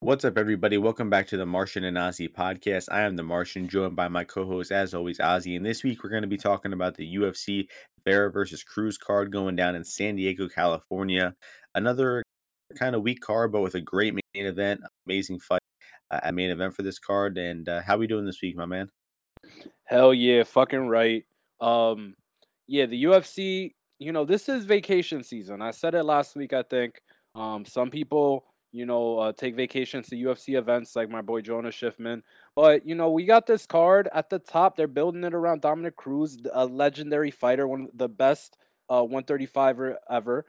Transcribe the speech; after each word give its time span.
What's 0.00 0.26
up, 0.26 0.36
everybody? 0.36 0.76
Welcome 0.76 1.08
back 1.08 1.26
to 1.28 1.38
the 1.38 1.46
Martian 1.46 1.84
and 1.84 1.96
Ozzy 1.96 2.30
podcast. 2.30 2.88
I 2.92 3.00
am 3.00 3.16
the 3.16 3.22
Martian, 3.22 3.66
joined 3.66 3.96
by 3.96 4.08
my 4.08 4.24
co-host, 4.24 4.70
as 4.70 4.92
always, 4.92 5.18
Ozzy. 5.18 5.56
And 5.56 5.64
this 5.64 5.82
week, 5.82 6.04
we're 6.04 6.10
going 6.10 6.20
to 6.20 6.28
be 6.28 6.36
talking 6.36 6.74
about 6.74 6.96
the 6.96 7.16
UFC 7.16 7.66
Vera 8.04 8.30
versus 8.30 8.62
Cruz 8.62 8.98
card 8.98 9.32
going 9.32 9.56
down 9.56 9.74
in 9.74 9.82
San 9.82 10.16
Diego, 10.16 10.50
California. 10.50 11.34
Another 11.74 12.22
kind 12.78 12.94
of 12.94 13.02
weak 13.02 13.22
card, 13.22 13.52
but 13.52 13.62
with 13.62 13.74
a 13.74 13.80
great 13.80 14.12
main 14.12 14.44
event, 14.44 14.82
amazing 15.06 15.40
fight 15.40 15.62
uh, 16.10 16.20
at 16.22 16.34
main 16.34 16.50
event 16.50 16.74
for 16.74 16.82
this 16.82 16.98
card. 16.98 17.38
And 17.38 17.66
uh, 17.66 17.80
how 17.80 17.94
are 17.94 17.98
we 17.98 18.06
doing 18.06 18.26
this 18.26 18.42
week, 18.42 18.54
my 18.54 18.66
man? 18.66 18.90
Hell 19.84 20.12
yeah, 20.12 20.42
fucking 20.42 20.88
right. 20.88 21.24
Um, 21.62 22.14
yeah, 22.68 22.84
the 22.84 23.04
UFC. 23.04 23.72
You 23.98 24.12
know, 24.12 24.26
this 24.26 24.50
is 24.50 24.66
vacation 24.66 25.22
season. 25.22 25.62
I 25.62 25.70
said 25.70 25.94
it 25.94 26.04
last 26.04 26.36
week. 26.36 26.52
I 26.52 26.64
think. 26.64 27.00
Um, 27.34 27.64
some 27.64 27.90
people 27.90 28.44
you 28.72 28.86
know, 28.86 29.18
uh, 29.18 29.32
take 29.32 29.56
vacations 29.56 30.08
to 30.08 30.16
UFC 30.16 30.58
events 30.58 30.96
like 30.96 31.08
my 31.08 31.22
boy 31.22 31.40
Jonas 31.40 31.74
Schiffman. 31.74 32.22
But, 32.54 32.86
you 32.86 32.94
know, 32.94 33.10
we 33.10 33.24
got 33.24 33.46
this 33.46 33.66
card 33.66 34.08
at 34.12 34.30
the 34.30 34.38
top. 34.38 34.76
They're 34.76 34.86
building 34.86 35.24
it 35.24 35.34
around 35.34 35.62
Dominick 35.62 35.96
Cruz, 35.96 36.38
a 36.52 36.66
legendary 36.66 37.30
fighter, 37.30 37.66
one 37.66 37.82
of 37.82 37.90
the 37.94 38.08
best 38.08 38.56
uh, 38.88 39.02
135er 39.02 39.96
ever. 40.10 40.46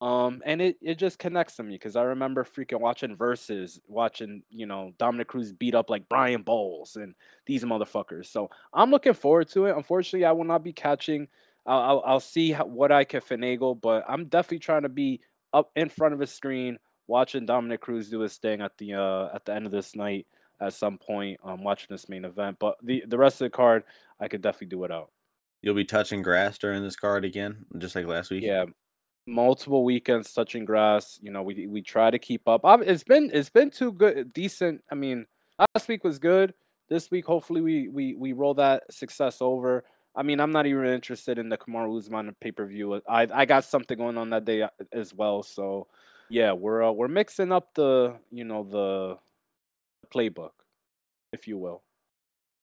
Um, 0.00 0.40
and 0.46 0.62
it, 0.62 0.76
it 0.80 0.94
just 0.96 1.18
connects 1.18 1.56
to 1.56 1.62
me 1.62 1.74
because 1.74 1.94
I 1.94 2.02
remember 2.02 2.44
freaking 2.44 2.80
watching 2.80 3.14
verses, 3.14 3.78
watching, 3.86 4.42
you 4.48 4.64
know, 4.64 4.92
Dominick 4.98 5.28
Cruz 5.28 5.52
beat 5.52 5.74
up 5.74 5.90
like 5.90 6.08
Brian 6.08 6.42
Bowles 6.42 6.96
and 6.96 7.14
these 7.46 7.64
motherfuckers. 7.64 8.26
So 8.26 8.48
I'm 8.72 8.90
looking 8.90 9.12
forward 9.12 9.48
to 9.50 9.66
it. 9.66 9.76
Unfortunately, 9.76 10.24
I 10.24 10.32
will 10.32 10.44
not 10.44 10.64
be 10.64 10.72
catching. 10.72 11.28
I'll, 11.66 11.80
I'll, 11.80 12.02
I'll 12.06 12.20
see 12.20 12.52
how, 12.52 12.64
what 12.64 12.90
I 12.90 13.04
can 13.04 13.20
finagle, 13.20 13.78
but 13.78 14.04
I'm 14.08 14.26
definitely 14.26 14.60
trying 14.60 14.82
to 14.82 14.88
be 14.88 15.20
up 15.52 15.70
in 15.76 15.90
front 15.90 16.14
of 16.14 16.20
a 16.22 16.26
screen 16.26 16.78
watching 17.10 17.44
Dominick 17.44 17.80
Cruz 17.80 18.08
do 18.08 18.20
his 18.20 18.38
thing 18.38 18.62
at 18.62 18.78
the 18.78 18.94
uh, 18.94 19.28
at 19.34 19.44
the 19.44 19.52
end 19.52 19.66
of 19.66 19.72
this 19.72 19.94
night 19.94 20.26
at 20.60 20.72
some 20.72 20.96
point. 20.96 21.38
Um, 21.44 21.62
watching 21.62 21.88
this 21.90 22.08
main 22.08 22.24
event, 22.24 22.56
but 22.58 22.76
the 22.82 23.02
the 23.06 23.18
rest 23.18 23.40
of 23.40 23.46
the 23.46 23.50
card, 23.50 23.82
I 24.20 24.28
could 24.28 24.40
definitely 24.40 24.68
do 24.68 24.78
without. 24.78 25.10
You'll 25.60 25.74
be 25.74 25.84
touching 25.84 26.22
grass 26.22 26.56
during 26.56 26.82
this 26.82 26.96
card 26.96 27.24
again, 27.24 27.66
just 27.76 27.94
like 27.94 28.06
last 28.06 28.30
week. 28.30 28.44
Yeah, 28.44 28.64
multiple 29.26 29.84
weekends 29.84 30.32
touching 30.32 30.64
grass. 30.64 31.18
You 31.20 31.32
know, 31.32 31.42
we 31.42 31.66
we 31.66 31.82
try 31.82 32.10
to 32.10 32.18
keep 32.18 32.48
up. 32.48 32.62
It's 32.64 33.04
been 33.04 33.30
it's 33.34 33.50
been 33.50 33.70
too 33.70 33.92
good, 33.92 34.32
decent. 34.32 34.82
I 34.90 34.94
mean, 34.94 35.26
last 35.74 35.88
week 35.88 36.04
was 36.04 36.18
good. 36.18 36.54
This 36.88 37.10
week, 37.10 37.26
hopefully, 37.26 37.60
we 37.60 37.88
we 37.88 38.14
we 38.14 38.32
roll 38.32 38.54
that 38.54 38.84
success 38.90 39.38
over. 39.42 39.84
I 40.14 40.22
mean, 40.22 40.40
I'm 40.40 40.50
not 40.50 40.66
even 40.66 40.86
interested 40.86 41.38
in 41.38 41.48
the 41.48 41.56
Kamaru 41.56 41.96
Usman 41.96 42.34
pay 42.40 42.52
per 42.52 42.66
view. 42.66 43.00
I 43.08 43.26
I 43.32 43.44
got 43.44 43.64
something 43.64 43.98
going 43.98 44.16
on 44.16 44.30
that 44.30 44.44
day 44.44 44.62
uh, 44.62 44.68
as 44.92 45.12
well, 45.14 45.42
so 45.42 45.86
yeah, 46.30 46.52
we're 46.52 46.82
uh, 46.82 46.92
we're 46.92 47.08
mixing 47.08 47.52
up 47.52 47.74
the 47.74 48.16
you 48.30 48.44
know 48.44 48.62
the 48.62 49.18
playbook, 50.14 50.52
if 51.32 51.46
you 51.46 51.58
will. 51.58 51.82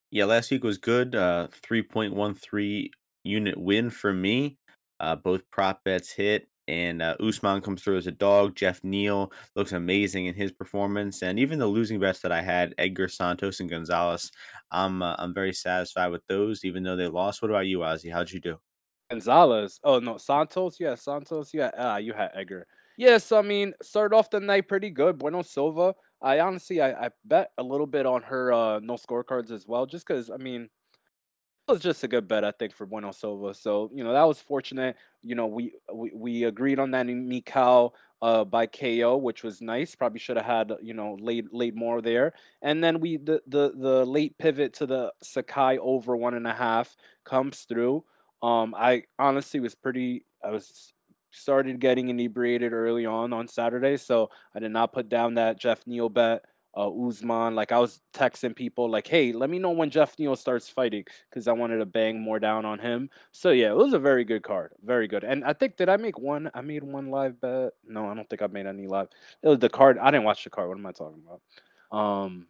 Yeah, 0.10 0.26
last 0.26 0.50
week 0.50 0.64
was 0.64 0.78
good. 0.78 1.14
Uh, 1.14 1.48
three 1.62 1.84
point 1.84 2.14
one 2.16 2.34
three 2.34 2.92
unit 3.24 3.58
win 3.58 3.90
for 3.90 4.14
me. 4.14 4.58
Uh, 5.00 5.16
both 5.16 5.44
prop 5.52 5.84
bets 5.84 6.12
hit, 6.12 6.48
and 6.70 7.02
uh, 7.02 7.16
Usman 7.20 7.62
comes 7.62 7.84
through 7.84 7.98
as 7.98 8.08
a 8.08 8.12
dog. 8.12 8.56
Jeff 8.56 8.82
Neal 8.84 9.32
looks 9.56 9.74
amazing 9.74 10.28
in 10.28 10.34
his 10.34 10.52
performance, 10.52 11.22
and 11.22 11.38
even 11.38 11.60
the 11.60 11.68
losing 11.68 12.00
bets 12.00 12.22
that 12.22 12.32
I 12.32 12.42
had, 12.42 12.74
Edgar 12.78 13.10
Santos 13.10 13.60
and 13.60 13.70
Gonzalez, 13.70 14.32
I'm 14.72 15.02
uh, 15.02 15.16
I'm 15.20 15.34
very 15.34 15.54
satisfied 15.54 16.08
with 16.08 16.26
those, 16.28 16.64
even 16.64 16.84
though 16.84 16.96
they 16.96 17.08
lost. 17.08 17.42
What 17.42 17.52
about 17.52 17.68
you, 17.68 17.80
Ozzy? 17.80 18.12
How'd 18.12 18.32
you 18.32 18.40
do? 18.40 18.58
Gonzalez. 19.10 19.80
Oh 19.84 20.00
no, 20.00 20.18
Santos. 20.18 20.80
Yeah, 20.80 20.96
Santos. 20.96 21.54
Yeah, 21.54 21.68
uh, 21.68 21.98
you 21.98 22.14
had 22.14 22.32
Edgar. 22.34 22.66
Yes, 22.98 23.32
I 23.32 23.42
mean, 23.44 23.74
started 23.82 24.16
off 24.16 24.30
the 24.30 24.40
night 24.40 24.68
pretty 24.68 24.90
good. 24.90 25.18
Bueno 25.20 25.44
Silva. 25.44 25.94
I 26.22 26.40
honestly, 26.40 26.82
I, 26.82 27.06
I 27.06 27.10
bet 27.26 27.52
a 27.60 27.64
little 27.64 27.86
bit 27.86 28.08
on 28.08 28.24
her 28.24 28.52
uh, 28.52 28.80
no 28.80 28.96
scorecards 28.96 29.52
as 29.52 29.68
well, 29.68 29.86
just 29.86 30.08
because 30.08 30.32
I 30.32 30.38
mean, 30.38 30.64
it 31.68 31.72
was 31.72 31.82
just 31.82 32.04
a 32.04 32.08
good 32.08 32.28
bet 32.28 32.44
I 32.46 32.52
think 32.52 32.74
for 32.74 32.86
Bueno 32.86 33.12
Silva. 33.12 33.54
So 33.54 33.92
you 33.94 34.04
know 34.04 34.14
that 34.14 34.24
was 34.24 34.42
fortunate. 34.42 34.96
You 35.22 35.36
know 35.36 35.48
we 35.48 35.74
we, 35.94 36.12
we 36.16 36.44
agreed 36.46 36.80
on 36.80 36.92
that 36.92 37.08
in 37.10 37.30
Mikal 37.30 37.92
uh, 38.22 38.46
by 38.46 38.66
KO, 38.66 39.18
which 39.18 39.44
was 39.44 39.62
nice. 39.62 39.94
Probably 39.94 40.20
should 40.20 40.38
have 40.38 40.46
had 40.46 40.74
you 40.82 40.94
know 40.94 41.18
late 41.20 41.54
late 41.54 41.76
more 41.76 42.02
there. 42.02 42.34
And 42.62 42.84
then 42.84 43.00
we 43.00 43.18
the 43.18 43.42
the 43.48 43.74
the 43.78 44.06
late 44.06 44.38
pivot 44.38 44.74
to 44.76 44.86
the 44.88 45.14
Sakai 45.22 45.78
over 45.78 46.16
one 46.16 46.34
and 46.34 46.48
a 46.48 46.54
half 46.54 46.96
comes 47.26 47.62
through. 47.62 48.04
Um, 48.42 48.74
I 48.76 49.04
honestly 49.20 49.60
was 49.60 49.76
pretty. 49.76 50.24
I 50.44 50.52
was 50.52 50.94
started 51.38 51.80
getting 51.80 52.10
inebriated 52.10 52.74
early 52.74 53.06
on 53.06 53.34
on 53.34 53.48
Saturday, 53.48 53.98
so 53.98 54.30
I 54.56 54.60
did 54.60 54.72
not 54.72 54.94
put 54.94 55.10
down 55.10 55.36
that 55.36 55.60
Jeff 55.60 55.86
Neal 55.88 56.10
bet. 56.10 56.44
Uh, 56.76 56.92
Usman, 57.08 57.56
like 57.56 57.72
I 57.72 57.80
was 57.80 58.02
texting 58.14 58.56
people, 58.56 58.88
like, 58.88 59.08
"Hey, 59.08 59.32
let 59.32 59.50
me 59.50 59.58
know 59.58 59.72
when 59.72 59.90
Jeff 59.90 60.20
Neal 60.20 60.36
starts 60.36 60.70
fighting," 60.70 61.06
because 61.30 61.48
I 61.48 61.52
wanted 61.54 61.78
to 61.78 61.88
bang 61.88 62.22
more 62.22 62.40
down 62.40 62.66
on 62.66 62.78
him. 62.78 63.10
So 63.32 63.50
yeah, 63.50 63.70
it 63.70 63.76
was 63.76 63.94
a 63.94 64.00
very 64.00 64.24
good 64.24 64.44
card, 64.44 64.74
very 64.84 65.08
good. 65.08 65.24
And 65.24 65.44
I 65.44 65.54
think 65.54 65.76
did 65.76 65.90
I 65.90 65.98
make 65.98 66.20
one? 66.20 66.52
I 66.54 66.62
made 66.62 66.84
one 66.84 67.10
live 67.10 67.42
bet. 67.42 67.74
No, 67.84 68.08
I 68.08 68.14
don't 68.14 68.30
think 68.30 68.44
I 68.44 68.48
made 68.48 68.68
any 68.68 68.86
live. 68.86 69.08
It 69.42 69.48
was 69.48 69.58
the 69.58 69.70
card. 69.70 69.98
I 69.98 70.12
didn't 70.12 70.26
watch 70.26 70.44
the 70.44 70.52
card. 70.52 70.70
What 70.70 70.78
am 70.78 70.86
I 70.86 70.92
talking 70.92 71.24
about? 71.26 71.98
Um. 71.98 72.48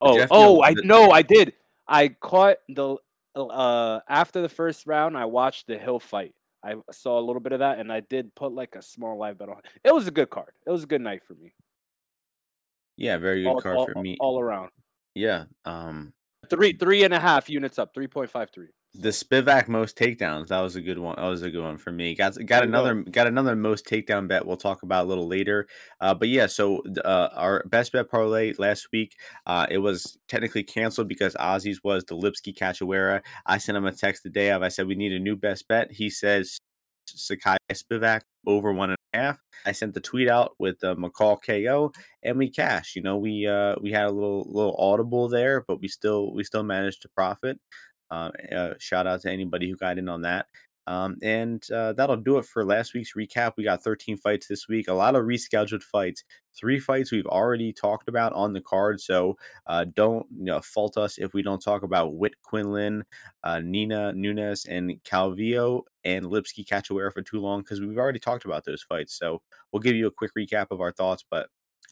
Oh, 0.00 0.16
Jeff 0.16 0.28
oh, 0.30 0.54
Neal, 0.54 0.62
I 0.62 0.74
know 0.84 1.10
I 1.10 1.22
did. 1.22 1.52
I 1.86 2.08
caught 2.08 2.56
the 2.70 2.96
uh 3.34 4.00
after 4.08 4.40
the 4.40 4.48
first 4.48 4.86
round. 4.86 5.14
I 5.14 5.26
watched 5.26 5.66
the 5.66 5.76
Hill 5.76 6.00
fight 6.00 6.34
I 6.66 6.74
saw 6.90 7.18
a 7.18 7.22
little 7.22 7.40
bit 7.40 7.52
of 7.52 7.60
that, 7.60 7.78
and 7.78 7.92
I 7.92 8.00
did 8.00 8.34
put 8.34 8.52
like 8.52 8.74
a 8.74 8.82
small 8.82 9.16
live 9.16 9.38
bet 9.38 9.48
on. 9.48 9.60
It 9.84 9.94
was 9.94 10.08
a 10.08 10.10
good 10.10 10.30
card. 10.30 10.52
It 10.66 10.70
was 10.70 10.82
a 10.82 10.86
good 10.86 11.00
night 11.00 11.22
for 11.24 11.34
me. 11.34 11.52
Yeah, 12.96 13.18
very 13.18 13.42
good 13.42 13.50
all, 13.50 13.60
card 13.60 13.76
all, 13.76 13.88
for 13.92 14.02
me. 14.02 14.16
All 14.20 14.40
around. 14.40 14.70
Yeah. 15.14 15.44
Um 15.64 16.12
three 16.50 16.72
three 16.72 17.04
and 17.04 17.14
a 17.14 17.20
half 17.20 17.48
units 17.48 17.78
up, 17.78 17.94
three 17.94 18.08
point 18.08 18.30
five 18.30 18.50
three. 18.50 18.68
The 18.98 19.10
Spivak 19.10 19.68
most 19.68 19.98
takedowns. 19.98 20.48
That 20.48 20.60
was 20.60 20.76
a 20.76 20.80
good 20.80 20.98
one. 20.98 21.16
That 21.16 21.28
was 21.28 21.42
a 21.42 21.50
good 21.50 21.62
one 21.62 21.76
for 21.76 21.92
me. 21.92 22.14
Got 22.14 22.36
got 22.46 22.62
another 22.62 22.94
got 23.02 23.26
another 23.26 23.54
most 23.54 23.84
takedown 23.84 24.26
bet. 24.26 24.46
We'll 24.46 24.56
talk 24.56 24.82
about 24.82 25.04
a 25.04 25.08
little 25.08 25.28
later. 25.28 25.66
Uh, 26.00 26.14
but 26.14 26.28
yeah, 26.28 26.46
so 26.46 26.82
uh, 27.04 27.28
our 27.34 27.64
best 27.66 27.92
bet 27.92 28.10
parlay 28.10 28.54
last 28.58 28.88
week, 28.92 29.16
uh, 29.46 29.66
it 29.70 29.78
was 29.78 30.16
technically 30.28 30.62
canceled 30.62 31.08
because 31.08 31.34
Ozzy's 31.34 31.84
was 31.84 32.04
the 32.04 32.16
Lipski 32.16 32.56
Cachoeira. 32.56 33.22
I 33.44 33.58
sent 33.58 33.76
him 33.76 33.86
a 33.86 33.92
text 33.92 34.22
the 34.22 34.30
day 34.30 34.50
of. 34.50 34.62
I 34.62 34.68
said 34.68 34.86
we 34.86 34.94
need 34.94 35.12
a 35.12 35.18
new 35.18 35.36
best 35.36 35.68
bet. 35.68 35.92
He 35.92 36.08
says 36.08 36.58
Sakai 37.08 37.56
Spivak 37.72 38.22
over 38.46 38.72
one 38.72 38.90
and 38.90 38.98
a 39.12 39.18
half. 39.18 39.38
I 39.64 39.72
sent 39.72 39.94
the 39.94 40.00
tweet 40.00 40.28
out 40.28 40.54
with 40.58 40.78
the 40.80 40.96
McCall 40.96 41.38
KO, 41.44 41.92
and 42.22 42.38
we 42.38 42.50
cashed. 42.50 42.96
You 42.96 43.02
know, 43.02 43.16
we 43.16 43.46
uh, 43.46 43.76
we 43.80 43.92
had 43.92 44.06
a 44.06 44.12
little 44.12 44.46
little 44.48 44.76
audible 44.78 45.28
there, 45.28 45.64
but 45.66 45.80
we 45.80 45.88
still 45.88 46.32
we 46.32 46.44
still 46.44 46.62
managed 46.62 47.02
to 47.02 47.08
profit. 47.08 47.58
Uh, 48.10 48.30
uh, 48.54 48.74
shout 48.78 49.06
out 49.06 49.22
to 49.22 49.30
anybody 49.30 49.68
who 49.68 49.76
got 49.76 49.98
in 49.98 50.08
on 50.08 50.22
that. 50.22 50.46
Um, 50.88 51.16
and 51.20 51.68
uh, 51.72 51.94
that'll 51.94 52.16
do 52.16 52.38
it 52.38 52.44
for 52.44 52.64
last 52.64 52.94
week's 52.94 53.14
recap. 53.14 53.54
We 53.56 53.64
got 53.64 53.82
13 53.82 54.16
fights 54.18 54.46
this 54.46 54.68
week, 54.68 54.86
a 54.86 54.92
lot 54.92 55.16
of 55.16 55.24
rescheduled 55.24 55.82
fights. 55.82 56.22
Three 56.54 56.78
fights 56.78 57.10
we've 57.10 57.26
already 57.26 57.72
talked 57.72 58.08
about 58.08 58.32
on 58.34 58.52
the 58.52 58.60
card, 58.60 59.00
so 59.00 59.36
uh, 59.66 59.84
don't 59.94 60.26
you 60.38 60.44
know, 60.44 60.60
fault 60.60 60.96
us 60.96 61.18
if 61.18 61.34
we 61.34 61.42
don't 61.42 61.60
talk 61.60 61.82
about 61.82 62.14
Witt 62.14 62.40
Quinlan, 62.42 63.04
uh, 63.42 63.60
Nina 63.60 64.12
Nunes, 64.12 64.64
and 64.64 64.92
Calvillo 65.02 65.82
and 66.04 66.26
Lipski 66.26 66.64
Cachoeira 66.64 67.12
for 67.12 67.20
too 67.20 67.40
long 67.40 67.60
because 67.60 67.80
we've 67.80 67.98
already 67.98 68.20
talked 68.20 68.44
about 68.44 68.64
those 68.64 68.82
fights. 68.82 69.18
So 69.18 69.42
we'll 69.72 69.82
give 69.82 69.96
you 69.96 70.06
a 70.06 70.12
quick 70.12 70.30
recap 70.38 70.68
of 70.70 70.80
our 70.80 70.92
thoughts, 70.92 71.24
but 71.28 71.48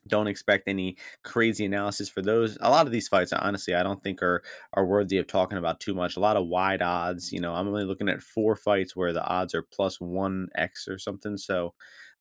don't 0.08 0.26
expect 0.26 0.68
any 0.68 0.96
crazy 1.22 1.64
analysis 1.64 2.08
for 2.08 2.22
those. 2.22 2.58
A 2.60 2.70
lot 2.70 2.86
of 2.86 2.92
these 2.92 3.08
fights, 3.08 3.32
honestly, 3.32 3.74
I 3.74 3.82
don't 3.82 4.02
think 4.02 4.22
are 4.22 4.42
are 4.72 4.86
worthy 4.86 5.18
of 5.18 5.26
talking 5.26 5.58
about 5.58 5.80
too 5.80 5.94
much. 5.94 6.16
A 6.16 6.20
lot 6.20 6.36
of 6.36 6.46
wide 6.46 6.82
odds. 6.82 7.32
You 7.32 7.40
know, 7.40 7.54
I'm 7.54 7.68
only 7.68 7.84
looking 7.84 8.08
at 8.08 8.22
four 8.22 8.56
fights 8.56 8.96
where 8.96 9.12
the 9.12 9.24
odds 9.24 9.54
are 9.54 9.62
plus 9.62 10.00
one 10.00 10.48
x 10.54 10.88
or 10.88 10.98
something. 10.98 11.36
So, 11.36 11.74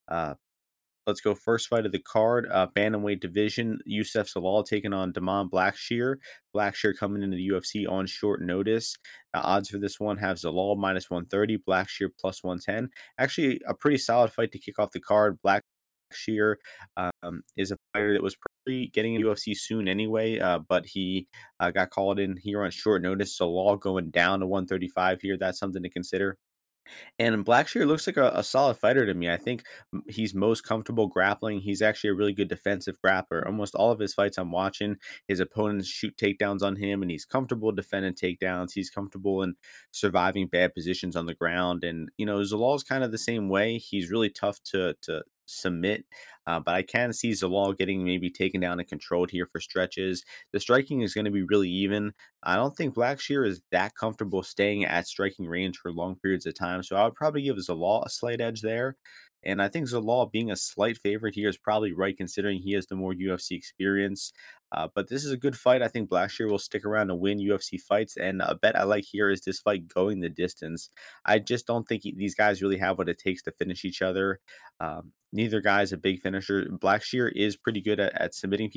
uh, 0.07 0.35
let's 1.05 1.21
go 1.21 1.35
first 1.35 1.67
fight 1.67 1.85
of 1.85 1.91
the 1.91 1.99
card. 1.99 2.47
Uh, 2.51 2.67
bantamweight 2.75 3.19
division. 3.19 3.79
Youssef 3.85 4.27
Zalal 4.27 4.65
taking 4.65 4.93
on 4.93 5.11
Damon 5.11 5.49
Blackshear. 5.49 6.15
Blackshear 6.55 6.97
coming 6.97 7.23
into 7.23 7.37
the 7.37 7.49
UFC 7.49 7.89
on 7.89 8.05
short 8.07 8.41
notice. 8.41 8.97
Uh, 9.33 9.41
odds 9.43 9.69
for 9.69 9.77
this 9.77 9.99
one 9.99 10.17
have 10.17 10.37
Zalal 10.37 10.77
minus 10.77 11.09
130, 11.09 11.57
Blackshear 11.67 12.09
plus 12.19 12.43
110. 12.43 12.89
Actually, 13.17 13.61
a 13.67 13.73
pretty 13.73 13.97
solid 13.97 14.31
fight 14.31 14.51
to 14.51 14.59
kick 14.59 14.79
off 14.79 14.91
the 14.91 14.99
card. 14.99 15.39
Black 15.41 15.63
Shear 16.15 16.59
um, 16.97 17.43
is 17.57 17.71
a 17.71 17.77
fighter 17.93 18.13
that 18.13 18.23
was 18.23 18.35
probably 18.35 18.87
getting 18.87 19.15
in 19.15 19.23
UFC 19.23 19.55
soon 19.57 19.87
anyway, 19.87 20.39
uh, 20.39 20.59
but 20.59 20.85
he 20.85 21.27
uh, 21.59 21.71
got 21.71 21.89
called 21.89 22.19
in 22.19 22.37
here 22.37 22.63
on 22.63 22.71
short 22.71 23.01
notice. 23.01 23.37
Zalal 23.37 23.79
going 23.79 24.09
down 24.11 24.39
to 24.39 24.47
135 24.47 25.21
here, 25.21 25.37
that's 25.37 25.59
something 25.59 25.83
to 25.83 25.89
consider. 25.89 26.37
And 27.19 27.45
Blackshear 27.45 27.87
looks 27.87 28.07
like 28.07 28.17
a, 28.17 28.31
a, 28.35 28.43
solid 28.43 28.77
fighter 28.77 29.05
to 29.05 29.13
me. 29.13 29.29
I 29.29 29.37
think 29.37 29.63
he's 30.07 30.33
most 30.33 30.61
comfortable 30.61 31.07
grappling. 31.07 31.61
He's 31.61 31.81
actually 31.81 32.11
a 32.11 32.15
really 32.15 32.33
good 32.33 32.47
defensive 32.47 32.97
grappler. 33.03 33.45
Almost 33.45 33.75
all 33.75 33.91
of 33.91 33.99
his 33.99 34.13
fights 34.13 34.37
I'm 34.37 34.51
watching, 34.51 34.97
his 35.27 35.39
opponents 35.39 35.87
shoot 35.87 36.15
takedowns 36.17 36.61
on 36.61 36.75
him, 36.75 37.01
and 37.01 37.11
he's 37.11 37.25
comfortable 37.25 37.71
defending 37.71 38.13
takedowns. 38.13 38.73
He's 38.73 38.89
comfortable 38.89 39.43
in 39.43 39.55
surviving 39.91 40.47
bad 40.47 40.73
positions 40.73 41.15
on 41.15 41.25
the 41.25 41.33
ground. 41.33 41.83
And 41.83 42.09
you 42.17 42.25
know, 42.25 42.39
Zalal's 42.39 42.83
kind 42.83 43.03
of 43.03 43.11
the 43.11 43.17
same 43.17 43.49
way. 43.49 43.77
He's 43.77 44.11
really 44.11 44.29
tough 44.29 44.61
to 44.65 44.95
to 45.03 45.23
submit. 45.45 46.05
Uh, 46.45 46.59
but 46.59 46.75
I 46.75 46.81
can 46.81 47.13
see 47.13 47.31
Zalal 47.31 47.77
getting 47.77 48.03
maybe 48.03 48.29
taken 48.29 48.59
down 48.59 48.79
and 48.79 48.87
controlled 48.87 49.31
here 49.31 49.47
for 49.51 49.61
stretches. 49.61 50.23
The 50.51 50.59
striking 50.59 51.01
is 51.01 51.13
going 51.13 51.25
to 51.25 51.31
be 51.31 51.43
really 51.43 51.69
even. 51.69 52.13
I 52.43 52.55
don't 52.55 52.75
think 52.75 52.95
Blackshear 52.95 53.47
is 53.47 53.61
that 53.71 53.95
comfortable 53.95 54.43
staying 54.43 54.85
at 54.85 55.07
striking 55.07 55.45
range 55.47 55.77
for 55.77 55.91
long 55.91 56.15
periods 56.15 56.45
of 56.45 56.55
time. 56.55 56.83
So 56.83 56.95
I 56.95 57.05
would 57.05 57.15
probably 57.15 57.43
give 57.43 57.55
Zalal 57.57 58.05
a 58.05 58.09
slight 58.09 58.41
edge 58.41 58.61
there. 58.61 58.97
And 59.45 59.61
I 59.61 59.67
think 59.67 59.87
Zalal 59.87 60.31
being 60.31 60.51
a 60.51 60.55
slight 60.55 60.97
favorite 60.97 61.35
here 61.35 61.49
is 61.49 61.57
probably 61.57 61.93
right, 61.93 62.15
considering 62.15 62.59
he 62.59 62.73
has 62.73 62.87
the 62.87 62.95
more 62.95 63.13
UFC 63.13 63.51
experience. 63.51 64.31
Uh, 64.71 64.87
but 64.93 65.09
this 65.09 65.23
is 65.23 65.31
a 65.31 65.37
good 65.37 65.57
fight. 65.57 65.81
I 65.81 65.87
think 65.87 66.09
Blackshear 66.09 66.49
will 66.49 66.57
stick 66.57 66.85
around 66.85 67.07
to 67.07 67.15
win 67.15 67.39
UFC 67.39 67.79
fights. 67.79 68.17
And 68.17 68.41
a 68.41 68.55
bet 68.55 68.77
I 68.77 68.83
like 68.83 69.05
here 69.05 69.29
is 69.29 69.41
this 69.41 69.59
fight 69.59 69.87
going 69.87 70.19
the 70.19 70.29
distance. 70.29 70.89
I 71.25 71.39
just 71.39 71.67
don't 71.67 71.87
think 71.87 72.03
he, 72.03 72.13
these 72.17 72.35
guys 72.35 72.61
really 72.61 72.77
have 72.77 72.97
what 72.97 73.09
it 73.09 73.19
takes 73.19 73.43
to 73.43 73.51
finish 73.51 73.85
each 73.85 74.01
other. 74.01 74.39
Um, 74.79 75.11
neither 75.31 75.61
guy 75.61 75.81
is 75.81 75.91
a 75.91 75.97
big 75.97 76.21
finisher. 76.21 76.65
Blackshear 76.65 77.31
is 77.35 77.57
pretty 77.57 77.81
good 77.81 77.99
at, 77.99 78.19
at 78.19 78.33
submitting 78.33 78.71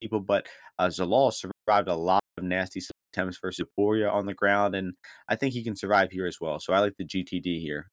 people, 0.00 0.20
but 0.20 0.46
uh, 0.78 0.88
Zalal 0.88 1.32
survived 1.32 1.88
a 1.88 1.94
lot 1.94 2.22
of 2.36 2.44
nasty 2.44 2.80
attempts 3.12 3.38
for 3.38 3.50
Topuria 3.50 4.12
on 4.12 4.26
the 4.26 4.34
ground, 4.34 4.74
and 4.74 4.94
I 5.28 5.36
think 5.36 5.54
he 5.54 5.64
can 5.64 5.76
survive 5.76 6.10
here 6.10 6.26
as 6.26 6.38
well. 6.40 6.60
So 6.60 6.72
I 6.72 6.80
like 6.80 6.96
the 6.98 7.06
GTD 7.06 7.60
here. 7.60 7.90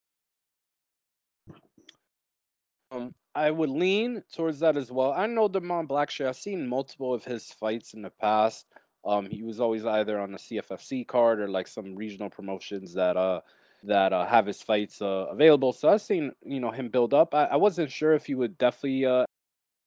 I 3.36 3.52
would 3.52 3.70
lean 3.70 4.24
towards 4.34 4.60
that 4.60 4.78
as 4.78 4.92
well. 4.92 5.12
I 5.12 5.28
know 5.28 5.50
Damon 5.50 5.88
Blackshear. 5.88 6.28
I've 6.28 6.38
seen 6.38 6.68
multiple 6.68 7.14
of 7.14 7.26
his 7.26 7.52
fights 7.52 7.94
in 7.94 8.02
the 8.02 8.10
past. 8.10 8.66
Um, 9.04 9.30
he 9.30 9.44
was 9.44 9.60
always 9.60 9.86
either 9.86 10.20
on 10.20 10.32
the 10.32 10.38
CFFC 10.38 11.06
card 11.06 11.42
or 11.42 11.50
like 11.50 11.68
some 11.68 11.96
regional 11.96 12.30
promotions 12.30 12.94
that 12.94 13.18
uh 13.18 13.42
that 13.84 14.14
uh, 14.14 14.26
have 14.26 14.48
his 14.48 14.64
fights 14.64 15.00
uh, 15.02 15.28
available. 15.30 15.72
So 15.74 15.90
I've 15.90 16.02
seen 16.02 16.32
you 16.44 16.60
know 16.60 16.72
him 16.72 16.90
build 16.90 17.14
up. 17.14 17.36
I, 17.36 17.46
I 17.46 17.56
wasn't 17.58 17.92
sure 17.92 18.14
if 18.14 18.26
he 18.26 18.36
would 18.36 18.58
definitely 18.58 19.06
uh, 19.06 19.26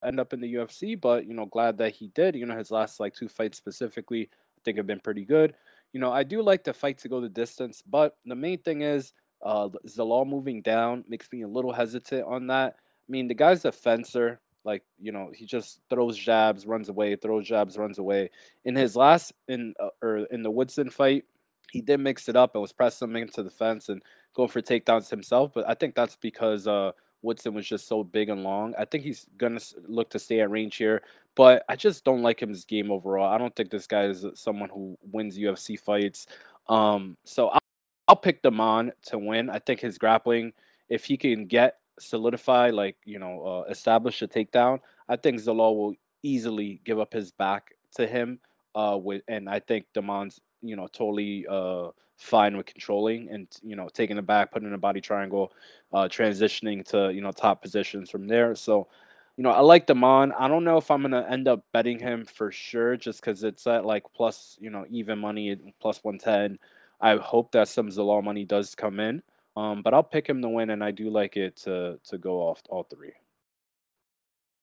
end 0.04 0.20
up 0.20 0.32
in 0.32 0.40
the 0.40 0.54
UFC, 0.54 1.00
but 1.00 1.26
you 1.26 1.34
know 1.34 1.46
glad 1.46 1.78
that 1.78 1.94
he 1.94 2.08
did. 2.08 2.36
You 2.36 2.46
know 2.46 2.56
his 2.56 2.70
last 2.70 3.00
like 3.00 3.14
two 3.14 3.28
fights 3.28 3.58
specifically, 3.58 4.28
I 4.32 4.60
think 4.64 4.76
have 4.76 4.86
been 4.86 5.00
pretty 5.00 5.24
good. 5.24 5.54
You 5.92 6.00
know 6.00 6.12
I 6.12 6.22
do 6.22 6.42
like 6.42 6.64
the 6.64 6.74
fight 6.74 6.98
to 6.98 7.08
go 7.08 7.20
the 7.20 7.30
distance, 7.30 7.82
but 7.82 8.16
the 8.26 8.36
main 8.36 8.58
thing 8.58 8.82
is 8.82 9.14
uh 9.42 9.68
Zalal 9.86 10.28
moving 10.28 10.62
down 10.62 11.04
makes 11.08 11.28
me 11.32 11.42
a 11.42 11.48
little 11.48 11.72
hesitant 11.72 12.24
on 12.26 12.46
that. 12.48 12.76
I 13.08 13.12
mean 13.12 13.28
the 13.28 13.34
guy's 13.34 13.64
a 13.64 13.72
fencer. 13.72 14.40
Like 14.64 14.82
you 15.00 15.12
know, 15.12 15.30
he 15.34 15.46
just 15.46 15.80
throws 15.88 16.16
jabs, 16.16 16.66
runs 16.66 16.88
away, 16.88 17.16
throws 17.16 17.46
jabs, 17.46 17.78
runs 17.78 17.98
away. 17.98 18.30
In 18.64 18.74
his 18.74 18.96
last 18.96 19.32
in 19.48 19.74
uh, 19.80 19.88
or 20.02 20.18
in 20.30 20.42
the 20.42 20.50
Woodson 20.50 20.90
fight, 20.90 21.24
he 21.70 21.80
did 21.80 22.00
mix 22.00 22.28
it 22.28 22.36
up 22.36 22.54
and 22.54 22.62
was 22.62 22.72
pressing 22.72 23.08
him 23.08 23.16
into 23.16 23.42
the 23.42 23.50
fence 23.50 23.88
and 23.88 24.02
going 24.34 24.48
for 24.48 24.60
takedowns 24.60 25.08
himself. 25.08 25.52
But 25.54 25.68
I 25.68 25.74
think 25.74 25.94
that's 25.94 26.16
because 26.16 26.66
uh, 26.66 26.92
Woodson 27.22 27.54
was 27.54 27.66
just 27.66 27.88
so 27.88 28.04
big 28.04 28.28
and 28.28 28.42
long. 28.42 28.74
I 28.78 28.84
think 28.84 29.04
he's 29.04 29.26
gonna 29.38 29.60
look 29.86 30.10
to 30.10 30.18
stay 30.18 30.40
at 30.40 30.50
range 30.50 30.76
here, 30.76 31.02
but 31.34 31.64
I 31.68 31.76
just 31.76 32.04
don't 32.04 32.22
like 32.22 32.42
him 32.42 32.50
as 32.50 32.64
game 32.64 32.90
overall. 32.90 33.32
I 33.32 33.38
don't 33.38 33.54
think 33.56 33.70
this 33.70 33.86
guy 33.86 34.04
is 34.04 34.26
someone 34.34 34.68
who 34.68 34.98
wins 35.12 35.38
UFC 35.38 35.78
fights. 35.78 36.26
Um, 36.68 37.16
so 37.24 37.48
I'll, 37.48 37.60
I'll 38.08 38.16
pick 38.16 38.42
to 38.42 39.18
win. 39.18 39.48
I 39.48 39.58
think 39.60 39.80
his 39.80 39.98
grappling, 39.98 40.52
if 40.88 41.04
he 41.04 41.16
can 41.16 41.46
get 41.46 41.76
solidify, 41.98 42.70
like 42.70 42.96
you 43.04 43.18
know, 43.18 43.42
uh, 43.44 43.70
establish 43.70 44.22
a 44.22 44.28
takedown, 44.28 44.80
I 45.08 45.16
think 45.16 45.40
Zalal 45.40 45.76
will 45.76 45.94
easily 46.22 46.80
give 46.84 46.98
up 46.98 47.12
his 47.12 47.30
back 47.30 47.74
to 47.96 48.06
him. 48.06 48.38
Uh, 48.74 48.98
with 49.00 49.22
and 49.28 49.48
I 49.48 49.60
think 49.60 49.86
Damon's 49.94 50.40
you 50.62 50.76
know 50.76 50.88
totally 50.88 51.46
uh 51.48 51.88
fine 52.18 52.56
with 52.56 52.66
controlling 52.66 53.28
and 53.30 53.46
you 53.62 53.76
know 53.76 53.88
taking 53.92 54.18
it 54.18 54.26
back, 54.26 54.52
putting 54.52 54.68
in 54.68 54.74
a 54.74 54.78
body 54.78 55.00
triangle, 55.00 55.52
uh, 55.92 56.08
transitioning 56.08 56.84
to 56.90 57.12
you 57.12 57.20
know 57.20 57.32
top 57.32 57.62
positions 57.62 58.10
from 58.10 58.26
there. 58.26 58.54
So, 58.54 58.88
you 59.36 59.44
know, 59.44 59.50
I 59.50 59.60
like 59.60 59.86
Damon. 59.86 60.32
I 60.32 60.48
don't 60.48 60.64
know 60.64 60.76
if 60.76 60.90
I'm 60.90 61.02
gonna 61.02 61.26
end 61.30 61.48
up 61.48 61.64
betting 61.72 61.98
him 61.98 62.24
for 62.24 62.50
sure, 62.52 62.96
just 62.96 63.20
because 63.20 63.44
it's 63.44 63.66
at 63.66 63.86
like 63.86 64.04
plus 64.14 64.56
you 64.60 64.70
know 64.70 64.84
even 64.90 65.18
money 65.18 65.74
plus 65.80 66.00
one 66.02 66.18
ten. 66.18 66.58
I 67.00 67.16
hope 67.16 67.52
that 67.52 67.68
some 67.68 67.88
Zalal 67.88 68.24
money 68.24 68.44
does 68.44 68.74
come 68.74 68.98
in. 68.98 69.22
Um, 69.58 69.82
but 69.82 69.92
I'll 69.92 70.04
pick 70.04 70.28
him 70.28 70.40
to 70.42 70.48
win, 70.48 70.70
and 70.70 70.84
I 70.84 70.92
do 70.92 71.10
like 71.10 71.36
it 71.36 71.56
to 71.62 71.98
to 72.04 72.18
go 72.18 72.40
off 72.42 72.62
all 72.68 72.84
three. 72.84 73.12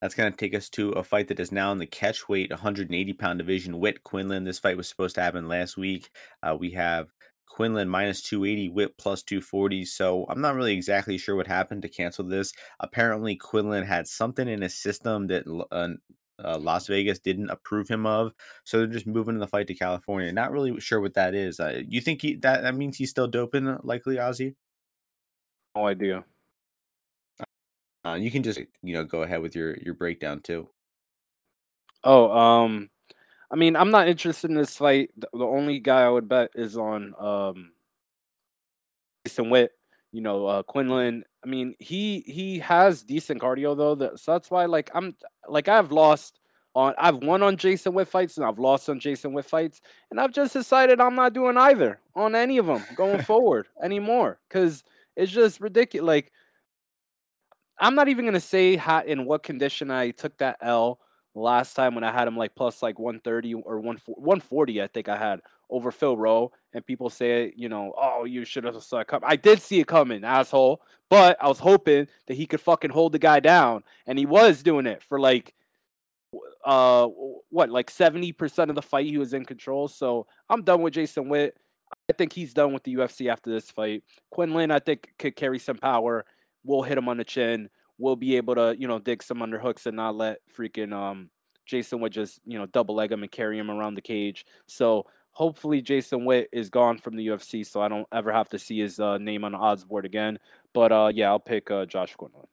That's 0.02 0.16
going 0.16 0.32
to 0.32 0.38
take 0.38 0.56
us 0.56 0.70
to 0.72 0.92
a 0.92 1.04
fight 1.04 1.28
that 1.30 1.40
is 1.40 1.52
now 1.52 1.72
in 1.72 1.80
the 1.80 1.86
catch 1.86 2.30
weight 2.30 2.50
180 2.50 3.14
pound 3.14 3.40
division. 3.40 3.80
Witt 3.80 4.04
Quinlan. 4.04 4.46
This 4.46 4.60
fight 4.60 4.78
was 4.78 4.88
supposed 4.88 5.16
to 5.16 5.22
happen 5.22 5.50
last 5.50 5.76
week. 5.76 6.10
Uh, 6.42 6.56
we 6.58 6.72
have 6.72 7.08
Quinlan 7.48 7.90
minus 7.90 8.22
280, 8.22 8.70
Witt 8.70 8.98
plus 8.98 9.22
240. 9.24 9.84
So 9.84 10.26
I'm 10.30 10.40
not 10.42 10.56
really 10.56 10.74
exactly 10.74 11.18
sure 11.18 11.36
what 11.36 11.48
happened 11.48 11.82
to 11.82 11.90
cancel 11.90 12.26
this. 12.26 12.54
Apparently, 12.80 13.36
Quinlan 13.36 13.84
had 13.84 14.08
something 14.08 14.48
in 14.48 14.62
his 14.62 14.76
system 14.76 15.28
that 15.28 15.44
uh, 15.72 15.90
uh, 16.42 16.58
Las 16.58 16.88
Vegas 16.88 17.20
didn't 17.20 17.50
approve 17.50 17.90
him 17.90 18.06
of. 18.06 18.34
So 18.64 18.78
they're 18.78 18.88
just 18.88 19.08
moving 19.08 19.40
the 19.40 19.48
fight 19.48 19.68
to 19.68 19.76
California. 19.76 20.32
Not 20.32 20.52
really 20.52 20.80
sure 20.80 21.02
what 21.02 21.16
that 21.16 21.34
is. 21.34 21.60
Uh, 21.60 21.82
you 21.86 22.00
think 22.00 22.22
he, 22.22 22.36
that 22.38 22.62
that 22.62 22.76
means 22.76 22.96
he's 22.98 23.10
still 23.10 23.28
doping, 23.28 23.78
likely, 23.84 24.18
Ozzy? 24.18 24.56
No 25.76 25.88
idea. 25.88 26.24
Uh, 28.06 28.14
you 28.14 28.30
can 28.30 28.44
just 28.44 28.60
you 28.84 28.94
know 28.94 29.04
go 29.04 29.24
ahead 29.24 29.42
with 29.42 29.56
your 29.56 29.76
your 29.78 29.96
breakdown 29.96 30.40
too. 30.42 30.70
Oh, 32.04 32.30
um, 32.32 32.90
I 33.52 33.56
mean, 33.56 33.76
I'm 33.76 33.90
not 33.90 34.08
interested 34.08 34.50
in 34.52 34.58
this 34.58 34.78
fight. 34.78 35.10
The, 35.18 35.28
the 35.34 35.46
only 35.46 35.80
guy 35.80 36.04
I 36.04 36.10
would 36.10 36.30
bet 36.30 36.52
is 36.54 36.78
on 36.78 37.14
um, 37.20 37.72
Jason 39.26 39.50
Witt. 39.50 39.72
You 40.12 40.22
know, 40.22 40.46
uh, 40.46 40.64
Quinlan. 40.64 41.24
I 41.44 41.48
mean, 41.48 41.76
he 41.80 42.24
he 42.28 42.60
has 42.60 43.04
decent 43.04 43.42
cardio 43.42 43.76
though. 43.76 43.96
That, 43.96 44.20
so 44.20 44.34
that's 44.34 44.52
why, 44.52 44.66
like, 44.66 44.90
I'm 44.94 45.16
like 45.50 45.68
I've 45.68 45.92
lost 45.92 46.40
on 46.76 46.94
I've 46.98 47.18
won 47.18 47.42
on 47.42 47.58
Jason 47.58 47.94
Witt 47.94 48.08
fights 48.08 48.38
and 48.38 48.46
I've 48.46 48.60
lost 48.60 48.88
on 48.88 49.00
Jason 49.00 49.34
Witt 49.34 49.46
fights, 49.46 49.82
and 50.12 50.20
I've 50.20 50.32
just 50.32 50.54
decided 50.54 51.02
I'm 51.02 51.16
not 51.16 51.34
doing 51.34 51.58
either 51.58 52.00
on 52.16 52.36
any 52.36 52.60
of 52.60 52.68
them 52.68 52.84
going 52.96 53.24
forward 53.24 53.68
anymore 53.82 54.40
because 54.48 54.84
it's 55.16 55.32
just 55.32 55.62
ridiculous. 55.62 56.08
Like 56.08 56.32
I'm 57.80 57.96
not 57.96 58.08
even 58.08 58.26
gonna 58.26 58.40
say 58.40 58.76
how 58.76 59.02
in 59.02 59.26
what 59.26 59.44
condition 59.44 59.92
I 59.92 60.12
took 60.12 60.38
that 60.38 60.58
L 60.62 61.00
last 61.34 61.74
time 61.74 61.96
when 61.96 62.04
I 62.04 62.12
had 62.12 62.28
him 62.28 62.38
like 62.38 62.56
plus 62.56 62.82
like 62.82 62.98
130 62.98 63.54
or 63.56 63.80
140. 63.80 64.82
I 64.82 64.88
think 64.88 65.10
I 65.10 65.18
had 65.18 65.42
over 65.70 65.92
Phil 65.92 66.16
Rowe, 66.16 66.52
and 66.74 66.86
people 66.86 67.10
say, 67.10 67.52
you 67.56 67.70
know, 67.70 67.94
oh, 67.98 68.24
you 68.26 68.46
should 68.46 68.64
have 68.64 68.82
saw 68.84 69.00
it 69.00 69.08
coming. 69.08 69.28
I 69.28 69.36
did 69.36 69.62
see 69.62 69.80
it 69.80 69.88
coming, 69.88 70.24
asshole. 70.24 70.82
But 71.10 71.38
I 71.40 71.48
was 71.48 71.60
hoping 71.60 72.08
that 72.28 72.34
he 72.34 72.46
could 72.46 72.62
fucking 72.62 72.92
hold 72.92 73.12
the 73.12 73.20
guy 73.20 73.40
down, 73.40 73.84
and 74.08 74.18
he 74.18 74.26
was 74.26 74.64
doing 74.64 74.86
it 74.86 75.04
for 75.04 75.20
like, 75.20 75.54
uh, 76.64 77.08
what, 77.50 77.70
like 77.70 77.92
70% 77.92 78.70
of 78.70 78.76
the 78.76 78.82
fight 78.82 79.06
he 79.06 79.18
was 79.18 79.34
in 79.34 79.46
control. 79.46 79.88
So 79.88 80.28
I'm 80.50 80.64
done 80.64 80.82
with 80.82 80.94
Jason 80.94 81.30
Witt. 81.30 81.58
I 82.10 82.14
think 82.14 82.34
he's 82.34 82.54
done 82.54 82.74
with 82.74 82.84
the 82.84 82.96
UFC 82.96 83.32
after 83.32 83.52
this 83.52 83.72
fight. 83.72 84.04
Quinlan, 84.32 84.72
I 84.72 84.80
think, 84.80 85.14
could 85.18 85.36
carry 85.36 85.60
some 85.60 85.78
power 85.78 86.26
we'll 86.66 86.82
hit 86.82 86.98
him 86.98 87.08
on 87.08 87.18
the 87.18 87.24
chin. 87.24 87.70
We'll 87.98 88.18
be 88.18 88.36
able 88.36 88.56
to, 88.56 88.76
you 88.78 88.88
know, 88.88 89.00
dig 89.00 89.24
some 89.24 89.38
underhooks 89.38 89.86
and 89.86 89.96
not 89.96 90.16
let 90.16 90.40
freaking 90.58 90.92
um 90.92 91.30
Jason 91.66 92.00
Witt 92.00 92.12
just, 92.12 92.42
you 92.46 92.58
know, 92.58 92.66
double 92.68 92.96
leg 92.96 93.12
him 93.12 93.24
and 93.24 93.32
carry 93.32 93.58
him 93.58 93.72
around 93.72 93.96
the 93.96 94.02
cage. 94.02 94.46
So 94.68 95.06
hopefully 95.32 95.82
Jason 95.82 96.26
Witt 96.26 96.50
is 96.52 96.70
gone 96.70 96.98
from 96.98 97.16
the 97.16 97.28
UFC, 97.28 97.66
so 97.66 97.82
I 97.82 97.88
don't 97.88 98.08
ever 98.12 98.32
have 98.32 98.50
to 98.50 98.60
see 98.60 98.80
his 98.80 99.00
uh, 99.00 99.18
name 99.18 99.44
on 99.44 99.54
the 99.54 99.58
odds 99.58 99.84
board 99.84 100.06
again. 100.06 100.38
But 100.74 100.92
uh, 100.92 101.12
yeah, 101.14 101.30
I'll 101.30 101.40
pick 101.40 101.72
uh, 101.72 101.86
Josh 101.86 102.14
Quinlan. 102.16 102.46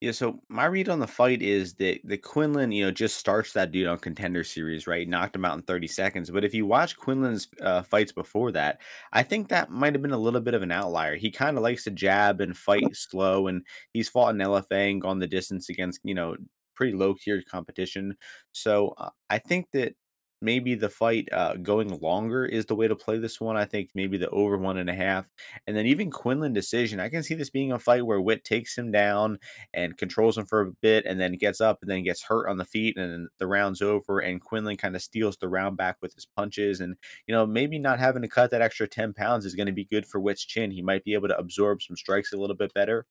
Yeah, 0.00 0.12
so 0.12 0.40
my 0.48 0.66
read 0.66 0.88
on 0.88 1.00
the 1.00 1.08
fight 1.08 1.42
is 1.42 1.74
that 1.74 2.00
the 2.04 2.16
Quinlan, 2.16 2.70
you 2.70 2.84
know, 2.84 2.92
just 2.92 3.16
starts 3.16 3.52
that 3.54 3.72
dude 3.72 3.88
on 3.88 3.98
contender 3.98 4.44
series, 4.44 4.86
right? 4.86 5.08
Knocked 5.08 5.34
him 5.34 5.44
out 5.44 5.56
in 5.56 5.62
30 5.62 5.88
seconds. 5.88 6.30
But 6.30 6.44
if 6.44 6.54
you 6.54 6.66
watch 6.66 6.96
Quinlan's 6.96 7.48
uh, 7.60 7.82
fights 7.82 8.12
before 8.12 8.52
that, 8.52 8.80
I 9.12 9.24
think 9.24 9.48
that 9.48 9.70
might 9.70 9.94
have 9.94 10.02
been 10.02 10.12
a 10.12 10.18
little 10.18 10.40
bit 10.40 10.54
of 10.54 10.62
an 10.62 10.70
outlier. 10.70 11.16
He 11.16 11.32
kind 11.32 11.56
of 11.56 11.64
likes 11.64 11.82
to 11.84 11.90
jab 11.90 12.40
and 12.40 12.56
fight 12.56 12.94
slow, 12.94 13.48
and 13.48 13.66
he's 13.92 14.08
fought 14.08 14.34
in 14.36 14.40
LFA 14.40 14.88
and 14.92 15.02
gone 15.02 15.18
the 15.18 15.26
distance 15.26 15.68
against, 15.68 16.00
you 16.04 16.14
know, 16.14 16.36
pretty 16.76 16.92
low 16.92 17.14
tier 17.20 17.42
competition. 17.50 18.16
So 18.52 18.94
uh, 18.98 19.10
I 19.30 19.38
think 19.38 19.66
that 19.72 19.94
maybe 20.40 20.74
the 20.74 20.88
fight 20.88 21.28
uh, 21.32 21.54
going 21.56 21.98
longer 22.00 22.44
is 22.44 22.66
the 22.66 22.74
way 22.74 22.86
to 22.86 22.94
play 22.94 23.18
this 23.18 23.40
one. 23.40 23.56
I 23.56 23.64
think 23.64 23.90
maybe 23.94 24.16
the 24.16 24.30
over 24.30 24.56
one 24.56 24.78
and 24.78 24.88
a 24.88 24.94
half. 24.94 25.26
And 25.66 25.76
then 25.76 25.86
even 25.86 26.10
Quinlan 26.10 26.52
decision. 26.52 27.00
I 27.00 27.08
can 27.08 27.22
see 27.22 27.34
this 27.34 27.50
being 27.50 27.72
a 27.72 27.78
fight 27.78 28.06
where 28.06 28.20
Witt 28.20 28.44
takes 28.44 28.76
him 28.76 28.92
down 28.92 29.38
and 29.74 29.96
controls 29.96 30.38
him 30.38 30.46
for 30.46 30.60
a 30.60 30.72
bit 30.80 31.06
and 31.06 31.20
then 31.20 31.32
gets 31.32 31.60
up 31.60 31.78
and 31.82 31.90
then 31.90 32.04
gets 32.04 32.22
hurt 32.22 32.48
on 32.48 32.58
the 32.58 32.64
feet 32.64 32.96
and 32.96 33.28
the 33.38 33.46
round's 33.46 33.82
over 33.82 34.20
and 34.20 34.40
Quinlan 34.40 34.76
kind 34.76 34.94
of 34.94 35.02
steals 35.02 35.36
the 35.36 35.48
round 35.48 35.76
back 35.76 35.96
with 36.00 36.14
his 36.14 36.26
punches. 36.26 36.80
And, 36.80 36.96
you 37.26 37.34
know, 37.34 37.46
maybe 37.46 37.78
not 37.78 37.98
having 37.98 38.22
to 38.22 38.28
cut 38.28 38.50
that 38.52 38.62
extra 38.62 38.86
10 38.86 39.14
pounds 39.14 39.44
is 39.44 39.54
going 39.54 39.66
to 39.66 39.72
be 39.72 39.84
good 39.84 40.06
for 40.06 40.20
Witt's 40.20 40.44
chin. 40.44 40.70
He 40.70 40.82
might 40.82 41.04
be 41.04 41.14
able 41.14 41.28
to 41.28 41.38
absorb 41.38 41.82
some 41.82 41.96
strikes 41.96 42.32
a 42.32 42.36
little 42.36 42.56
bit 42.56 42.72
better. 42.74 43.06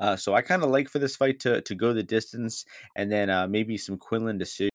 Uh, 0.00 0.16
so 0.16 0.34
I 0.34 0.42
kind 0.42 0.62
of 0.62 0.70
like 0.70 0.88
for 0.88 0.98
this 0.98 1.16
fight 1.16 1.40
to 1.40 1.60
to 1.62 1.74
go 1.74 1.92
the 1.92 2.02
distance 2.02 2.64
and 2.96 3.10
then 3.10 3.30
uh, 3.30 3.48
maybe 3.48 3.76
some 3.76 3.98
Quinlan 3.98 4.38
decision 4.38 4.70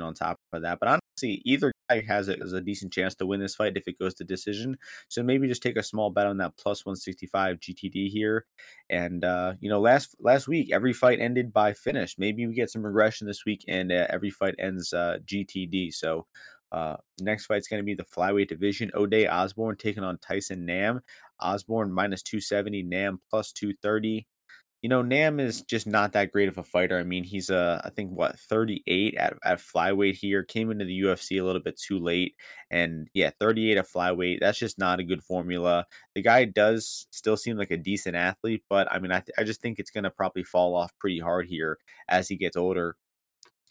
on 0.00 0.14
top 0.14 0.37
for 0.50 0.60
that. 0.60 0.78
But 0.80 0.88
honestly, 0.88 1.42
either 1.44 1.72
guy 1.88 2.02
has 2.06 2.28
a, 2.28 2.36
has 2.36 2.52
a 2.52 2.60
decent 2.60 2.92
chance 2.92 3.14
to 3.16 3.26
win 3.26 3.40
this 3.40 3.54
fight 3.54 3.76
if 3.76 3.88
it 3.88 3.98
goes 3.98 4.14
to 4.14 4.24
decision. 4.24 4.76
So 5.08 5.22
maybe 5.22 5.48
just 5.48 5.62
take 5.62 5.76
a 5.76 5.82
small 5.82 6.10
bet 6.10 6.26
on 6.26 6.38
that 6.38 6.56
plus 6.56 6.84
165 6.84 7.58
GTD 7.60 8.08
here. 8.08 8.46
And 8.90 9.24
uh, 9.24 9.54
you 9.60 9.68
know, 9.68 9.80
last 9.80 10.16
last 10.20 10.48
week 10.48 10.70
every 10.72 10.92
fight 10.92 11.20
ended 11.20 11.52
by 11.52 11.72
finish. 11.72 12.16
Maybe 12.18 12.46
we 12.46 12.54
get 12.54 12.70
some 12.70 12.84
regression 12.84 13.26
this 13.26 13.44
week, 13.44 13.64
and 13.68 13.92
uh, 13.92 14.06
every 14.10 14.30
fight 14.30 14.54
ends 14.58 14.92
uh, 14.92 15.18
GTD. 15.24 15.94
So. 15.94 16.26
Uh, 16.70 16.96
next 17.18 17.46
fight's 17.46 17.66
going 17.66 17.80
to 17.80 17.82
be 17.82 17.94
the 17.94 18.04
flyweight 18.04 18.48
division. 18.48 18.90
Ode 18.92 19.26
Osbourne 19.26 19.76
taking 19.78 20.02
on 20.02 20.18
Tyson 20.18 20.66
Nam. 20.66 21.00
Osbourne 21.40 21.90
minus 21.90 22.22
270, 22.22 22.82
Nam 22.82 23.22
plus 23.30 23.52
230 23.52 24.26
you 24.82 24.88
know, 24.88 25.02
Nam 25.02 25.40
is 25.40 25.62
just 25.62 25.88
not 25.88 26.12
that 26.12 26.30
great 26.30 26.48
of 26.48 26.56
a 26.56 26.62
fighter. 26.62 26.98
I 26.98 27.02
mean, 27.02 27.24
he's 27.24 27.50
a, 27.50 27.82
uh, 27.84 27.90
think 27.90 28.12
what 28.12 28.38
38 28.38 29.16
at, 29.16 29.34
at 29.44 29.58
flyweight 29.58 30.14
here. 30.14 30.44
Came 30.44 30.70
into 30.70 30.84
the 30.84 31.00
UFC 31.00 31.40
a 31.40 31.44
little 31.44 31.62
bit 31.62 31.78
too 31.80 31.98
late, 31.98 32.34
and 32.70 33.08
yeah, 33.12 33.30
38 33.40 33.78
at 33.78 33.88
flyweight. 33.88 34.38
That's 34.40 34.58
just 34.58 34.78
not 34.78 35.00
a 35.00 35.04
good 35.04 35.22
formula. 35.24 35.84
The 36.14 36.22
guy 36.22 36.44
does 36.44 37.08
still 37.10 37.36
seem 37.36 37.56
like 37.56 37.72
a 37.72 37.76
decent 37.76 38.14
athlete, 38.14 38.62
but 38.70 38.90
I 38.92 39.00
mean, 39.00 39.10
I, 39.10 39.20
th- 39.20 39.34
I 39.36 39.42
just 39.42 39.60
think 39.60 39.78
it's 39.78 39.90
gonna 39.90 40.10
probably 40.10 40.44
fall 40.44 40.76
off 40.76 40.92
pretty 41.00 41.18
hard 41.18 41.46
here 41.46 41.78
as 42.08 42.28
he 42.28 42.36
gets 42.36 42.56
older. 42.56 42.96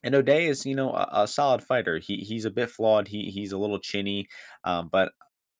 And 0.03 0.13
Ode 0.15 0.29
is, 0.29 0.65
you 0.65 0.75
know, 0.75 0.91
a, 0.91 1.23
a, 1.23 1.27
solid 1.27 1.63
fighter. 1.63 1.99
He 1.99 2.17
he's 2.17 2.45
a 2.45 2.51
bit 2.51 2.69
flawed. 2.69 3.07
He 3.07 3.31
he's 3.31 3.51
a 3.51 3.57
little 3.57 3.79
chinny, 3.79 4.27
um, 4.63 4.89
but 4.91 5.11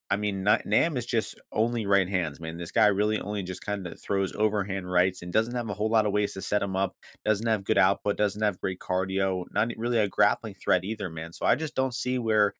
I 0.10 0.16
mean, 0.16 0.44
Nam 0.66 0.96
is 0.96 1.06
just 1.06 1.36
only 1.52 1.86
right 1.86 2.08
hands, 2.08 2.40
man. 2.40 2.58
This 2.58 2.72
guy 2.72 2.88
really 2.88 3.20
only 3.20 3.44
just 3.44 3.66
kind 3.66 3.86
of 3.86 4.00
throws 4.02 4.34
overhand 4.36 4.90
rights 4.90 5.22
and 5.22 5.34
doesn't 5.34 5.56
have 5.56 5.70
a 5.70 5.74
whole 5.74 5.90
lot 5.90 6.06
of 6.06 6.14
ways 6.14 6.34
to 6.34 6.42
set 6.42 6.62
him 6.62 6.78
up. 6.78 6.96
Doesn't 7.26 7.48
have 7.48 7.66
good 7.66 7.78
output. 7.78 8.18
Doesn't 8.18 8.42
have 8.42 8.60
great 8.62 8.80
cardio. 8.80 9.44
Not 9.52 9.70
really 9.76 9.98
a 10.00 10.08
grappling 10.08 10.56
threat 10.56 10.86
either, 10.86 11.10
man. 11.10 11.34
So 11.34 11.46
I 11.46 11.56
just 11.56 11.76
don't 11.76 11.94
see 11.94 12.20
where 12.20 12.54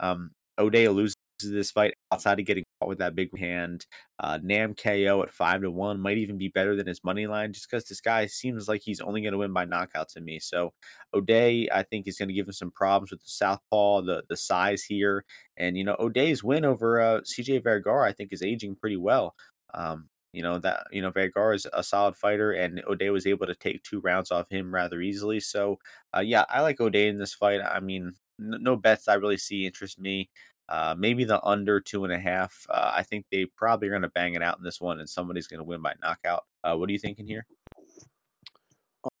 um, 0.00 0.30
Ode 0.58 0.74
loses 0.88 1.16
this 1.42 1.70
fight 1.70 1.93
outside 2.14 2.38
of 2.38 2.46
getting 2.46 2.64
caught 2.80 2.88
with 2.88 2.98
that 2.98 3.14
big 3.14 3.36
hand. 3.36 3.86
Uh, 4.20 4.38
Nam 4.42 4.74
KO 4.74 5.22
at 5.22 5.32
five 5.32 5.62
to 5.62 5.70
one 5.70 6.00
might 6.00 6.18
even 6.18 6.38
be 6.38 6.48
better 6.48 6.76
than 6.76 6.86
his 6.86 7.02
money 7.02 7.26
line, 7.26 7.52
just 7.52 7.68
because 7.68 7.84
this 7.84 8.00
guy 8.00 8.26
seems 8.26 8.68
like 8.68 8.82
he's 8.82 9.00
only 9.00 9.20
going 9.20 9.32
to 9.32 9.38
win 9.38 9.52
by 9.52 9.64
knockout 9.64 10.08
to 10.10 10.20
me. 10.20 10.38
So 10.38 10.72
Ode, 11.12 11.30
I 11.30 11.84
think, 11.90 12.06
is 12.06 12.16
going 12.18 12.28
to 12.28 12.34
give 12.34 12.46
him 12.46 12.52
some 12.52 12.70
problems 12.70 13.10
with 13.10 13.20
the 13.22 13.30
southpaw, 13.30 14.02
the 14.02 14.22
the 14.28 14.36
size 14.36 14.82
here, 14.84 15.24
and 15.56 15.76
you 15.76 15.84
know 15.84 15.96
Ode's 15.98 16.44
win 16.44 16.64
over 16.64 17.00
uh, 17.00 17.20
CJ 17.22 17.62
Vergara, 17.62 18.08
I 18.08 18.12
think, 18.12 18.32
is 18.32 18.42
aging 18.42 18.76
pretty 18.76 18.96
well. 18.96 19.34
Um, 19.74 20.08
you 20.32 20.42
know 20.42 20.58
that 20.58 20.86
you 20.92 21.02
know 21.02 21.10
Vergara 21.10 21.54
is 21.54 21.66
a 21.72 21.82
solid 21.82 22.16
fighter, 22.16 22.52
and 22.52 22.82
Ode 22.86 23.08
was 23.10 23.26
able 23.26 23.46
to 23.46 23.54
take 23.54 23.82
two 23.82 24.00
rounds 24.00 24.30
off 24.30 24.50
him 24.50 24.74
rather 24.74 25.00
easily. 25.00 25.40
So, 25.40 25.78
uh, 26.16 26.20
yeah, 26.20 26.44
I 26.48 26.60
like 26.62 26.80
Ode 26.80 26.96
in 26.96 27.16
this 27.16 27.34
fight. 27.34 27.60
I 27.60 27.80
mean, 27.80 28.12
no 28.38 28.76
bets 28.76 29.08
I 29.08 29.14
really 29.14 29.36
see 29.36 29.66
interest 29.66 29.98
me. 30.00 30.30
Uh, 30.68 30.94
maybe 30.96 31.24
the 31.24 31.42
under 31.44 31.80
two 31.80 32.04
and 32.04 32.12
a 32.12 32.18
half. 32.18 32.66
Uh, 32.70 32.92
I 32.94 33.02
think 33.02 33.26
they 33.30 33.44
probably 33.44 33.88
are 33.88 33.92
going 33.92 34.02
to 34.02 34.08
bang 34.08 34.34
it 34.34 34.42
out 34.42 34.58
in 34.58 34.64
this 34.64 34.80
one, 34.80 35.00
and 35.00 35.08
somebody's 35.08 35.46
going 35.46 35.58
to 35.58 35.64
win 35.64 35.82
by 35.82 35.94
knockout. 36.02 36.44
Uh, 36.62 36.74
what 36.76 36.88
are 36.88 36.92
you 36.92 36.98
thinking 36.98 37.26
here? 37.26 37.46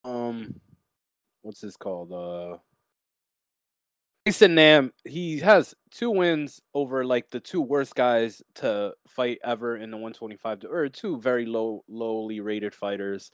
Um, 0.04 0.60
what's 1.42 1.60
this 1.60 1.76
called? 1.76 2.12
Uh, 2.12 2.58
Jason 4.26 4.54
Nam. 4.54 4.92
He 5.04 5.38
has 5.40 5.74
two 5.90 6.10
wins 6.10 6.62
over 6.72 7.04
like 7.04 7.28
the 7.30 7.40
two 7.40 7.60
worst 7.60 7.94
guys 7.94 8.42
to 8.56 8.94
fight 9.06 9.38
ever 9.44 9.76
in 9.76 9.90
the 9.90 9.98
125, 9.98 10.64
or 10.70 10.88
two 10.88 11.20
very 11.20 11.44
low, 11.44 11.84
lowly 11.88 12.40
rated 12.40 12.74
fighters 12.74 13.30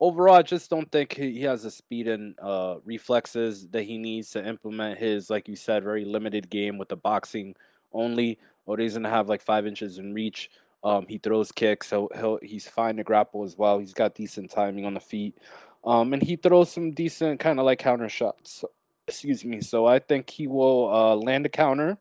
overall, 0.00 0.34
I 0.34 0.42
just 0.42 0.70
don't 0.70 0.90
think 0.90 1.14
he 1.14 1.42
has 1.42 1.62
the 1.62 1.70
speed 1.70 2.08
and 2.08 2.34
uh, 2.40 2.76
reflexes 2.84 3.68
that 3.68 3.82
he 3.82 3.98
needs 3.98 4.30
to 4.30 4.46
implement 4.46 4.98
his, 4.98 5.30
like 5.30 5.48
you 5.48 5.56
said, 5.56 5.84
very 5.84 6.04
limited 6.04 6.50
game 6.50 6.78
with 6.78 6.88
the 6.88 6.96
boxing 6.96 7.54
only. 7.92 8.38
Or 8.66 8.78
he's 8.78 8.94
gonna 8.94 9.10
have 9.10 9.28
like 9.28 9.42
five 9.42 9.66
inches 9.66 9.98
in 9.98 10.14
reach. 10.14 10.50
Um, 10.82 11.06
he 11.08 11.18
throws 11.18 11.52
kicks. 11.52 11.88
So 11.88 12.08
he'll 12.14 12.38
he's 12.42 12.68
fine 12.68 12.96
to 12.96 13.04
grapple 13.04 13.44
as 13.44 13.56
well. 13.56 13.78
He's 13.78 13.94
got 13.94 14.14
decent 14.14 14.50
timing 14.50 14.86
on 14.86 14.94
the 14.94 15.00
feet, 15.00 15.36
um, 15.84 16.12
and 16.12 16.22
he 16.22 16.36
throws 16.36 16.70
some 16.70 16.92
decent 16.92 17.40
kind 17.40 17.58
of 17.58 17.66
like 17.66 17.78
counter 17.78 18.08
shots. 18.08 18.64
Excuse 19.06 19.44
me. 19.44 19.60
So 19.60 19.86
I 19.86 19.98
think 19.98 20.30
he 20.30 20.46
will 20.46 20.90
uh, 20.92 21.14
land 21.16 21.44
a 21.44 21.50
counter 21.50 21.98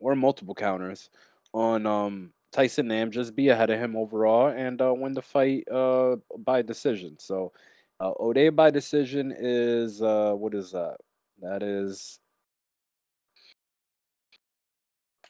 or 0.00 0.16
multiple 0.16 0.54
counters 0.54 1.08
on 1.54 1.86
um, 1.86 2.32
Tyson 2.52 2.88
Nam 2.88 3.10
just 3.10 3.36
be 3.36 3.48
ahead 3.48 3.70
of 3.70 3.78
him 3.78 3.96
overall 3.96 4.48
and 4.48 4.80
uh, 4.80 4.92
win 4.94 5.12
the 5.12 5.22
fight 5.22 5.68
uh, 5.70 6.16
by 6.38 6.62
decision. 6.62 7.16
So 7.18 7.52
uh, 8.00 8.12
Ode 8.18 8.54
by 8.54 8.70
decision 8.70 9.34
is 9.36 10.00
uh, 10.02 10.32
what 10.34 10.54
is 10.54 10.72
that? 10.72 10.96
That 11.40 11.62
is 11.62 12.18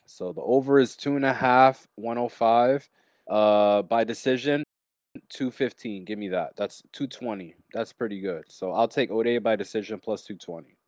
so 0.05 0.33
the 0.33 0.41
over 0.41 0.79
is 0.79 0.95
two 0.95 1.15
and 1.15 1.25
a 1.25 1.33
half, 1.33 1.87
105. 1.95 2.89
Uh, 3.29 3.83
by 3.83 4.03
decision, 4.03 4.63
215. 5.29 6.03
Give 6.03 6.17
me 6.17 6.29
that. 6.29 6.53
That's 6.57 6.81
220. 6.93 7.55
That's 7.73 7.93
pretty 7.93 8.19
good. 8.19 8.43
So 8.47 8.71
I'll 8.71 8.87
take 8.87 9.11
Ode 9.11 9.41
by 9.43 9.55
decision 9.55 9.99
plus 9.99 10.23
220. 10.23 10.78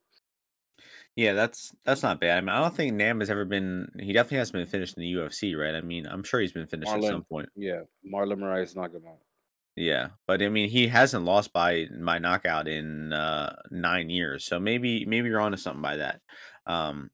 Yeah, 1.14 1.34
that's 1.34 1.72
that's 1.84 2.02
not 2.02 2.20
bad. 2.20 2.38
I 2.38 2.40
mean, 2.40 2.48
I 2.48 2.60
don't 2.60 2.74
think 2.74 2.94
Nam 2.94 3.20
has 3.20 3.30
ever 3.30 3.44
been. 3.44 3.88
He 4.00 4.12
definitely 4.12 4.38
hasn't 4.38 4.54
been 4.54 4.66
finished 4.66 4.96
in 4.96 5.02
the 5.02 5.12
UFC, 5.12 5.56
right? 5.56 5.74
I 5.74 5.82
mean, 5.82 6.06
I'm 6.06 6.24
sure 6.24 6.40
he's 6.40 6.52
been 6.52 6.66
finished 6.66 6.90
at 6.90 7.02
some 7.04 7.24
point. 7.24 7.50
yeah, 7.54 7.80
Marlon 8.06 8.38
Moraes 8.38 8.74
knocked 8.74 8.94
him 8.94 9.02
out. 9.06 9.18
Yeah, 9.76 10.08
but 10.26 10.42
I 10.42 10.48
mean, 10.48 10.68
he 10.68 10.88
hasn't 10.88 11.24
lost 11.24 11.52
by 11.52 11.86
by 12.00 12.18
knockout 12.18 12.68
in 12.68 13.12
uh, 13.12 13.56
nine 13.70 14.10
years, 14.10 14.44
so 14.44 14.58
maybe 14.58 15.04
maybe 15.06 15.28
you're 15.28 15.40
onto 15.40 15.56
something 15.56 15.82
by 15.82 15.96
that. 15.96 16.20
Um, 16.66 17.10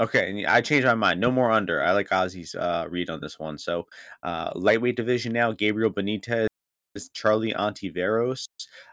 okay, 0.00 0.44
I 0.46 0.60
changed 0.60 0.86
my 0.86 0.94
mind. 0.94 1.20
No 1.20 1.30
more 1.30 1.50
under. 1.50 1.82
I 1.82 1.92
like 1.92 2.10
Ozzy's 2.10 2.54
uh, 2.54 2.86
read 2.90 3.10
on 3.10 3.20
this 3.20 3.38
one. 3.38 3.58
So, 3.58 3.86
uh, 4.22 4.50
lightweight 4.54 4.96
division 4.96 5.32
now: 5.32 5.52
Gabriel 5.52 5.90
Benitez, 5.90 6.48
is 6.94 7.08
Charlie 7.10 7.52
Ontiveros. 7.52 8.46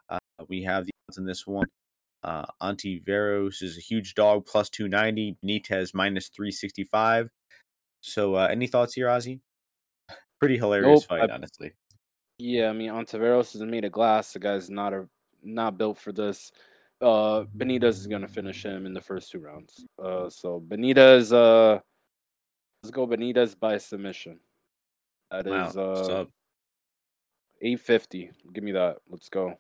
Uh, 0.10 0.20
we 0.48 0.64
have 0.64 0.86
the 0.86 0.92
odds 1.10 1.18
in 1.18 1.26
this 1.26 1.46
one. 1.46 1.68
Uh, 2.24 2.46
Ontiveros 2.62 3.62
is 3.62 3.78
a 3.78 3.82
huge 3.82 4.14
dog, 4.14 4.46
plus 4.46 4.70
290. 4.70 5.38
Benitez, 5.44 5.94
minus 5.94 6.30
365. 6.30 7.30
So, 8.02 8.36
uh, 8.36 8.48
any 8.52 8.68
thoughts 8.68 8.94
here, 8.94 9.08
Ozzy? 9.08 9.40
Pretty 10.40 10.58
hilarious 10.58 11.02
nope, 11.02 11.08
fight, 11.08 11.30
I, 11.30 11.34
honestly. 11.34 11.72
Yeah, 12.38 12.70
I 12.70 12.74
mean, 12.74 12.90
Ontiveros 12.90 13.56
is 13.56 13.62
made 13.62 13.86
of 13.86 13.92
glass. 13.92 14.34
The 14.34 14.40
guy's 14.40 14.70
not 14.70 14.94
a 14.94 15.08
not 15.44 15.78
built 15.78 15.98
for 15.98 16.12
this. 16.12 16.52
Uh, 17.02 17.44
Benitez 17.58 17.90
is 17.90 18.08
gonna 18.08 18.28
finish 18.28 18.64
him 18.64 18.86
in 18.86 18.94
the 18.94 19.02
first 19.02 19.32
two 19.32 19.40
rounds. 19.40 19.86
Uh, 20.02 20.30
so 20.30 20.64
Benitez, 20.68 21.34
uh, 21.34 21.80
let's 22.84 22.92
go 22.92 23.08
Benitez 23.08 23.58
by 23.58 23.78
submission. 23.78 24.40
That 25.32 25.46
wow. 25.46 25.68
is 25.68 25.78
uh, 25.78 26.26
eight 27.62 27.80
fifty. 27.80 28.32
Give 28.54 28.64
me 28.64 28.72
that. 28.74 28.98
Let's 29.10 29.30
go. 29.30 29.54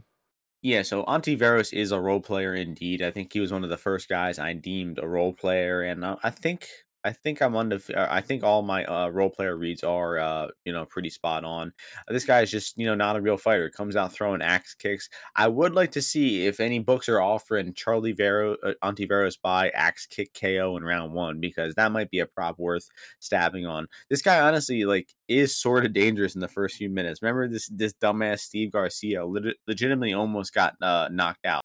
Yeah, 0.61 0.81
so 0.83 1.03
Ontiveros 1.05 1.73
is 1.73 1.91
a 1.91 1.99
role 1.99 2.19
player 2.21 2.53
indeed. 2.53 3.01
I 3.01 3.11
think 3.11 3.31
he 3.33 3.39
was 3.39 3.51
one 3.51 3.63
of 3.63 3.69
the 3.69 3.77
first 3.77 4.09
guys 4.09 4.39
I 4.39 4.53
deemed 4.53 4.99
a 4.99 5.07
role 5.07 5.33
player, 5.33 5.81
and 5.81 6.03
uh, 6.03 6.17
I 6.23 6.29
think 6.31 6.67
I 7.03 7.13
think 7.13 7.41
I'm 7.41 7.53
the. 7.69 7.81
Uh, 7.95 8.07
I 8.09 8.19
think 8.19 8.43
all 8.43 8.61
my 8.61 8.83
uh, 8.83 9.07
role 9.07 9.29
player 9.29 9.55
reads 9.55 9.83
are, 9.83 10.19
uh, 10.19 10.47
you 10.65 10.73
know, 10.73 10.85
pretty 10.85 11.09
spot 11.09 11.45
on. 11.45 11.71
This 12.09 12.25
guy 12.25 12.41
is 12.41 12.51
just, 12.51 12.77
you 12.77 12.85
know, 12.85 12.95
not 12.95 13.15
a 13.15 13.21
real 13.21 13.37
fighter. 13.37 13.69
Comes 13.69 13.95
out 13.95 14.11
throwing 14.11 14.41
axe 14.41 14.73
kicks. 14.73 15.09
I 15.35 15.47
would 15.47 15.73
like 15.73 15.91
to 15.91 16.01
see 16.01 16.45
if 16.45 16.59
any 16.59 16.79
books 16.79 17.07
are 17.07 17.21
offering 17.21 17.73
Charlie 17.73 18.11
Vero, 18.11 18.57
uh, 18.63 18.73
Ontiveros 18.83 19.37
by 19.41 19.69
axe 19.69 20.07
kick 20.07 20.33
KO 20.33 20.75
in 20.75 20.83
round 20.83 21.13
one 21.13 21.39
because 21.39 21.73
that 21.75 21.93
might 21.93 22.11
be 22.11 22.19
a 22.19 22.25
prop 22.25 22.59
worth 22.59 22.89
stabbing 23.19 23.65
on. 23.65 23.87
This 24.09 24.21
guy 24.21 24.41
honestly, 24.41 24.83
like, 24.83 25.07
is 25.29 25.55
sort 25.55 25.85
of 25.85 25.93
dangerous 25.93 26.35
in 26.35 26.41
the 26.41 26.49
first 26.49 26.75
few 26.75 26.89
minutes. 26.89 27.21
Remember 27.21 27.47
this 27.47 27.67
this 27.69 27.93
dumbass 27.93 28.39
Steve 28.39 28.71
Garcia 28.71 29.25
leg- 29.25 29.55
legitimately 29.67 30.13
almost 30.13 30.53
got 30.53 30.75
uh, 30.81 31.07
knocked 31.11 31.45
out 31.45 31.63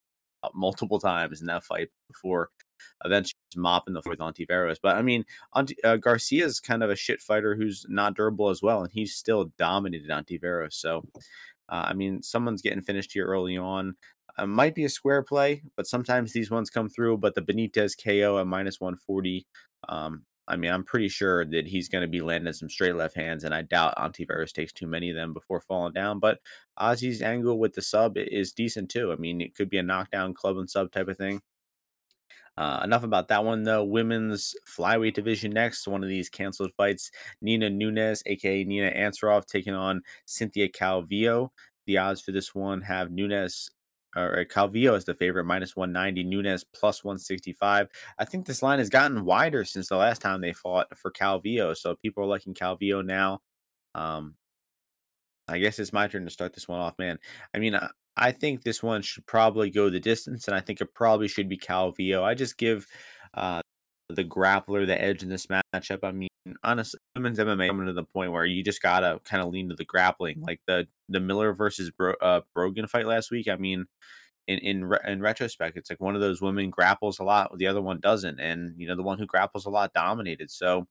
multiple 0.55 1.01
times 1.01 1.41
in 1.41 1.47
that 1.49 1.65
fight 1.65 1.89
before 2.09 2.51
eventually 3.05 3.39
mopping 3.57 3.95
the 3.95 4.03
floor 4.03 4.13
with 4.13 4.21
Ontiveros. 4.21 4.79
But 4.83 4.97
I 4.97 5.03
mean, 5.03 5.25
Auntie, 5.55 5.83
uh, 5.85 5.99
kind 5.99 6.83
of 6.83 6.91
a 6.91 6.97
shit 6.97 7.21
fighter 7.21 7.55
who's 7.55 7.87
not 7.89 8.15
durable 8.15 8.51
as 8.51 8.63
well, 8.63 8.83
and 8.83 8.93
he's 8.93 9.15
still 9.15 9.53
dominated 9.59 10.11
Ontiveros. 10.11 10.75
So, 10.75 11.05
uh, 11.69 11.87
I 11.89 11.95
mean, 11.95 12.23
someone's 12.23 12.63
getting 12.63 12.83
finished 12.83 13.13
here 13.13 13.27
early 13.27 13.57
on. 13.57 13.97
It 14.39 14.47
might 14.47 14.75
be 14.75 14.85
a 14.85 14.89
square 14.89 15.23
play, 15.23 15.63
but 15.77 15.87
sometimes 15.87 16.33
these 16.33 16.51
ones 16.51 16.71
come 16.71 16.89
through. 16.89 17.19
But 17.19 17.35
the 17.35 17.43
Benitez 17.43 17.95
KO 18.03 18.39
at 18.39 18.47
minus 18.47 18.81
140. 18.81 19.47
Um, 19.89 20.25
I 20.47 20.57
mean, 20.57 20.71
I'm 20.73 20.85
pretty 20.85 21.09
sure 21.09 21.45
that 21.47 21.67
he's 21.67 21.89
going 21.89 22.03
to 22.03 22.09
be 22.09 22.21
landing 22.21 22.53
some 22.53 22.69
straight 22.69 22.97
left 22.97 23.17
hands, 23.17 23.45
and 23.45 23.55
I 23.55 23.63
doubt 23.63 23.97
Ontiveros 23.97 24.53
takes 24.53 24.73
too 24.73 24.87
many 24.87 25.11
of 25.11 25.17
them 25.17 25.33
before 25.33 25.61
falling 25.61 25.95
down. 25.95 26.19
But 26.19 26.41
Ozzy's 26.79 27.23
angle 27.23 27.59
with 27.59 27.75
the 27.75 27.83
sub 27.83 28.19
is 28.19 28.53
decent 28.53 28.91
too. 28.91 29.13
I 29.13 29.17
mean, 29.17 29.41
it 29.41 29.55
could 29.55 29.71
be 29.71 29.79
a 29.79 29.83
knockdown 29.83 30.35
club 30.35 30.59
and 30.59 30.69
sub 30.69 30.93
type 30.93 31.09
of 31.09 31.17
thing. 31.17 31.41
Uh, 32.57 32.81
enough 32.85 33.03
about 33.03 33.29
that 33.29 33.45
one, 33.45 33.65
though. 33.65 33.85
Women's 33.85 34.55
flyweight 34.69 35.15
division 35.15 35.53
next. 35.53 35.89
One 35.89 36.03
of 36.03 36.09
these 36.09 36.29
canceled 36.29 36.73
fights. 36.77 37.11
Nina 37.41 37.71
Nunes, 37.71 38.23
aka 38.27 38.65
Nina 38.65 38.91
Ansaroff, 38.93 39.47
taking 39.47 39.75
on 39.75 40.03
Cynthia 40.25 40.69
Calvillo. 40.69 41.49
The 41.87 41.99
odds 41.99 42.21
for 42.21 42.33
this 42.33 42.55
one 42.55 42.81
have 42.83 43.11
Nunes 43.11 43.71
or 44.17 44.45
Calvillo 44.45 44.97
is 44.97 45.05
the 45.05 45.15
favorite, 45.15 45.45
minus 45.45 45.75
190. 45.75 46.25
Nunes 46.25 46.65
plus 46.65 47.03
165. 47.03 47.89
I 48.19 48.25
think 48.25 48.47
this 48.47 48.63
line 48.63 48.79
has 48.79 48.89
gotten 48.89 49.25
wider 49.25 49.65
since 49.65 49.89
the 49.89 49.97
last 49.97 50.23
time 50.23 50.41
they 50.41 50.53
fought 50.53 50.97
for 50.97 51.11
Calvillo. 51.11 51.77
So 51.77 51.97
people 51.97 52.23
are 52.23 52.29
liking 52.29 52.55
Calvillo 52.55 53.05
now. 53.05 53.41
Um, 53.95 54.37
I 55.49 55.59
guess 55.59 55.79
it's 55.79 55.93
my 55.93 56.07
turn 56.09 56.25
to 56.25 56.31
start 56.31 56.55
this 56.55 56.69
one 56.69 56.81
off, 56.81 56.95
man. 56.99 57.19
I 57.55 57.59
mean, 57.59 57.75
I, 57.75 57.91
I 58.17 58.33
think 58.33 58.63
this 58.63 58.83
one 58.83 59.03
should 59.03 59.27
probably 59.27 59.71
go 59.71 59.91
the 59.91 60.01
distance, 60.01 60.47
and 60.47 60.57
I 60.57 60.61
think 60.61 60.81
it 60.81 60.95
probably 60.95 61.29
should 61.29 61.49
be 61.49 61.59
Calvillo. 61.59 62.23
I 62.23 62.35
just 62.35 62.57
give 62.59 62.87
uh, 63.35 63.61
the 64.09 64.25
grappler 64.25 64.87
the 64.87 65.01
edge 65.01 65.23
in 65.23 65.29
this 65.29 65.47
matchup. 65.47 66.01
I 66.03 66.13
mean, 66.13 66.29
honestly, 66.63 67.01
women's 67.17 67.39
MMA 67.39 67.69
coming 67.69 67.87
to 67.87 67.93
the 67.93 68.05
point 68.05 68.33
where 68.33 68.45
you 68.45 68.63
just 68.63 68.83
gotta 68.83 69.21
kind 69.25 69.43
of 69.43 69.49
lean 69.49 69.69
to 69.71 69.75
the 69.75 69.85
grappling, 69.85 70.41
like 70.43 70.61
the 70.67 70.87
the 71.09 71.21
Miller 71.21 71.53
versus 71.53 71.91
Bro, 71.91 72.15
uh, 72.21 72.43
Brogan 72.55 72.87
fight 72.87 73.07
last 73.07 73.31
week. 73.31 73.49
I 73.49 73.57
mean, 73.57 73.87
in 74.47 74.59
in 74.59 74.91
in 75.07 75.21
retrospect, 75.21 75.77
it's 75.77 75.91
like 75.91 76.01
one 76.01 76.15
of 76.15 76.21
those 76.21 76.41
women 76.43 76.71
grapples 76.71 77.19
a 77.19 77.25
lot, 77.25 77.57
the 77.59 77.67
other 77.67 77.83
one 77.83 78.01
doesn't, 78.01 78.41
and 78.41 78.75
you 78.77 78.87
know 78.87 78.97
the 78.97 79.03
one 79.03 79.19
who 79.19 79.27
grapples 79.27 79.67
a 79.67 79.71
lot 79.71 79.93
dominated. 79.95 80.51
So 80.51 80.87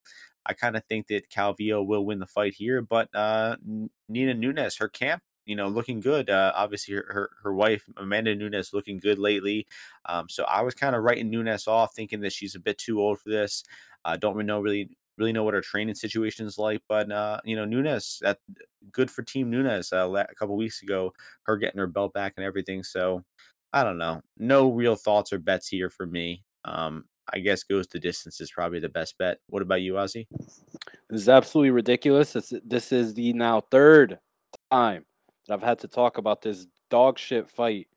I 0.45 0.53
kind 0.53 0.75
of 0.75 0.83
think 0.89 1.07
that 1.07 1.29
Calvillo 1.29 1.85
will 1.85 2.05
win 2.05 2.19
the 2.19 2.27
fight 2.27 2.55
here, 2.55 2.81
but 2.81 3.09
uh, 3.15 3.55
Nina 4.09 4.33
Nunes, 4.33 4.77
her 4.77 4.89
camp 4.89 5.23
you 5.45 5.55
know, 5.55 5.67
looking 5.67 5.99
good. 5.99 6.29
Uh, 6.29 6.51
obviously, 6.55 6.95
her, 6.95 7.05
her, 7.09 7.29
her 7.43 7.53
wife 7.53 7.83
Amanda 7.97 8.35
Nunes 8.35 8.73
looking 8.73 8.99
good 8.99 9.19
lately. 9.19 9.67
Um, 10.05 10.27
so 10.29 10.43
I 10.45 10.61
was 10.61 10.73
kind 10.73 10.95
of 10.95 11.03
writing 11.03 11.29
Nunes 11.29 11.67
off, 11.67 11.93
thinking 11.95 12.21
that 12.21 12.33
she's 12.33 12.55
a 12.55 12.59
bit 12.59 12.77
too 12.77 13.01
old 13.01 13.19
for 13.19 13.29
this. 13.29 13.63
I 14.05 14.13
uh, 14.13 14.17
don't 14.17 14.35
really 14.35 14.47
know 14.47 14.59
really 14.59 14.89
really 15.17 15.31
know 15.31 15.43
what 15.43 15.53
her 15.53 15.61
training 15.61 15.95
situation 15.95 16.45
is 16.45 16.57
like, 16.57 16.81
but 16.89 17.11
uh, 17.11 17.39
you 17.43 17.55
know, 17.55 17.65
Nunes 17.65 18.19
that 18.21 18.39
good 18.91 19.11
for 19.11 19.21
Team 19.21 19.49
Nunes. 19.49 19.93
Uh, 19.93 20.09
a 20.11 20.35
couple 20.35 20.55
weeks 20.55 20.81
ago, 20.81 21.13
her 21.43 21.57
getting 21.57 21.79
her 21.79 21.87
belt 21.87 22.13
back 22.13 22.33
and 22.37 22.45
everything. 22.45 22.83
So 22.83 23.23
I 23.71 23.83
don't 23.83 23.97
know. 23.97 24.21
No 24.37 24.71
real 24.71 24.95
thoughts 24.95 25.33
or 25.33 25.39
bets 25.39 25.67
here 25.67 25.89
for 25.89 26.05
me. 26.05 26.43
Um, 26.65 27.05
I 27.33 27.39
guess 27.39 27.63
goes 27.63 27.87
the 27.87 27.99
distance 27.99 28.41
is 28.41 28.51
probably 28.51 28.79
the 28.79 28.89
best 28.89 29.17
bet. 29.17 29.39
What 29.47 29.61
about 29.61 29.81
you, 29.81 29.93
Ozzy? 29.93 30.27
This 31.09 31.21
is 31.21 31.29
absolutely 31.29 31.71
ridiculous. 31.71 32.33
This, 32.33 32.53
this 32.65 32.91
is 32.91 33.13
the 33.13 33.33
now 33.33 33.61
third 33.71 34.19
time 34.71 35.05
that 35.47 35.53
I've 35.53 35.63
had 35.63 35.79
to 35.79 35.87
talk 35.87 36.17
about 36.17 36.41
this 36.41 36.67
dog 36.89 37.17
shit 37.17 37.49
fight. 37.49 37.87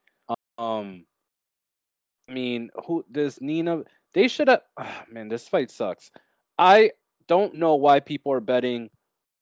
Um, 0.59 1.05
I 2.29 2.33
mean, 2.33 2.71
who 2.87 3.05
this 3.11 3.41
Nina? 3.41 3.83
They 4.15 4.29
should 4.29 4.49
have. 4.49 4.63
Oh, 4.79 5.03
man, 5.11 5.29
this 5.29 5.49
fight 5.49 5.71
sucks. 5.71 6.11
I 6.59 6.93
don't 7.29 7.55
know 7.55 7.75
why 7.75 8.01
people 8.01 8.33
are 8.33 8.41
betting 8.41 8.91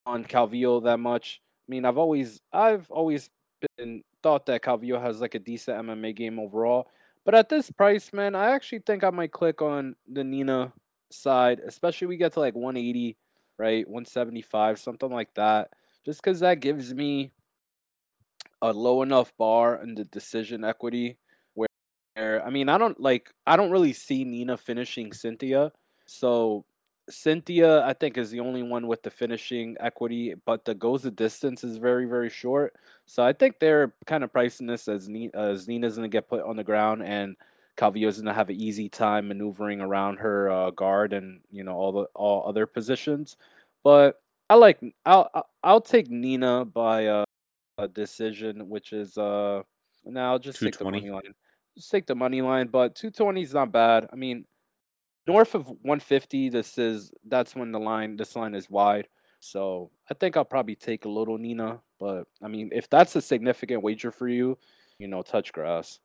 on 0.07 0.25
Calvillo 0.25 0.83
that 0.85 0.99
much. 0.99 1.41
I 1.67 1.71
mean, 1.71 1.85
I've 1.85 1.99
always, 1.99 2.41
I've 2.53 2.91
always 2.91 3.31
been 3.77 4.03
thought 4.23 4.47
that 4.47 4.63
Calvillo 4.63 5.01
has 5.01 5.21
like 5.21 5.35
a 5.35 5.39
decent 5.39 5.87
MMA 5.87 6.15
game 6.15 6.39
overall. 6.39 6.89
But 7.25 7.35
at 7.35 7.49
this 7.49 7.71
price, 7.71 8.13
man, 8.13 8.35
I 8.35 8.51
actually 8.51 8.81
think 8.81 9.03
I 9.03 9.11
might 9.11 9.33
click 9.33 9.63
on 9.63 9.97
the 10.11 10.25
Nina 10.25 10.73
side, 11.11 11.61
especially 11.67 12.09
we 12.09 12.17
get 12.17 12.33
to 12.35 12.41
like 12.41 12.55
180, 12.55 13.17
right? 13.59 13.89
175, 13.89 14.79
something 14.79 15.11
like 15.11 15.33
that. 15.35 15.71
Just 16.05 16.23
because 16.23 16.41
that 16.41 16.61
gives 16.61 16.93
me 16.93 17.33
a 18.65 18.73
low 18.73 19.03
enough 19.03 19.31
bar 19.37 19.83
in 19.83 19.95
the 19.95 20.05
decision 20.05 20.65
equity 20.65 21.19
where 21.53 22.45
I 22.45 22.49
mean 22.49 22.71
I 22.71 22.79
don't 22.79 22.99
like 22.99 23.31
I 23.47 23.57
don't 23.57 23.71
really 23.71 23.93
see 23.93 24.25
Nina 24.25 24.57
finishing 24.57 25.13
Cynthia. 25.13 25.71
So 26.07 26.65
Cynthia 27.11 27.85
I 27.85 27.93
think 27.93 28.17
is 28.17 28.31
the 28.31 28.41
only 28.41 28.63
one 28.63 28.87
with 28.87 29.03
the 29.03 29.11
finishing 29.11 29.77
equity, 29.81 30.35
but 30.47 30.65
the 30.65 30.75
goes 30.75 31.03
the 31.03 31.11
distance 31.11 31.63
is 31.63 31.77
very 31.77 32.07
very 32.07 32.31
short. 32.31 32.75
So 33.05 33.23
I 33.23 33.35
think 33.35 33.61
they're 33.61 33.95
kind 34.07 34.25
of 34.25 34.33
pricing 34.33 34.67
this 34.67 34.89
as 34.89 35.11
Nina, 35.11 35.33
as 35.35 35.69
Nina's 35.69 35.97
gonna 35.97 36.09
get 36.09 36.29
put 36.29 36.43
on 36.43 36.57
the 36.57 36.65
ground 36.65 37.03
and 37.03 37.37
Calvillo's 37.77 38.19
gonna 38.19 38.33
have 38.33 38.49
an 38.49 38.57
easy 38.57 38.89
time 38.89 39.29
maneuvering 39.29 39.83
around 39.83 40.17
her 40.21 40.51
uh, 40.51 40.71
guard 40.71 41.13
and 41.13 41.41
you 41.51 41.65
know 41.65 41.75
all 41.75 41.93
the 41.93 42.05
all 42.15 42.49
other 42.49 42.67
positions. 42.67 43.37
But 43.83 44.23
I 44.49 44.55
like 44.55 44.81
I'll 45.05 45.29
I'll 45.63 45.83
take 45.83 46.09
Nina 46.11 46.65
by 46.65 47.07
uh, 47.09 47.25
a 47.79 47.89
decision, 47.89 48.69
which 48.69 48.93
is 48.93 49.17
uh 49.19 49.63
now 50.05 50.39
just 50.39 50.61
take 50.61 50.79
the 50.79 50.85
money 50.85 51.11
line. 51.11 51.35
Just 51.77 51.91
take 51.91 52.07
the 52.07 52.15
money 52.15 52.41
line, 52.41 52.69
but 52.69 52.95
220 52.95 53.43
is 53.43 53.55
not 53.55 53.73
bad. 53.73 54.07
I 54.13 54.17
mean, 54.17 54.45
north 55.27 55.55
of 55.55 55.67
150, 55.67 56.51
this 56.51 56.79
is 56.79 57.11
that's 57.27 57.55
when 57.57 57.73
the 57.73 57.81
line 57.81 58.17
this 58.17 58.37
line 58.37 58.55
is 58.55 58.71
wide. 58.71 59.09
So 59.41 59.91
I 60.11 60.15
think 60.15 60.37
I'll 60.37 60.45
probably 60.45 60.77
take 60.77 61.05
a 61.05 61.09
little 61.09 61.37
Nina, 61.37 61.81
but 62.01 62.25
I 62.43 62.49
mean, 62.49 62.71
if 62.73 62.89
that's 62.89 63.17
a 63.17 63.21
significant 63.21 63.83
wager 63.83 64.11
for 64.11 64.29
you, 64.29 64.59
you 64.99 65.09
know, 65.09 65.23
touch 65.23 65.53
grass. 65.53 65.99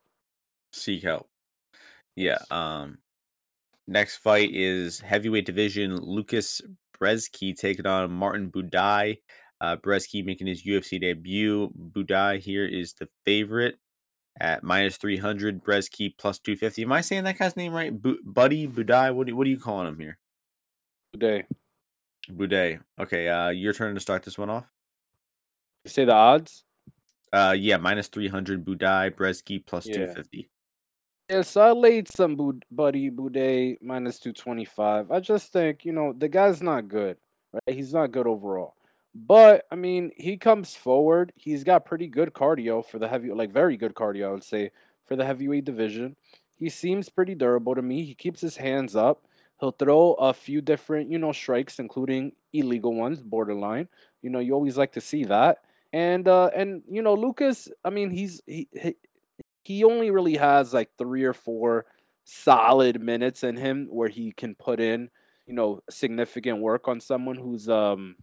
Seek 0.73 1.03
help. 1.03 1.29
Yeah. 2.15 2.39
Um. 2.51 2.97
Next 3.87 4.17
fight 4.17 4.51
is 4.53 4.99
heavyweight 4.99 5.47
division. 5.47 5.97
Lucas 5.97 6.61
Brzeski 6.99 7.55
taking 7.57 7.87
on 7.87 8.11
Martin 8.11 8.51
Buday. 8.51 9.17
Uh, 9.61 9.75
Brzeski 9.75 10.23
making 10.23 10.47
his 10.47 10.63
UFC 10.63 10.99
debut. 10.99 11.69
Buday 11.91 12.39
here 12.39 12.65
is 12.65 12.93
the 12.93 13.07
favorite 13.25 13.77
at 14.39 14.63
minus 14.63 14.97
300. 14.97 15.63
Brzeski 15.63 16.13
plus 16.17 16.39
250. 16.39 16.83
Am 16.83 16.91
I 16.91 17.01
saying 17.01 17.25
that 17.25 17.37
guy's 17.37 17.57
name 17.57 17.73
right? 17.73 18.01
Bu- 18.01 18.21
Buddy 18.23 18.67
Buday? 18.67 19.13
What, 19.13 19.27
do, 19.27 19.35
what 19.35 19.45
are 19.47 19.49
you 19.49 19.59
calling 19.59 19.87
him 19.87 19.99
here? 19.99 20.17
Buday. 21.15 21.43
Buday. 22.31 22.79
Okay, 22.99 23.27
uh, 23.27 23.49
your 23.49 23.73
turn 23.73 23.95
to 23.95 24.01
start 24.01 24.23
this 24.23 24.37
one 24.37 24.49
off. 24.49 24.65
You 25.83 25.91
say 25.91 26.05
the 26.05 26.13
odds? 26.13 26.63
Uh, 27.33 27.55
yeah, 27.57 27.77
minus 27.77 28.07
300 28.07 28.65
Buday. 28.65 29.11
Brzeski 29.11 29.65
plus 29.65 29.87
yeah. 29.87 29.93
250. 29.95 30.49
Yeah, 31.29 31.41
so 31.43 31.61
I 31.61 31.71
laid 31.71 32.07
some 32.07 32.35
Bud- 32.35 32.65
Buddy 32.71 33.11
Buday 33.11 33.77
minus 33.81 34.19
225. 34.19 35.11
I 35.11 35.19
just 35.19 35.51
think, 35.51 35.85
you 35.85 35.91
know, 35.91 36.13
the 36.17 36.27
guy's 36.27 36.61
not 36.61 36.87
good, 36.87 37.17
right? 37.53 37.75
He's 37.75 37.93
not 37.93 38.11
good 38.11 38.25
overall. 38.25 38.75
But 39.27 39.65
I 39.71 39.75
mean, 39.75 40.11
he 40.15 40.37
comes 40.37 40.75
forward. 40.75 41.33
He's 41.35 41.63
got 41.63 41.85
pretty 41.85 42.07
good 42.07 42.33
cardio 42.33 42.85
for 42.85 42.99
the 42.99 43.07
heavy, 43.07 43.31
like 43.31 43.51
very 43.51 43.75
good 43.77 43.93
cardio, 43.95 44.29
I 44.29 44.31
would 44.31 44.43
say, 44.43 44.71
for 45.07 45.15
the 45.15 45.25
heavyweight 45.25 45.65
division. 45.65 46.15
He 46.55 46.69
seems 46.69 47.09
pretty 47.09 47.35
durable 47.35 47.75
to 47.75 47.81
me. 47.81 48.03
He 48.03 48.13
keeps 48.15 48.41
his 48.41 48.57
hands 48.57 48.95
up. 48.95 49.25
He'll 49.59 49.71
throw 49.71 50.13
a 50.13 50.33
few 50.33 50.61
different, 50.61 51.09
you 51.11 51.17
know, 51.17 51.31
strikes, 51.31 51.79
including 51.79 52.33
illegal 52.53 52.93
ones, 52.95 53.21
borderline. 53.21 53.87
You 54.21 54.29
know, 54.29 54.39
you 54.39 54.53
always 54.53 54.77
like 54.77 54.93
to 54.93 55.01
see 55.01 55.25
that. 55.25 55.59
And 55.91 56.27
uh 56.27 56.51
and 56.55 56.83
you 56.89 57.01
know, 57.01 57.15
Lucas, 57.15 57.67
I 57.83 57.89
mean, 57.89 58.11
he's 58.11 58.41
he 58.45 58.67
he, 58.73 58.95
he 59.63 59.83
only 59.83 60.11
really 60.11 60.37
has 60.37 60.73
like 60.73 60.91
three 60.97 61.23
or 61.23 61.33
four 61.33 61.85
solid 62.25 63.01
minutes 63.01 63.43
in 63.43 63.57
him 63.57 63.87
where 63.89 64.09
he 64.09 64.31
can 64.31 64.55
put 64.55 64.79
in, 64.79 65.09
you 65.47 65.53
know, 65.53 65.81
significant 65.89 66.59
work 66.59 66.87
on 66.87 66.99
someone 67.01 67.35
who's 67.35 67.67
um 67.69 68.15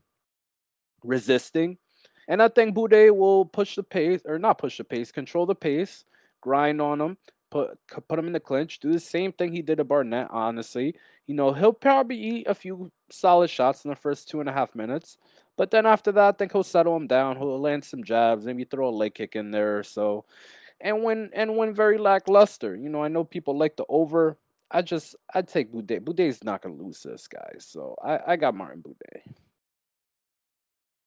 resisting. 1.06 1.78
And 2.28 2.42
I 2.42 2.48
think 2.48 2.74
Buday 2.74 3.14
will 3.14 3.44
push 3.44 3.76
the 3.76 3.82
pace, 3.82 4.20
or 4.24 4.38
not 4.38 4.58
push 4.58 4.78
the 4.78 4.84
pace, 4.84 5.12
control 5.12 5.46
the 5.46 5.54
pace, 5.54 6.04
grind 6.40 6.80
on 6.80 7.00
him, 7.00 7.16
put 7.50 7.78
put 8.08 8.18
him 8.18 8.26
in 8.26 8.32
the 8.32 8.40
clinch, 8.40 8.80
do 8.80 8.92
the 8.92 9.00
same 9.00 9.32
thing 9.32 9.52
he 9.52 9.62
did 9.62 9.78
to 9.78 9.84
Barnett. 9.84 10.28
Honestly, 10.30 10.94
you 11.26 11.34
know 11.34 11.52
he'll 11.52 11.72
probably 11.72 12.16
eat 12.16 12.46
a 12.48 12.54
few 12.54 12.90
solid 13.10 13.48
shots 13.48 13.84
in 13.84 13.90
the 13.90 13.96
first 13.96 14.28
two 14.28 14.40
and 14.40 14.48
a 14.48 14.52
half 14.52 14.74
minutes, 14.74 15.18
but 15.56 15.70
then 15.70 15.86
after 15.86 16.12
that, 16.12 16.34
I 16.34 16.36
think 16.36 16.52
he'll 16.52 16.64
settle 16.64 16.96
him 16.96 17.06
down. 17.06 17.36
He'll 17.36 17.60
land 17.60 17.84
some 17.84 18.04
jabs, 18.04 18.44
maybe 18.44 18.64
throw 18.64 18.88
a 18.88 18.90
leg 18.90 19.14
kick 19.14 19.36
in 19.36 19.50
there. 19.50 19.78
or 19.78 19.82
So, 19.82 20.24
and 20.80 21.02
when 21.02 21.30
and 21.32 21.56
when 21.56 21.74
very 21.74 21.98
lackluster. 21.98 22.76
You 22.76 22.88
know, 22.88 23.02
I 23.02 23.08
know 23.08 23.24
people 23.24 23.56
like 23.56 23.76
the 23.76 23.84
over. 23.88 24.36
I 24.70 24.82
just 24.82 25.14
I 25.32 25.42
take 25.42 25.72
Buday. 25.72 26.00
Buday's 26.00 26.42
not 26.42 26.62
gonna 26.62 26.74
lose 26.74 27.02
this, 27.02 27.28
guys. 27.28 27.66
So 27.68 27.96
I 28.04 28.32
I 28.32 28.36
got 28.36 28.54
Martin 28.54 28.82
Buday. 28.82 29.22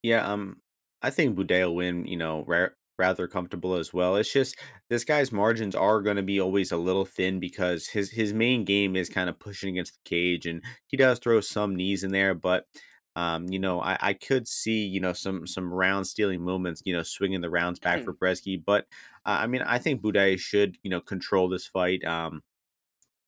Yeah, 0.02 0.26
um, 0.30 0.56
I 1.02 1.10
think 1.10 1.36
Buday 1.36 1.64
will 1.64 1.76
win, 1.76 2.06
you 2.06 2.16
know, 2.16 2.44
ra- 2.46 2.68
rather 2.98 3.26
comfortable 3.26 3.74
as 3.74 3.92
well. 3.92 4.16
It's 4.16 4.32
just 4.32 4.56
this 4.88 5.04
guy's 5.04 5.32
margins 5.32 5.74
are 5.74 6.02
going 6.02 6.16
to 6.16 6.22
be 6.22 6.40
always 6.40 6.72
a 6.72 6.76
little 6.76 7.04
thin 7.04 7.40
because 7.40 7.86
his 7.86 8.10
his 8.10 8.32
main 8.32 8.64
game 8.64 8.96
is 8.96 9.08
kind 9.08 9.28
of 9.30 9.38
pushing 9.38 9.70
against 9.70 9.94
the 9.94 10.08
cage, 10.08 10.46
and 10.46 10.62
he 10.86 10.96
does 10.96 11.18
throw 11.18 11.40
some 11.40 11.76
knees 11.76 12.04
in 12.04 12.12
there, 12.12 12.34
but 12.34 12.66
um, 13.16 13.48
you 13.48 13.58
know, 13.58 13.80
I, 13.80 13.98
I 14.00 14.12
could 14.14 14.46
see 14.48 14.86
you 14.86 15.00
know 15.00 15.12
some 15.12 15.46
some 15.46 15.72
round 15.72 16.06
stealing 16.06 16.42
moments, 16.42 16.82
you 16.84 16.94
know, 16.94 17.02
swinging 17.02 17.40
the 17.40 17.50
rounds 17.50 17.78
back 17.80 18.04
for 18.04 18.14
Brzeski, 18.14 18.62
but 18.64 18.86
uh, 19.26 19.38
I 19.40 19.46
mean, 19.46 19.62
I 19.62 19.78
think 19.78 20.02
Buday 20.02 20.38
should 20.38 20.76
you 20.82 20.90
know 20.90 21.00
control 21.00 21.48
this 21.48 21.66
fight. 21.66 22.04
Um, 22.04 22.42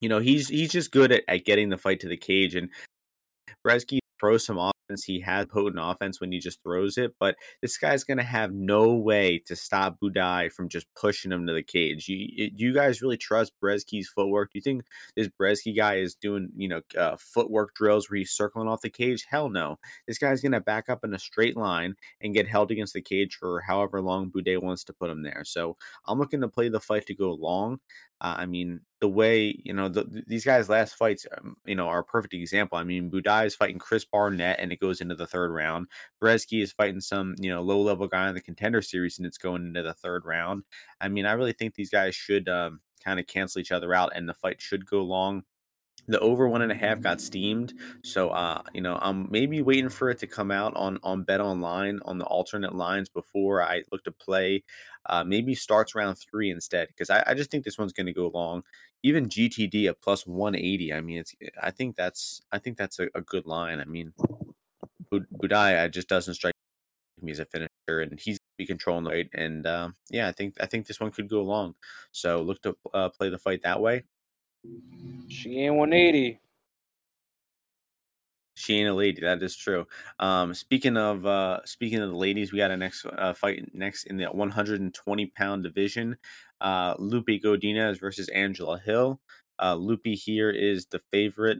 you 0.00 0.08
know, 0.08 0.18
he's 0.20 0.48
he's 0.48 0.70
just 0.72 0.92
good 0.92 1.12
at, 1.12 1.24
at 1.28 1.44
getting 1.44 1.70
the 1.70 1.78
fight 1.78 2.00
to 2.00 2.08
the 2.08 2.16
cage, 2.16 2.54
and 2.54 2.70
Brzeski 3.66 3.98
throw 4.22 4.38
some 4.38 4.56
offense. 4.56 5.04
He 5.04 5.20
has 5.20 5.46
potent 5.46 5.78
offense 5.80 6.20
when 6.20 6.30
he 6.30 6.38
just 6.38 6.62
throws 6.62 6.96
it, 6.96 7.14
but 7.18 7.36
this 7.60 7.76
guy's 7.76 8.04
going 8.04 8.18
to 8.18 8.24
have 8.24 8.52
no 8.52 8.94
way 8.94 9.42
to 9.46 9.56
stop 9.56 9.98
Buday 10.00 10.52
from 10.52 10.68
just 10.68 10.86
pushing 10.94 11.32
him 11.32 11.46
to 11.46 11.52
the 11.52 11.62
cage. 11.62 12.08
You, 12.08 12.50
do 12.50 12.64
you 12.64 12.72
guys 12.74 13.02
really 13.02 13.16
trust 13.16 13.52
Brzeski's 13.62 14.08
footwork? 14.08 14.52
Do 14.52 14.58
you 14.58 14.62
think 14.62 14.84
this 15.16 15.28
Brzeski 15.28 15.74
guy 15.76 15.96
is 15.96 16.14
doing, 16.14 16.50
you 16.56 16.68
know, 16.68 16.82
uh, 16.96 17.16
footwork 17.18 17.74
drills 17.74 18.08
where 18.10 18.18
he's 18.18 18.30
circling 18.30 18.68
off 18.68 18.82
the 18.82 18.90
cage? 18.90 19.26
Hell 19.28 19.48
no. 19.48 19.78
This 20.06 20.18
guy's 20.18 20.40
going 20.40 20.52
to 20.52 20.60
back 20.60 20.88
up 20.88 21.04
in 21.04 21.14
a 21.14 21.18
straight 21.18 21.56
line 21.56 21.94
and 22.20 22.34
get 22.34 22.46
held 22.46 22.70
against 22.70 22.92
the 22.92 23.02
cage 23.02 23.36
for 23.40 23.60
however 23.60 24.00
long 24.00 24.30
Buday 24.30 24.62
wants 24.62 24.84
to 24.84 24.92
put 24.92 25.10
him 25.10 25.22
there. 25.22 25.42
So 25.44 25.76
I'm 26.06 26.18
looking 26.18 26.42
to 26.42 26.48
play 26.48 26.68
the 26.68 26.80
fight 26.80 27.06
to 27.06 27.14
go 27.14 27.32
long. 27.32 27.80
I 28.24 28.46
mean, 28.46 28.80
the 29.00 29.08
way 29.08 29.60
you 29.64 29.72
know 29.72 29.88
the, 29.88 30.22
these 30.28 30.44
guys' 30.44 30.68
last 30.68 30.94
fights, 30.94 31.26
um, 31.36 31.56
you 31.66 31.74
know, 31.74 31.88
are 31.88 32.00
a 32.00 32.04
perfect 32.04 32.34
example. 32.34 32.78
I 32.78 32.84
mean, 32.84 33.10
Buday 33.10 33.46
is 33.46 33.54
fighting 33.56 33.80
Chris 33.80 34.04
Barnett, 34.04 34.60
and 34.60 34.72
it 34.72 34.80
goes 34.80 35.00
into 35.00 35.16
the 35.16 35.26
third 35.26 35.50
round. 35.50 35.88
Brzeski 36.22 36.62
is 36.62 36.72
fighting 36.72 37.00
some 37.00 37.34
you 37.38 37.50
know 37.50 37.62
low 37.62 37.80
level 37.80 38.06
guy 38.06 38.28
in 38.28 38.34
the 38.34 38.40
contender 38.40 38.80
series, 38.80 39.18
and 39.18 39.26
it's 39.26 39.38
going 39.38 39.66
into 39.66 39.82
the 39.82 39.94
third 39.94 40.24
round. 40.24 40.62
I 41.00 41.08
mean, 41.08 41.26
I 41.26 41.32
really 41.32 41.52
think 41.52 41.74
these 41.74 41.90
guys 41.90 42.14
should 42.14 42.48
um, 42.48 42.80
kind 43.04 43.18
of 43.18 43.26
cancel 43.26 43.60
each 43.60 43.72
other 43.72 43.92
out, 43.92 44.12
and 44.14 44.28
the 44.28 44.34
fight 44.34 44.60
should 44.60 44.86
go 44.86 45.02
long 45.02 45.42
the 46.08 46.18
over 46.20 46.48
one 46.48 46.62
and 46.62 46.72
a 46.72 46.74
half 46.74 47.00
got 47.00 47.20
steamed 47.20 47.72
so 48.02 48.30
uh 48.30 48.60
you 48.74 48.80
know 48.80 48.98
i'm 49.02 49.28
maybe 49.30 49.62
waiting 49.62 49.88
for 49.88 50.10
it 50.10 50.18
to 50.18 50.26
come 50.26 50.50
out 50.50 50.74
on 50.74 50.98
on 51.02 51.22
bet 51.22 51.40
online 51.40 52.00
on 52.04 52.18
the 52.18 52.24
alternate 52.24 52.74
lines 52.74 53.08
before 53.08 53.62
i 53.62 53.82
look 53.92 54.02
to 54.02 54.10
play 54.10 54.62
uh 55.06 55.24
maybe 55.24 55.54
starts 55.54 55.94
round 55.94 56.16
three 56.18 56.50
instead 56.50 56.88
because 56.88 57.10
I, 57.10 57.22
I 57.26 57.34
just 57.34 57.50
think 57.50 57.64
this 57.64 57.78
one's 57.78 57.92
going 57.92 58.06
to 58.06 58.12
go 58.12 58.28
long. 58.28 58.62
Even 59.02 59.28
gtd 59.28 59.88
at 59.88 60.00
plus 60.00 60.26
180 60.26 60.92
i 60.92 61.00
mean 61.00 61.18
it's 61.18 61.34
i 61.60 61.72
think 61.72 61.96
that's 61.96 62.40
i 62.52 62.58
think 62.58 62.76
that's 62.76 63.00
a, 63.00 63.08
a 63.16 63.20
good 63.20 63.46
line 63.46 63.80
i 63.80 63.84
mean 63.84 64.12
budaya 65.12 65.90
just 65.90 66.08
doesn't 66.08 66.34
strike 66.34 66.54
me 67.20 67.32
as 67.32 67.40
a 67.40 67.44
finisher 67.44 68.00
and 68.00 68.18
he's 68.20 68.38
be 68.58 68.66
controlling 68.66 69.04
the 69.04 69.10
fight 69.10 69.28
and 69.34 69.66
um, 69.66 69.94
yeah 70.10 70.28
i 70.28 70.32
think 70.32 70.54
i 70.60 70.66
think 70.66 70.86
this 70.86 71.00
one 71.00 71.10
could 71.10 71.28
go 71.28 71.42
long. 71.42 71.74
So 72.12 72.42
look 72.42 72.62
to 72.62 72.76
uh, 72.92 73.08
play 73.08 73.28
the 73.28 73.38
fight 73.38 73.62
that 73.62 73.80
way. 73.80 74.04
She 75.28 75.60
ain't 75.60 75.74
180. 75.74 76.38
She 78.62 78.78
ain't 78.78 78.88
a 78.88 78.94
lady. 78.94 79.20
That 79.22 79.42
is 79.42 79.56
true. 79.56 79.86
Um, 80.20 80.54
speaking 80.54 80.96
of 80.96 81.26
uh, 81.26 81.60
speaking 81.64 82.00
of 82.00 82.10
the 82.10 82.16
ladies, 82.16 82.52
we 82.52 82.58
got 82.58 82.70
a 82.70 82.76
next 82.76 83.04
uh, 83.04 83.34
fight 83.34 83.68
next 83.74 84.04
in 84.04 84.16
the 84.16 84.26
120 84.26 85.26
pound 85.26 85.64
division. 85.64 86.16
Uh, 86.60 86.94
Lupe 86.96 87.26
Godinez 87.26 87.98
versus 87.98 88.28
Angela 88.28 88.78
Hill. 88.78 89.20
Uh, 89.60 89.74
Lupe 89.74 90.06
here 90.06 90.48
is 90.48 90.86
the 90.86 91.00
favorite, 91.10 91.58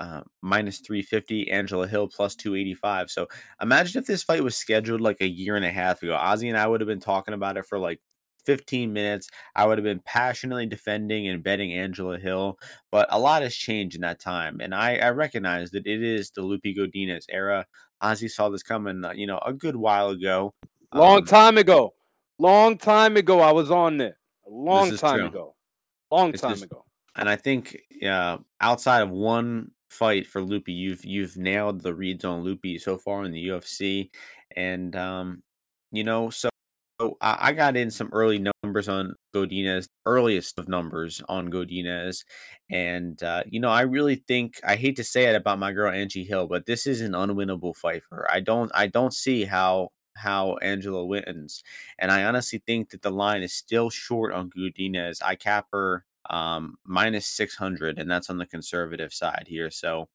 uh, 0.00 0.20
minus 0.42 0.80
350. 0.80 1.50
Angela 1.50 1.88
Hill 1.88 2.08
plus 2.08 2.34
285. 2.34 3.10
So 3.10 3.26
imagine 3.62 3.98
if 3.98 4.06
this 4.06 4.22
fight 4.22 4.44
was 4.44 4.54
scheduled 4.54 5.00
like 5.00 5.22
a 5.22 5.26
year 5.26 5.56
and 5.56 5.64
a 5.64 5.72
half 5.72 6.02
ago. 6.02 6.14
Ozzy 6.20 6.48
and 6.48 6.58
I 6.58 6.66
would 6.66 6.82
have 6.82 6.88
been 6.88 7.00
talking 7.00 7.32
about 7.32 7.56
it 7.56 7.64
for 7.64 7.78
like 7.78 8.00
15 8.46 8.92
minutes, 8.92 9.28
I 9.54 9.66
would 9.66 9.78
have 9.78 9.84
been 9.84 10.02
passionately 10.04 10.66
defending 10.66 11.28
and 11.28 11.42
betting 11.42 11.72
Angela 11.72 12.18
Hill. 12.18 12.58
But 12.90 13.08
a 13.10 13.18
lot 13.18 13.42
has 13.42 13.54
changed 13.54 13.96
in 13.96 14.02
that 14.02 14.20
time. 14.20 14.60
And 14.60 14.74
I, 14.74 14.96
I 14.96 15.10
recognize 15.10 15.70
that 15.72 15.86
it 15.86 16.02
is 16.02 16.30
the 16.30 16.42
Lupe 16.42 16.64
Godinez 16.64 17.24
era. 17.28 17.66
Ozzy 18.02 18.30
saw 18.30 18.48
this 18.48 18.62
coming, 18.62 19.04
uh, 19.04 19.12
you 19.12 19.26
know, 19.26 19.38
a 19.44 19.52
good 19.52 19.76
while 19.76 20.10
ago. 20.10 20.54
Long 20.92 21.18
um, 21.18 21.24
time 21.24 21.58
ago. 21.58 21.94
Long 22.38 22.76
time 22.76 23.16
ago, 23.16 23.40
I 23.40 23.52
was 23.52 23.70
on 23.70 24.00
it. 24.00 24.14
A 24.46 24.50
long 24.50 24.96
time 24.96 25.20
true. 25.20 25.28
ago. 25.28 25.54
Long 26.10 26.30
it's 26.30 26.42
time 26.42 26.52
just, 26.52 26.64
ago. 26.64 26.84
And 27.16 27.28
I 27.28 27.36
think 27.36 27.76
uh, 28.06 28.38
outside 28.60 29.02
of 29.02 29.10
one 29.10 29.70
fight 29.88 30.26
for 30.26 30.42
Lupe, 30.42 30.68
you've 30.68 31.04
you've 31.04 31.36
nailed 31.36 31.80
the 31.80 31.94
reads 31.94 32.24
on 32.24 32.42
Lupe 32.42 32.80
so 32.80 32.98
far 32.98 33.24
in 33.24 33.32
the 33.32 33.48
UFC. 33.48 34.10
And 34.56 34.94
um, 34.96 35.42
you 35.92 36.04
know, 36.04 36.30
so 36.30 36.48
so 37.00 37.16
I 37.20 37.52
got 37.52 37.76
in 37.76 37.90
some 37.90 38.08
early 38.12 38.44
numbers 38.62 38.88
on 38.88 39.14
Godinez, 39.34 39.88
earliest 40.06 40.58
of 40.58 40.68
numbers 40.68 41.20
on 41.28 41.50
Godinez, 41.50 42.24
and 42.70 43.20
uh, 43.22 43.42
you 43.46 43.60
know 43.60 43.70
I 43.70 43.82
really 43.82 44.16
think 44.28 44.60
I 44.66 44.76
hate 44.76 44.96
to 44.96 45.04
say 45.04 45.24
it 45.24 45.34
about 45.34 45.58
my 45.58 45.72
girl 45.72 45.92
Angie 45.92 46.24
Hill, 46.24 46.46
but 46.46 46.66
this 46.66 46.86
is 46.86 47.00
an 47.00 47.12
unwinnable 47.12 47.74
fight 47.76 48.04
for 48.04 48.16
her. 48.16 48.30
I 48.30 48.40
don't 48.40 48.70
I 48.74 48.86
don't 48.86 49.12
see 49.12 49.44
how 49.44 49.90
how 50.16 50.56
Angela 50.58 51.04
wins, 51.04 51.62
and 51.98 52.12
I 52.12 52.24
honestly 52.24 52.62
think 52.64 52.90
that 52.90 53.02
the 53.02 53.10
line 53.10 53.42
is 53.42 53.52
still 53.54 53.90
short 53.90 54.32
on 54.32 54.50
Godinez. 54.50 55.18
I 55.22 55.34
cap 55.34 55.66
her 55.72 56.04
um, 56.30 56.76
minus 56.84 57.26
six 57.26 57.56
hundred, 57.56 57.98
and 57.98 58.08
that's 58.10 58.30
on 58.30 58.38
the 58.38 58.46
conservative 58.46 59.12
side 59.12 59.46
here. 59.48 59.70
So, 59.70 60.08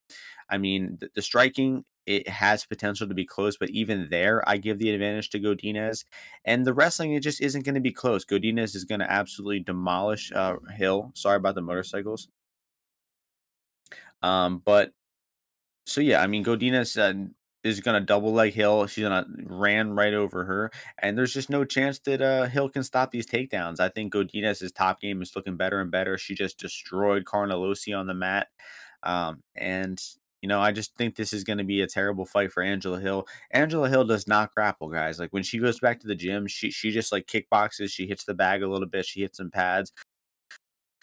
I 0.49 0.57
mean 0.57 0.97
the, 0.99 1.09
the 1.15 1.21
striking 1.21 1.83
it 2.09 2.27
has 2.27 2.65
potential 2.65 3.07
to 3.07 3.13
be 3.13 3.23
close, 3.23 3.55
but 3.55 3.69
even 3.69 4.07
there, 4.09 4.41
I 4.49 4.57
give 4.57 4.79
the 4.79 4.89
advantage 4.89 5.29
to 5.29 5.39
Godinez. 5.39 6.05
And 6.43 6.65
the 6.65 6.73
wrestling, 6.73 7.13
it 7.13 7.19
just 7.19 7.39
isn't 7.39 7.63
going 7.63 7.75
to 7.75 7.81
be 7.81 7.91
close. 7.91 8.25
Godinez 8.25 8.75
is 8.75 8.83
going 8.83 9.01
to 9.01 9.11
absolutely 9.11 9.59
demolish 9.59 10.31
uh, 10.33 10.55
Hill. 10.75 11.11
Sorry 11.13 11.37
about 11.37 11.53
the 11.53 11.61
motorcycles. 11.61 12.27
Um, 14.23 14.63
but 14.65 14.91
so 15.85 16.01
yeah, 16.01 16.23
I 16.23 16.25
mean, 16.25 16.43
Godinez 16.43 16.97
uh, 16.97 17.29
is 17.63 17.79
going 17.79 18.01
to 18.01 18.05
double 18.05 18.33
leg 18.33 18.53
Hill. 18.53 18.87
She's 18.87 19.03
going 19.03 19.23
to 19.23 19.29
ran 19.45 19.93
right 19.93 20.15
over 20.15 20.45
her, 20.45 20.71
and 20.97 21.15
there's 21.15 21.33
just 21.33 21.51
no 21.51 21.63
chance 21.63 21.99
that 21.99 22.23
uh, 22.23 22.47
Hill 22.47 22.69
can 22.69 22.83
stop 22.83 23.11
these 23.11 23.27
takedowns. 23.27 23.79
I 23.79 23.89
think 23.89 24.13
Godinez's 24.13 24.71
top 24.71 24.99
game 24.99 25.21
is 25.21 25.35
looking 25.35 25.57
better 25.57 25.79
and 25.79 25.91
better. 25.91 26.17
She 26.17 26.33
just 26.33 26.57
destroyed 26.57 27.25
Carnalosi 27.25 27.95
on 27.95 28.07
the 28.07 28.15
mat. 28.15 28.47
Um, 29.03 29.43
and 29.55 30.01
you 30.41 30.47
know, 30.47 30.59
I 30.61 30.71
just 30.71 30.95
think 30.95 31.15
this 31.15 31.33
is 31.33 31.43
going 31.43 31.57
to 31.57 31.63
be 31.63 31.81
a 31.81 31.87
terrible 31.87 32.25
fight 32.25 32.51
for 32.51 32.63
Angela 32.63 32.99
Hill. 32.99 33.27
Angela 33.51 33.89
Hill 33.89 34.05
does 34.05 34.27
not 34.27 34.53
grapple, 34.55 34.89
guys. 34.89 35.19
Like 35.19 35.33
when 35.33 35.43
she 35.43 35.59
goes 35.59 35.79
back 35.79 35.99
to 35.99 36.07
the 36.07 36.15
gym, 36.15 36.47
she 36.47 36.71
she 36.71 36.91
just 36.91 37.11
like 37.11 37.27
kickboxes. 37.27 37.91
She 37.91 38.07
hits 38.07 38.23
the 38.23 38.33
bag 38.33 38.63
a 38.63 38.67
little 38.67 38.87
bit. 38.87 39.05
She 39.05 39.21
hits 39.21 39.37
some 39.37 39.51
pads. 39.51 39.91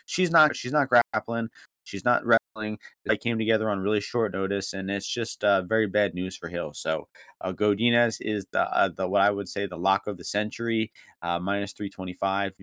She's 0.06 0.30
not 0.30 0.56
she's 0.56 0.72
not 0.72 0.88
grappling. 0.88 1.48
She's 1.84 2.04
not 2.04 2.24
wrestling. 2.24 2.78
They 3.04 3.16
came 3.16 3.38
together 3.38 3.70
on 3.70 3.78
really 3.80 4.00
short 4.00 4.32
notice, 4.32 4.72
and 4.72 4.90
it's 4.90 5.06
just 5.08 5.44
uh, 5.44 5.62
very 5.62 5.86
bad 5.86 6.14
news 6.14 6.36
for 6.36 6.48
Hill. 6.48 6.72
So 6.74 7.08
uh, 7.40 7.52
Godinez 7.52 8.18
is 8.20 8.46
the 8.52 8.62
uh, 8.62 8.88
the 8.88 9.06
what 9.08 9.22
I 9.22 9.30
would 9.30 9.48
say 9.48 9.66
the 9.66 9.76
lock 9.76 10.06
of 10.06 10.16
the 10.16 10.24
century, 10.24 10.92
uh, 11.22 11.38
minus 11.38 11.72
three 11.72 11.90
twenty 11.90 12.14
five 12.14 12.54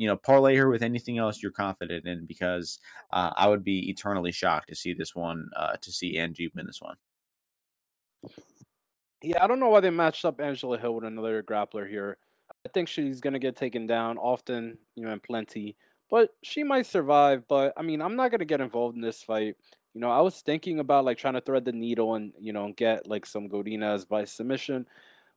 you 0.00 0.06
know, 0.06 0.16
parlay 0.16 0.56
her 0.56 0.70
with 0.70 0.82
anything 0.82 1.18
else 1.18 1.42
you're 1.42 1.52
confident 1.52 2.06
in 2.06 2.24
because 2.24 2.78
uh, 3.12 3.32
I 3.36 3.46
would 3.48 3.62
be 3.62 3.90
eternally 3.90 4.32
shocked 4.32 4.70
to 4.70 4.74
see 4.74 4.94
this 4.94 5.14
one, 5.14 5.50
uh, 5.54 5.76
to 5.76 5.92
see 5.92 6.16
Angie 6.16 6.50
win 6.54 6.64
this 6.64 6.80
one. 6.80 6.96
Yeah, 9.22 9.44
I 9.44 9.46
don't 9.46 9.60
know 9.60 9.68
why 9.68 9.80
they 9.80 9.90
matched 9.90 10.24
up 10.24 10.40
Angela 10.40 10.78
Hill 10.78 10.94
with 10.94 11.04
another 11.04 11.42
grappler 11.42 11.86
here. 11.86 12.16
I 12.64 12.70
think 12.70 12.88
she's 12.88 13.20
going 13.20 13.34
to 13.34 13.38
get 13.38 13.56
taken 13.56 13.86
down 13.86 14.16
often, 14.16 14.78
you 14.96 15.04
know, 15.04 15.12
and 15.12 15.22
plenty, 15.22 15.76
but 16.10 16.30
she 16.42 16.62
might 16.62 16.86
survive. 16.86 17.44
But 17.46 17.74
I 17.76 17.82
mean, 17.82 18.00
I'm 18.00 18.16
not 18.16 18.30
going 18.30 18.38
to 18.38 18.46
get 18.46 18.62
involved 18.62 18.96
in 18.96 19.02
this 19.02 19.22
fight. 19.22 19.54
You 19.92 20.00
know, 20.00 20.10
I 20.10 20.22
was 20.22 20.40
thinking 20.40 20.78
about 20.78 21.04
like 21.04 21.18
trying 21.18 21.34
to 21.34 21.42
thread 21.42 21.66
the 21.66 21.72
needle 21.72 22.14
and, 22.14 22.32
you 22.40 22.54
know, 22.54 22.72
get 22.74 23.06
like 23.06 23.26
some 23.26 23.50
Godinez 23.50 24.08
by 24.08 24.24
submission. 24.24 24.86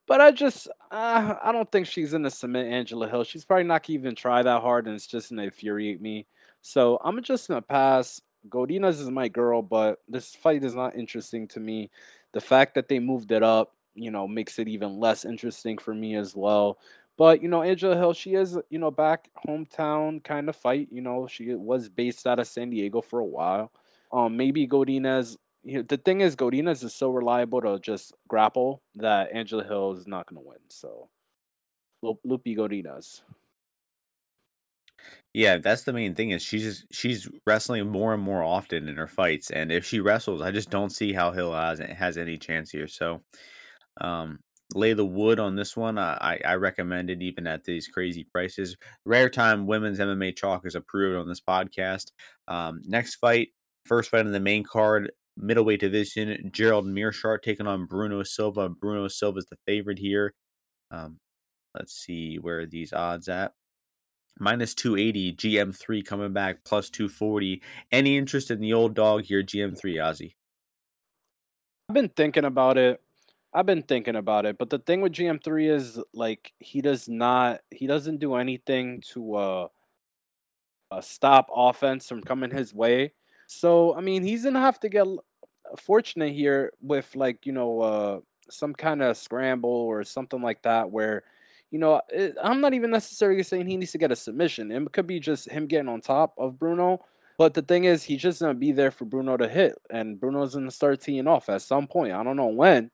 But 0.08 0.20
I 0.22 0.32
just, 0.32 0.68
uh, 0.92 1.36
I 1.42 1.52
don't 1.52 1.72
think 1.72 1.88
she's 1.88 2.13
in 2.13 2.24
the 2.24 2.30
cement, 2.32 2.70
Angela 2.72 3.08
Hill. 3.10 3.24
She's 3.24 3.46
probably 3.46 3.63
not 3.63 3.86
gonna 3.88 3.98
even 4.00 4.16
try 4.16 4.44
that 4.44 4.62
hard, 4.62 4.86
and 4.88 4.96
it's 4.96 5.08
just 5.08 5.30
gonna 5.30 5.44
infuriate 5.44 6.02
me. 6.02 6.28
So 6.62 7.00
I'm 7.04 7.22
just 7.24 7.48
gonna 7.48 7.62
pass. 7.62 8.22
Godinez 8.50 9.00
is 9.00 9.10
my 9.10 9.30
girl, 9.30 9.62
but 9.62 10.00
this 10.10 10.36
fight 10.36 10.63
is 10.63 10.76
not 10.76 10.96
interesting 10.96 11.48
to 11.50 11.60
me. 11.62 11.89
The 12.34 12.42
fact 12.42 12.76
that 12.76 12.89
they 12.89 13.00
moved 13.00 13.32
it 13.32 13.44
up, 13.44 13.74
you 13.96 14.12
know, 14.12 14.28
makes 14.28 14.60
it 14.60 14.68
even 14.68 15.00
less 15.00 15.24
interesting 15.24 15.78
for 15.78 15.94
me 15.94 16.16
as 16.16 16.36
well. 16.36 16.78
But 17.18 17.42
you 17.42 17.48
know, 17.48 17.62
Angela 17.63 17.96
Hill, 17.96 18.13
she 18.13 18.34
is, 18.36 18.58
you 18.70 18.80
know, 18.80 18.92
back 18.92 19.30
hometown 19.48 20.24
kind 20.24 20.50
of 20.50 20.56
fight. 20.56 20.89
You 20.92 21.02
know, 21.02 21.28
she 21.28 21.54
was 21.56 21.88
based 21.89 22.28
out 22.28 22.39
of 22.39 22.48
San 22.48 22.70
Diego 22.72 23.02
for 23.02 23.20
a 23.20 23.26
while. 23.26 23.72
Um, 24.12 24.36
maybe 24.38 24.68
Godinez 24.68 25.38
you 25.63 25.78
know, 25.78 25.84
the 25.84 25.97
thing 25.97 26.21
is, 26.21 26.36
Godinez 26.36 26.84
is 26.84 26.93
so 26.93 27.10
reliable 27.10 27.62
to 27.62 27.80
just 27.80 28.13
grapple 28.28 28.82
that 28.95 29.32
Angela 29.34 29.63
Hill 29.63 29.93
is 29.93 30.08
not 30.08 30.28
going 30.28 30.41
to 30.41 30.47
win. 30.47 30.60
So, 30.69 31.10
Lupe 32.02 32.45
Godinez. 32.45 33.21
Yeah, 35.34 35.58
that's 35.58 35.84
the 35.84 35.93
main 35.93 36.15
thing 36.15 36.30
is 36.30 36.43
she's 36.43 36.63
just, 36.63 36.86
she's 36.93 37.30
wrestling 37.47 37.89
more 37.89 38.13
and 38.13 38.21
more 38.21 38.43
often 38.43 38.88
in 38.88 38.95
her 38.95 39.08
fights, 39.08 39.52
and 39.52 39.71
if 39.71 39.86
she 39.86 39.99
wrestles, 39.99 40.41
I 40.41 40.52
just 40.52 40.69
don't 40.69 40.91
see 40.91 41.12
how 41.13 41.32
Hill 41.32 41.54
has 41.54 41.80
has 41.80 42.17
any 42.17 42.38
chance 42.38 42.69
here. 42.69 42.88
So, 42.88 43.21
um, 44.02 44.39
lay 44.76 44.93
the 44.93 45.06
wood 45.06 45.39
on 45.39 45.56
this 45.56 45.76
one. 45.76 45.97
I 45.97 46.39
I 46.45 46.56
recommend 46.56 47.10
it 47.10 47.21
even 47.21 47.47
at 47.47 47.63
these 47.63 47.88
crazy 47.88 48.23
prices. 48.23 48.78
Rare 49.06 49.30
time 49.30 49.65
women's 49.65 49.99
MMA 49.99 50.36
chalk 50.36 50.65
is 50.65 50.76
approved 50.76 51.17
on 51.17 51.28
this 51.28 51.41
podcast. 51.41 52.12
Um, 52.47 52.82
next 52.86 53.15
fight, 53.15 53.49
first 53.86 54.12
fight 54.12 54.26
on 54.26 54.32
the 54.32 54.39
main 54.39 54.63
card, 54.63 55.12
middleweight 55.38 55.80
division. 55.80 56.50
Gerald 56.52 56.86
Meerschaert 56.86 57.41
taking 57.41 57.67
on 57.67 57.86
Bruno 57.86 58.24
Silva. 58.24 58.69
Bruno 58.69 59.08
Silva 59.08 59.39
is 59.39 59.46
the 59.46 59.58
favorite 59.65 60.00
here. 60.00 60.34
Um, 60.91 61.17
let's 61.74 61.93
see 61.93 62.38
where 62.38 62.65
these 62.65 62.93
odds 62.93 63.28
at. 63.30 63.54
Minus 64.39 64.74
280, 64.74 65.34
GM3 65.34 66.06
coming 66.06 66.34
back, 66.34 66.63
plus 66.65 66.89
240. 66.89 67.62
Any 67.91 68.17
interest 68.17 68.50
in 68.50 68.60
the 68.60 68.74
old 68.74 68.96
dog 68.96 69.24
here, 69.24 69.43
GM3, 69.43 69.98
Ozzy? 69.98 70.34
I've 71.88 71.93
been 71.93 72.10
thinking 72.10 72.46
about 72.46 72.78
it. 72.78 73.00
I've 73.54 73.67
been 73.67 73.84
thinking 73.84 74.15
about 74.15 74.48
it, 74.48 74.58
but 74.58 74.72
the 74.72 74.80
thing 74.80 75.02
with 75.02 75.13
GM3 75.13 75.69
is 75.69 76.00
like 76.13 76.54
he 76.58 76.82
does 76.82 77.08
not 77.08 77.60
he 77.69 77.86
doesn't 77.86 78.19
do 78.19 78.34
anything 78.34 79.04
to 79.13 79.36
uh, 79.36 79.67
uh 80.89 81.02
stop 81.02 81.50
offense 81.56 82.08
from 82.08 82.24
coming 82.24 82.50
his 82.50 82.74
way. 82.74 83.13
So 83.47 83.95
I 83.95 84.01
mean, 84.01 84.23
he's 84.23 84.43
gonna 84.43 84.62
have 84.62 84.79
to 84.82 84.89
get 84.89 85.08
fortunate 85.77 86.34
here 86.34 86.71
with 86.82 87.15
like 87.15 87.45
you 87.45 87.53
know 87.53 87.82
uh 87.82 88.19
some 88.49 88.73
kind 88.73 89.01
of 89.01 89.17
scramble 89.17 89.69
or 89.69 90.03
something 90.03 90.41
like 90.41 90.62
that 90.62 90.91
where 90.91 91.23
you 91.71 91.79
know 91.79 92.01
it, 92.10 92.36
i'm 92.43 92.62
not 92.62 92.73
even 92.73 92.91
necessarily 92.91 93.41
saying 93.41 93.65
he 93.65 93.77
needs 93.77 93.91
to 93.91 93.97
get 93.97 94.12
a 94.12 94.15
submission. 94.15 94.71
It 94.71 94.91
could 94.91 95.08
be 95.08 95.19
just 95.19 95.49
him 95.49 95.65
getting 95.65 95.88
on 95.89 96.01
top 96.01 96.34
of 96.38 96.60
bruno 96.60 97.03
but 97.38 97.53
the 97.53 97.62
thing 97.62 97.86
is 97.86 98.03
he's 98.03 98.21
just 98.21 98.39
to 98.39 98.53
be 98.53 98.71
there 98.71 98.91
for 98.91 99.06
bruno 99.06 99.38
to 99.38 99.47
hit 99.47 99.75
and 99.89 100.19
bruno's 100.19 100.53
to 100.53 100.69
start 100.71 101.01
teeing 101.01 101.27
off 101.27 101.49
at 101.49 101.62
some 101.62 101.88
point. 101.88 102.13
I 102.13 102.23
don't 102.23 102.38
know 102.38 102.47
when 102.47 102.91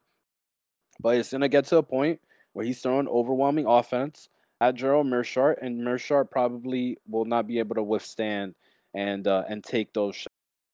but 1.02 1.18
it's 1.18 1.30
to 1.30 1.48
get 1.48 1.66
to 1.66 1.78
a 1.78 1.84
point 1.84 2.20
where 2.54 2.66
he's 2.66 2.82
throwing 2.82 3.08
overwhelming 3.08 3.66
offense 3.66 4.30
at 4.62 4.76
Gerald 4.76 5.08
Meerschaert, 5.08 5.56
and 5.62 5.80
Meerschaert 5.80 6.30
probably 6.30 6.98
will 7.08 7.24
not 7.24 7.48
be 7.48 7.60
able 7.60 7.76
to 7.76 7.84
withstand 7.84 8.54
and 8.94 9.26
uh, 9.28 9.44
and 9.48 9.64
take 9.64 9.94
those 9.94 10.28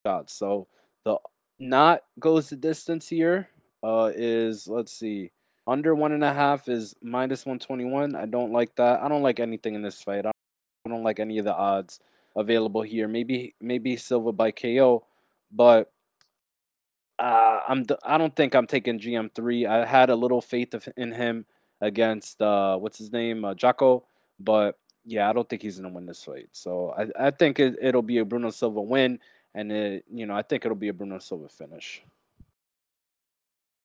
shots. 0.06 0.34
So 0.34 0.68
the 1.04 1.18
not 1.60 2.04
goes 2.20 2.50
the 2.50 2.56
distance 2.56 3.08
here 3.08 3.50
uh, 3.84 4.12
is 4.15 4.68
let's 4.68 4.91
see 4.91 5.32
under 5.68 5.96
one 5.96 6.12
and 6.12 6.24
a 6.24 6.34
half 6.34 6.68
is 6.70 6.94
minus 7.02 7.46
121 7.46 8.15
i 8.15 8.26
don't 8.26 8.52
like 8.52 8.76
that. 8.76 9.02
I 9.02 9.08
don't 9.08 9.24
like 9.24 9.39
anything 9.39 9.74
in 9.74 9.82
this 9.82 10.02
fight. 10.02 10.26
I 10.26 10.32
don't 10.88 11.04
like 11.04 11.20
any 11.20 11.39
of 11.39 11.46
the 11.46 11.56
odds 11.56 12.00
available 12.36 12.82
here. 12.82 13.08
Maybe 13.08 13.56
maybe 13.60 13.96
silva 13.96 14.32
by 14.32 14.52
ko 14.52 15.06
but 15.52 15.91
uh, 17.20 17.60
i'm 17.68 17.86
i 18.04 18.18
don't 18.18 18.36
think 18.36 18.54
i'm 18.54 18.68
taking 18.68 19.00
gm3 19.00 19.70
i 19.70 19.86
had 19.86 20.10
a 20.10 20.15
little 20.15 20.41
faith 20.41 20.76
in 20.98 21.13
him 21.13 21.46
against 21.80 22.41
uh, 22.41 22.76
what's 22.78 22.98
his 22.98 23.12
name 23.13 23.46
uh, 23.46 23.54
Jocko, 23.54 24.04
but 24.39 24.78
yeah 25.06 25.30
i 25.30 25.34
don't 25.34 25.48
think 25.48 25.62
he's 25.62 25.78
gonna 25.78 25.94
win 25.94 26.06
this 26.06 26.24
fight. 26.24 26.50
So 26.52 26.94
i, 26.98 27.28
I 27.28 27.32
think 27.32 27.60
it, 27.60 27.78
it'll 27.82 28.02
be 28.02 28.18
a 28.18 28.26
bruno 28.26 28.50
silva 28.50 28.82
win 28.82 29.20
and 29.56 29.72
it, 29.72 30.06
you 30.12 30.28
know, 30.28 30.36
I 30.36 30.44
think 30.44 30.65
it'll 30.65 30.76
be 30.76 30.89
a 30.89 30.94
Bruno 30.94 31.18
Silva 31.18 31.50
finish. 31.50 32.04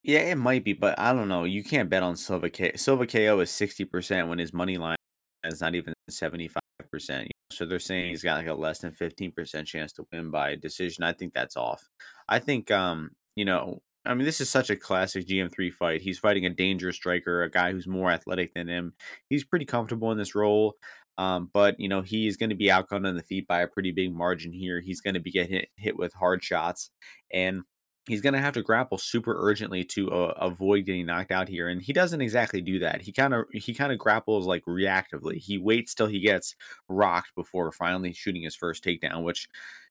Yeah, 0.03 0.21
it 0.21 0.37
might 0.37 0.65
be, 0.65 0.73
but 0.73 0.99
I 0.99 1.13
don't 1.13 1.29
know. 1.29 1.45
You 1.45 1.63
can't 1.63 1.89
bet 1.89 2.03
on 2.03 2.17
Silva 2.17 2.51
K. 2.51 2.73
Silva 2.77 3.07
KO 3.07 3.41
is 3.41 3.51
sixty 3.51 3.85
percent 3.85 4.29
when 4.29 4.39
his 4.39 4.53
money 4.53 4.77
line 4.77 4.97
is 5.45 5.61
not 5.61 5.75
even 5.75 5.95
seventy 6.09 6.49
five 6.49 6.63
percent. 6.91 7.29
So 7.53 7.67
they're 7.67 7.79
saying 7.79 8.11
he's 8.11 8.23
got 8.23 8.39
like 8.39 8.47
a 8.47 8.55
less 8.55 8.79
than 8.79 8.93
fifteen 8.93 9.31
percent 9.33 9.67
chance 9.67 9.93
to 9.95 10.07
win 10.13 10.31
by 10.31 10.57
decision. 10.57 11.05
I 11.05 11.13
think 11.13 11.35
that's 11.35 11.57
off. 11.57 11.83
I 12.29 12.39
think, 12.39 12.71
um, 12.71 13.11
you 13.37 13.45
know, 13.45 13.81
I 14.07 14.15
mean, 14.15 14.25
this 14.25 14.41
is 14.41 14.49
such 14.49 14.71
a 14.71 14.77
classic 14.77 15.27
GM3 15.27 15.73
fight. 15.73 16.01
He's 16.01 16.19
fighting 16.19 16.47
a 16.47 16.51
dangerous 16.51 16.97
striker, 16.97 17.43
a 17.43 17.51
guy 17.51 17.73
who's 17.73 17.87
more 17.87 18.11
athletic 18.11 18.55
than 18.55 18.67
him. 18.67 18.95
He's 19.29 19.45
pretty 19.45 19.67
comfortable 19.67 20.11
in 20.11 20.19
this 20.19 20.35
role. 20.35 20.77
Um, 21.21 21.51
but 21.53 21.79
you 21.79 21.87
know 21.87 22.01
he's 22.01 22.39
going 22.39 22.49
to 22.49 22.57
be 22.57 22.69
outgunned 22.69 23.07
on 23.07 23.15
the 23.15 23.23
feet 23.23 23.47
by 23.47 23.61
a 23.61 23.69
pretty 23.69 23.93
big 23.93 24.11
margin 24.15 24.53
here. 24.53 24.81
He's 24.81 25.03
going 25.03 25.13
to 25.13 25.21
be 25.21 25.31
getting 25.31 25.53
hit, 25.53 25.69
hit 25.77 25.99
with 25.99 26.15
hard 26.15 26.43
shots, 26.43 26.91
and 27.31 27.61
he's 28.09 28.23
going 28.23 28.33
to 28.33 28.41
have 28.41 28.55
to 28.55 28.63
grapple 28.63 28.97
super 28.97 29.37
urgently 29.39 29.85
to 29.85 30.11
uh, 30.11 30.33
avoid 30.39 30.87
getting 30.87 31.05
knocked 31.05 31.31
out 31.31 31.47
here. 31.47 31.69
And 31.69 31.83
he 31.83 31.93
doesn't 31.93 32.23
exactly 32.23 32.63
do 32.63 32.79
that. 32.79 33.03
He 33.03 33.13
kind 33.13 33.35
of 33.35 33.45
he 33.53 33.75
kind 33.75 33.93
of 33.93 33.99
grapples 33.99 34.47
like 34.47 34.65
reactively. 34.65 35.37
He 35.37 35.59
waits 35.59 35.95
till 35.95 36.07
he 36.07 36.21
gets 36.21 36.57
rocked 36.89 37.35
before 37.35 37.71
finally 37.71 38.15
shooting 38.15 38.43
his 38.43 38.57
first 38.57 38.83
takedown, 38.83 39.23
which 39.23 39.47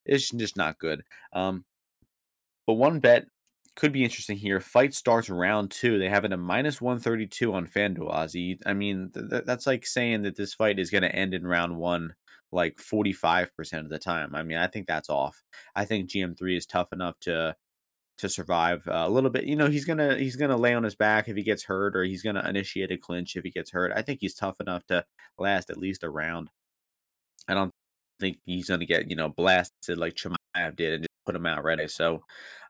is 0.08 0.30
just 0.30 0.58
not 0.58 0.80
good. 0.80 1.04
Um, 1.34 1.64
but 2.66 2.74
one 2.74 3.00
bet 3.00 3.26
could 3.80 3.92
be 3.92 4.04
interesting 4.04 4.38
here. 4.38 4.60
Fight 4.60 4.94
starts 4.94 5.30
round 5.30 5.72
two. 5.72 5.98
They 6.00 6.10
have 6.10 6.26
it 6.26 6.32
at 6.32 6.40
minus 6.40 6.82
132 6.82 7.54
on 7.54 7.68
FanDuel, 7.68 8.14
Ozzy. 8.14 8.60
I 8.66 8.74
mean, 8.74 9.12
th- 9.14 9.44
that's 9.46 9.66
like 9.66 9.86
saying 9.86 10.24
that 10.24 10.36
this 10.36 10.54
fight 10.54 10.80
is 10.80 10.90
going 10.92 11.04
to 11.04 11.16
end 11.16 11.34
in 11.34 11.48
round 11.48 11.78
one 11.78 12.16
like 12.52 12.78
45% 12.78 13.80
of 13.80 13.90
the 13.90 14.00
time. 14.00 14.36
I 14.36 14.44
mean, 14.44 14.58
I 14.58 14.68
think 14.68 14.88
that's 14.88 15.10
off. 15.10 15.44
I 15.76 15.86
think 15.86 16.10
GM3 16.10 16.58
is 16.58 16.66
tough 16.66 16.92
enough 16.94 17.20
to 17.22 17.56
to 18.20 18.28
survive 18.28 18.86
uh, 18.88 19.06
a 19.08 19.10
little 19.10 19.30
bit. 19.30 19.46
You 19.46 19.56
know, 19.56 19.70
he's 19.70 19.86
going 19.86 19.98
to 19.98 20.18
he's 20.18 20.36
going 20.36 20.52
to 20.52 20.58
lay 20.58 20.74
on 20.74 20.84
his 20.84 20.96
back 20.96 21.30
if 21.30 21.38
he 21.38 21.44
gets 21.44 21.64
hurt 21.64 21.96
or 21.96 22.04
he's 22.04 22.22
going 22.22 22.36
to 22.36 22.48
initiate 22.48 22.92
a 22.92 22.98
clinch 22.98 23.36
if 23.36 23.44
he 23.46 23.50
gets 23.50 23.72
hurt. 23.72 23.94
I 23.96 24.02
think 24.02 24.20
he's 24.22 24.36
tough 24.36 24.60
enough 24.60 24.86
to 24.88 25.06
last 25.38 25.70
at 25.70 25.78
least 25.78 26.04
a 26.04 26.10
round. 26.10 26.50
I 27.48 27.54
don't 27.54 27.72
think 28.20 28.40
he's 28.46 28.68
going 28.68 28.82
to 28.82 28.86
get, 28.86 29.10
you 29.10 29.16
know, 29.16 29.30
blasted 29.30 29.98
like 29.98 30.16
Chimaev 30.16 30.76
did 30.76 30.94
and 31.02 31.09
put 31.26 31.36
him 31.36 31.46
out 31.46 31.64
ready. 31.64 31.88
So, 31.88 32.24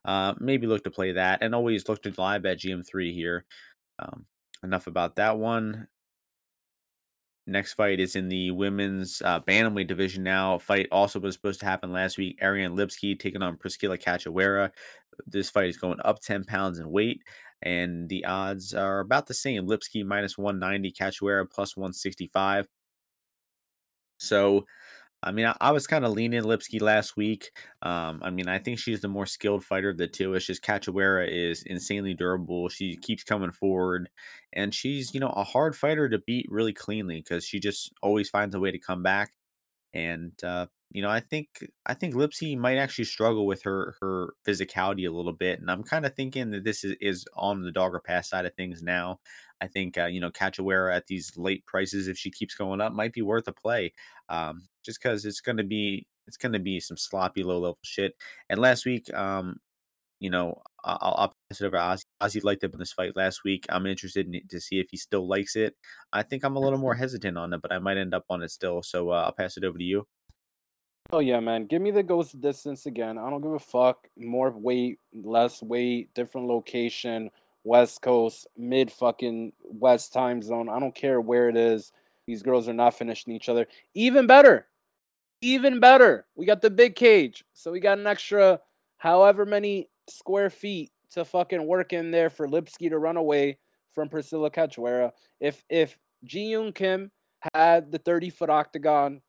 uh, 0.05 0.33
maybe 0.39 0.67
look 0.67 0.83
to 0.83 0.91
play 0.91 1.13
that, 1.13 1.41
and 1.41 1.53
always 1.53 1.87
look 1.87 2.01
to 2.03 2.13
live 2.17 2.45
at 2.45 2.59
GM3 2.59 3.13
here. 3.13 3.45
Um, 3.99 4.25
enough 4.63 4.87
about 4.87 5.15
that 5.17 5.37
one. 5.37 5.87
Next 7.49 7.73
fight 7.73 7.99
is 7.99 8.15
in 8.15 8.29
the 8.29 8.51
women's 8.51 9.21
uh, 9.25 9.39
bantamweight 9.41 9.87
division 9.87 10.23
now. 10.23 10.59
Fight 10.59 10.87
also 10.91 11.19
was 11.19 11.33
supposed 11.33 11.59
to 11.61 11.65
happen 11.65 11.91
last 11.91 12.17
week. 12.17 12.37
Ariane 12.43 12.75
Lipski 12.75 13.19
taking 13.19 13.41
on 13.41 13.57
Priscila 13.57 13.97
Cachoeira. 13.97 14.69
This 15.25 15.49
fight 15.49 15.69
is 15.69 15.77
going 15.77 15.99
up 16.05 16.21
10 16.21 16.45
pounds 16.45 16.77
in 16.79 16.91
weight, 16.91 17.21
and 17.63 18.07
the 18.07 18.23
odds 18.25 18.73
are 18.73 18.99
about 18.99 19.25
the 19.25 19.33
same. 19.33 19.67
Lipski 19.67 20.05
minus 20.05 20.37
190, 20.37 20.91
Cachoeira 20.91 21.49
plus 21.49 21.75
165. 21.75 22.67
So 24.19 24.65
I 25.21 25.31
mean, 25.31 25.45
I, 25.45 25.55
I 25.59 25.71
was 25.71 25.85
kind 25.87 26.05
of 26.05 26.13
leaning 26.13 26.43
Lipski 26.43 26.81
last 26.81 27.17
week. 27.17 27.51
Um, 27.81 28.21
I 28.23 28.29
mean, 28.29 28.47
I 28.47 28.57
think 28.57 28.79
she's 28.79 29.01
the 29.01 29.07
more 29.09 29.25
skilled 29.25 29.65
fighter 29.65 29.89
of 29.89 29.97
the 29.97 30.07
two. 30.07 30.33
It's 30.33 30.45
just 30.45 30.63
Cachoeira 30.63 31.27
is 31.29 31.63
insanely 31.63 32.13
durable. 32.13 32.69
She 32.69 32.95
keeps 32.95 33.23
coming 33.23 33.51
forward, 33.51 34.09
and 34.53 34.73
she's 34.73 35.13
you 35.13 35.19
know 35.19 35.29
a 35.29 35.43
hard 35.43 35.75
fighter 35.75 36.07
to 36.09 36.19
beat 36.19 36.47
really 36.49 36.73
cleanly 36.73 37.17
because 37.17 37.43
she 37.45 37.59
just 37.59 37.91
always 38.01 38.29
finds 38.29 38.55
a 38.55 38.59
way 38.59 38.71
to 38.71 38.79
come 38.79 39.03
back. 39.03 39.33
And 39.93 40.33
uh, 40.43 40.67
you 40.91 41.03
know, 41.03 41.09
I 41.09 41.19
think 41.19 41.47
I 41.85 41.93
think 41.93 42.15
Lipsy 42.15 42.57
might 42.57 42.77
actually 42.77 43.05
struggle 43.05 43.45
with 43.45 43.61
her 43.63 43.95
her 44.01 44.33
physicality 44.47 45.07
a 45.07 45.11
little 45.11 45.33
bit, 45.33 45.59
and 45.59 45.69
I'm 45.69 45.83
kind 45.83 46.05
of 46.05 46.15
thinking 46.15 46.49
that 46.51 46.63
this 46.63 46.83
is, 46.83 46.95
is 46.99 47.25
on 47.35 47.61
the 47.61 47.71
dogger 47.71 47.99
pass 47.99 48.29
side 48.29 48.45
of 48.45 48.55
things 48.55 48.81
now. 48.81 49.19
I 49.61 49.67
think 49.67 49.97
uh, 49.97 50.05
you 50.07 50.19
know 50.19 50.31
Cachoeira 50.31 50.95
at 50.95 51.05
these 51.07 51.37
late 51.37 51.65
prices, 51.67 52.07
if 52.07 52.17
she 52.17 52.31
keeps 52.31 52.55
going 52.55 52.81
up, 52.81 52.93
might 52.93 53.13
be 53.13 53.21
worth 53.21 53.47
a 53.47 53.53
play, 53.53 53.93
um, 54.29 54.63
just 54.83 55.01
because 55.01 55.25
it's 55.25 55.41
going 55.41 55.57
to 55.57 55.63
be 55.63 56.07
it's 56.27 56.37
going 56.37 56.53
to 56.53 56.59
be 56.59 56.79
some 56.79 56.97
sloppy 56.97 57.43
low 57.43 57.59
level 57.59 57.79
shit. 57.83 58.15
And 58.49 58.59
last 58.59 58.85
week, 58.85 59.13
um, 59.13 59.57
you 60.19 60.29
know, 60.31 60.61
I'll, 60.83 61.15
I'll 61.17 61.33
pass 61.49 61.61
it 61.61 61.65
over. 61.65 61.77
Ozzy. 61.77 62.03
Ozzy 62.21 62.43
liked 62.43 62.63
it 62.63 62.73
in 62.73 62.79
this 62.79 62.93
fight 62.93 63.15
last 63.15 63.43
week. 63.45 63.65
I'm 63.69 63.85
interested 63.85 64.27
in 64.27 64.41
to 64.49 64.59
see 64.59 64.79
if 64.79 64.87
he 64.91 64.97
still 64.97 65.27
likes 65.27 65.55
it. 65.55 65.75
I 66.13 66.23
think 66.23 66.43
I'm 66.43 66.55
a 66.55 66.59
little 66.59 66.79
more 66.79 66.95
hesitant 66.95 67.37
on 67.37 67.53
it, 67.53 67.61
but 67.61 67.71
I 67.71 67.79
might 67.79 67.97
end 67.97 68.13
up 68.13 68.25
on 68.29 68.43
it 68.43 68.51
still. 68.51 68.81
So 68.83 69.11
uh, 69.11 69.23
I'll 69.25 69.33
pass 69.33 69.57
it 69.57 69.63
over 69.63 69.77
to 69.77 69.83
you. 69.83 70.07
Oh 71.11 71.19
yeah, 71.19 71.39
man. 71.39 71.65
Give 71.65 71.81
me 71.81 71.89
the 71.89 72.03
ghost 72.03 72.39
distance 72.39 72.85
again. 72.85 73.17
I 73.17 73.29
don't 73.31 73.41
give 73.41 73.53
a 73.53 73.59
fuck. 73.59 74.07
More 74.15 74.51
weight, 74.51 74.99
less 75.11 75.61
weight, 75.63 76.13
different 76.13 76.47
location, 76.47 77.31
West 77.63 78.03
Coast, 78.03 78.45
mid 78.55 78.91
fucking 78.91 79.53
West 79.63 80.13
time 80.13 80.43
zone. 80.43 80.69
I 80.69 80.79
don't 80.79 80.93
care 80.93 81.19
where 81.19 81.49
it 81.49 81.57
is. 81.57 81.91
These 82.27 82.43
girls 82.43 82.69
are 82.69 82.73
not 82.73 82.93
finishing 82.93 83.33
each 83.33 83.49
other. 83.49 83.65
Even 83.95 84.27
better. 84.27 84.67
Even 85.41 85.79
better. 85.79 86.27
We 86.35 86.45
got 86.45 86.61
the 86.61 86.69
big 86.69 86.95
cage. 86.95 87.43
So 87.53 87.71
we 87.71 87.79
got 87.79 87.97
an 87.97 88.05
extra 88.05 88.59
however 88.97 89.47
many 89.47 89.89
square 90.07 90.51
feet 90.51 90.91
to 91.11 91.25
fucking 91.25 91.65
work 91.65 91.91
in 91.91 92.11
there 92.11 92.29
for 92.29 92.47
Lipski 92.47 92.89
to 92.89 92.99
run 92.99 93.17
away 93.17 93.57
from 93.95 94.09
Priscila 94.09 94.51
Cachoeira. 94.51 95.11
If 95.39 95.63
if 95.69 95.97
Ji 96.23 96.51
Yeon 96.51 96.75
Kim 96.75 97.09
had 97.55 97.91
the 97.91 97.97
30 97.97 98.29
foot 98.29 98.51
octagon 98.51 99.21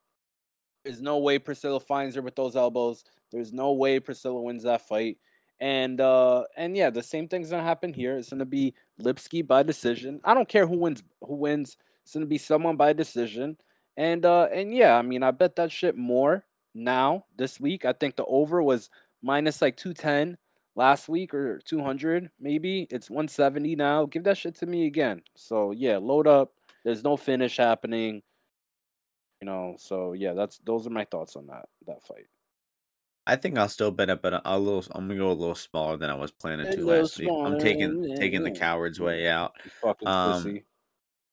there's 0.84 1.00
no 1.00 1.18
way 1.18 1.38
Priscila 1.38 1.82
finds 1.82 2.16
her 2.16 2.22
with 2.22 2.36
those 2.36 2.56
elbows. 2.56 3.04
There's 3.30 3.52
no 3.52 3.72
way 3.72 4.00
Priscila 4.00 4.42
wins 4.42 4.62
that 4.64 4.86
fight. 4.86 5.18
And 5.60 6.00
uh 6.00 6.44
and 6.56 6.76
yeah, 6.76 6.90
the 6.90 7.02
same 7.02 7.28
thing's 7.28 7.50
gonna 7.50 7.62
happen 7.62 7.92
here. 7.92 8.16
It's 8.16 8.30
gonna 8.30 8.46
be 8.46 8.74
Lipski 9.00 9.46
by 9.46 9.62
decision. 9.62 10.20
I 10.24 10.32
don't 10.34 10.48
care 10.48 10.66
who 10.66 10.78
wins 10.78 11.02
who 11.22 11.34
wins. 11.34 11.76
It's 12.02 12.14
gonna 12.14 12.26
be 12.26 12.38
someone 12.38 12.76
by 12.76 12.92
decision. 12.94 13.58
And 13.96 14.24
uh 14.24 14.48
and 14.52 14.74
yeah, 14.74 14.96
I 14.96 15.02
mean 15.02 15.22
I 15.22 15.32
bet 15.32 15.56
that 15.56 15.70
shit 15.70 15.96
more 15.96 16.44
now 16.74 17.26
this 17.36 17.60
week. 17.60 17.84
I 17.84 17.92
think 17.92 18.16
the 18.16 18.24
over 18.24 18.62
was 18.62 18.88
minus 19.22 19.60
like 19.60 19.76
210 19.76 20.38
last 20.76 21.10
week 21.10 21.34
or 21.34 21.60
200 21.66 22.30
maybe. 22.40 22.86
It's 22.90 23.10
170 23.10 23.76
now. 23.76 24.06
Give 24.06 24.24
that 24.24 24.38
shit 24.38 24.54
to 24.56 24.66
me 24.66 24.86
again. 24.86 25.20
So 25.36 25.72
yeah, 25.72 25.98
load 25.98 26.26
up. 26.26 26.54
There's 26.84 27.04
no 27.04 27.18
finish 27.18 27.58
happening. 27.58 28.22
You 29.40 29.46
know, 29.46 29.76
so 29.78 30.12
yeah, 30.12 30.34
that's 30.34 30.58
those 30.58 30.86
are 30.86 30.90
my 30.90 31.04
thoughts 31.04 31.36
on 31.36 31.46
that 31.46 31.66
that 31.86 32.02
fight. 32.02 32.26
I 33.26 33.36
think 33.36 33.58
I'll 33.58 33.68
still 33.68 33.90
bet 33.90 34.10
it, 34.10 34.22
but 34.22 34.42
a 34.44 34.58
little. 34.58 34.84
I'm 34.92 35.06
gonna 35.06 35.18
go 35.18 35.30
a 35.30 35.32
little 35.32 35.54
smaller 35.54 35.96
than 35.96 36.10
I 36.10 36.14
was 36.14 36.32
planning 36.32 36.66
a 36.66 36.76
to 36.76 36.84
last 36.84 37.18
week. 37.18 37.30
I'm 37.30 37.58
taking 37.58 38.16
taking 38.16 38.42
the 38.42 38.50
coward's 38.50 39.00
way 39.00 39.28
out. 39.28 39.52
um, 40.04 40.60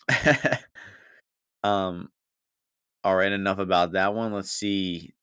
um. 1.63 2.10
All 3.04 3.15
right, 3.15 3.32
enough 3.32 3.60
about 3.60 3.93
that 3.93 4.13
one. 4.13 4.34
Let's 4.34 4.52
see. 4.52 5.13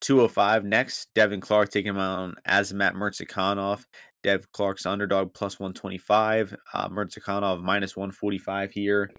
205 0.00 0.64
next. 0.64 1.08
Devin 1.14 1.40
Clark 1.40 1.70
taking 1.70 1.90
him 1.90 1.98
on 1.98 2.34
Azamat 2.46 2.94
Murzakanov. 2.94 3.86
Dev 4.22 4.50
Clark's 4.52 4.86
underdog 4.86 5.32
plus 5.32 5.58
125. 5.58 6.56
Uh, 6.72 6.88
Murzakanov 6.88 7.62
minus 7.62 7.96
145 7.96 8.70
here. 8.72 9.10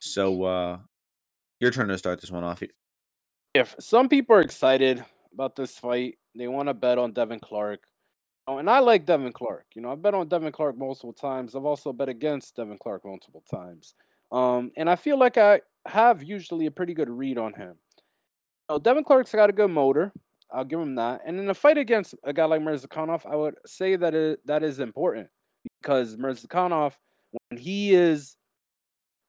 So 0.00 0.42
uh, 0.44 0.78
your 1.60 1.70
turn 1.70 1.88
to 1.88 1.98
start 1.98 2.20
this 2.20 2.30
one 2.30 2.44
off. 2.44 2.62
If 3.54 3.74
some 3.80 4.08
people 4.08 4.36
are 4.36 4.40
excited 4.40 5.04
about 5.32 5.56
this 5.56 5.78
fight, 5.78 6.18
they 6.34 6.48
want 6.48 6.68
to 6.68 6.74
bet 6.74 6.98
on 6.98 7.12
Devin 7.12 7.40
Clark. 7.40 7.80
Oh, 8.46 8.58
and 8.58 8.70
I 8.70 8.78
like 8.78 9.04
Devin 9.04 9.32
Clark. 9.32 9.66
You 9.74 9.82
know, 9.82 9.92
I've 9.92 10.02
bet 10.02 10.14
on 10.14 10.28
Devin 10.28 10.52
Clark 10.52 10.78
multiple 10.78 11.12
times. 11.12 11.54
I've 11.54 11.64
also 11.64 11.92
bet 11.92 12.08
against 12.08 12.56
Devin 12.56 12.78
Clark 12.78 13.04
multiple 13.04 13.42
times. 13.50 13.94
Um, 14.32 14.70
and 14.76 14.88
I 14.88 14.96
feel 14.96 15.18
like 15.18 15.36
I 15.36 15.60
have 15.86 16.22
usually 16.22 16.66
a 16.66 16.70
pretty 16.70 16.94
good 16.94 17.10
read 17.10 17.38
on 17.38 17.52
him. 17.54 17.74
Know, 18.68 18.78
Devin 18.78 19.04
Clark's 19.04 19.32
got 19.32 19.50
a 19.50 19.52
good 19.52 19.70
motor. 19.70 20.12
I'll 20.52 20.64
give 20.64 20.80
him 20.80 20.94
that. 20.94 21.22
And 21.26 21.38
in 21.38 21.50
a 21.50 21.54
fight 21.54 21.78
against 21.78 22.14
a 22.24 22.32
guy 22.32 22.44
like 22.44 22.62
Murzakanov, 22.62 23.26
I 23.30 23.36
would 23.36 23.56
say 23.66 23.96
that 23.96 24.14
it, 24.14 24.40
that 24.46 24.62
is 24.62 24.80
important 24.80 25.28
because 25.80 26.16
Murzakanov, 26.16 26.94
when 27.50 27.60
he 27.60 27.94
is 27.94 28.36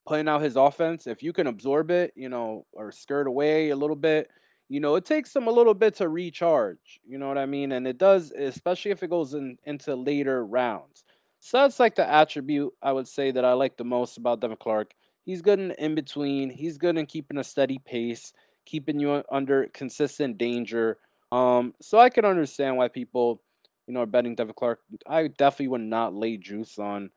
playing 0.10 0.28
out 0.28 0.42
his 0.42 0.56
offense, 0.56 1.06
if 1.06 1.22
you 1.22 1.32
can 1.32 1.46
absorb 1.46 1.92
it, 1.92 2.12
you 2.16 2.30
know, 2.30 2.66
or 2.74 2.92
skirt 2.92 3.28
away 3.28 3.70
a 3.70 3.76
little 3.76 3.96
bit, 3.96 4.28
you 4.68 4.80
know, 4.80 4.96
it 4.96 5.06
takes 5.06 5.36
him 5.36 5.46
a 5.46 5.52
little 5.52 5.76
bit 5.76 5.94
to 5.98 6.10
recharge. 6.10 7.00
You 7.08 7.20
know 7.20 7.28
what 7.28 7.38
I 7.38 7.46
mean? 7.46 7.74
And 7.74 7.86
it 7.86 8.00
does, 8.00 8.32
especially 8.32 8.90
if 8.90 9.04
it 9.04 9.12
goes 9.12 9.36
in, 9.36 9.60
into 9.66 9.94
later 9.96 10.48
rounds. 10.48 11.06
So 11.40 11.60
that's 11.60 11.80
like 11.80 11.94
the 11.94 12.10
attribute 12.10 12.74
I 12.82 12.92
would 12.92 13.08
say 13.08 13.30
that 13.30 13.46
I 13.46 13.54
like 13.54 13.78
the 13.78 13.84
most 13.84 14.18
about 14.18 14.42
Devin 14.42 14.58
Clark. 14.58 14.96
He's 15.26 15.44
good 15.44 15.60
in 15.60 15.72
in 15.78 15.94
between. 15.94 16.50
He's 16.50 16.80
good 16.80 16.98
in 16.98 17.06
keeping 17.06 17.38
a 17.38 17.44
steady 17.44 17.78
pace, 17.78 18.34
keeping 18.66 19.00
you 19.00 19.24
under 19.32 19.68
consistent 19.76 20.40
danger. 20.40 20.98
Um, 21.32 21.76
so 21.84 22.00
I 22.00 22.10
can 22.10 22.26
understand 22.26 22.78
why 22.78 22.88
people, 22.88 23.44
you 23.86 23.94
know, 23.94 24.02
are 24.02 24.08
betting 24.08 24.34
Devin 24.34 24.56
Clark. 24.58 24.80
I 25.06 25.28
definitely 25.28 25.68
would 25.68 25.82
not 25.82 26.16
lay 26.16 26.38
juice 26.38 26.80
on 26.80 27.12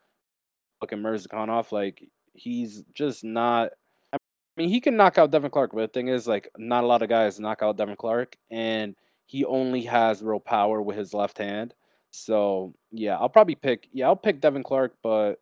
fucking 0.80 0.98
Murzakanov. 0.98 1.72
Like 1.72 2.06
he's 2.34 2.84
just 2.94 3.24
not. 3.24 3.70
I 4.12 4.18
mean, 4.56 4.68
he 4.68 4.80
can 4.80 4.96
knock 4.96 5.18
out 5.18 5.30
Devin 5.30 5.50
Clark, 5.50 5.72
but 5.72 5.80
the 5.80 5.88
thing 5.88 6.08
is, 6.08 6.26
like, 6.26 6.50
not 6.58 6.84
a 6.84 6.86
lot 6.86 7.02
of 7.02 7.08
guys 7.08 7.40
knock 7.40 7.62
out 7.62 7.76
Devin 7.76 7.96
Clark, 7.96 8.36
and 8.50 8.94
he 9.26 9.44
only 9.44 9.82
has 9.82 10.22
real 10.22 10.40
power 10.40 10.82
with 10.82 10.96
his 10.96 11.14
left 11.14 11.38
hand. 11.38 11.74
So 12.10 12.74
yeah, 12.90 13.16
I'll 13.16 13.30
probably 13.30 13.54
pick. 13.54 13.88
Yeah, 13.92 14.06
I'll 14.06 14.16
pick 14.16 14.40
Devin 14.40 14.62
Clark, 14.62 14.94
but 15.02 15.40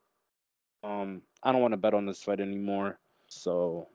um, 0.84 1.22
I 1.42 1.50
don't 1.50 1.60
want 1.60 1.72
to 1.72 1.78
bet 1.78 1.94
on 1.94 2.06
this 2.06 2.22
fight 2.22 2.40
anymore. 2.40 2.98
So 3.26 3.88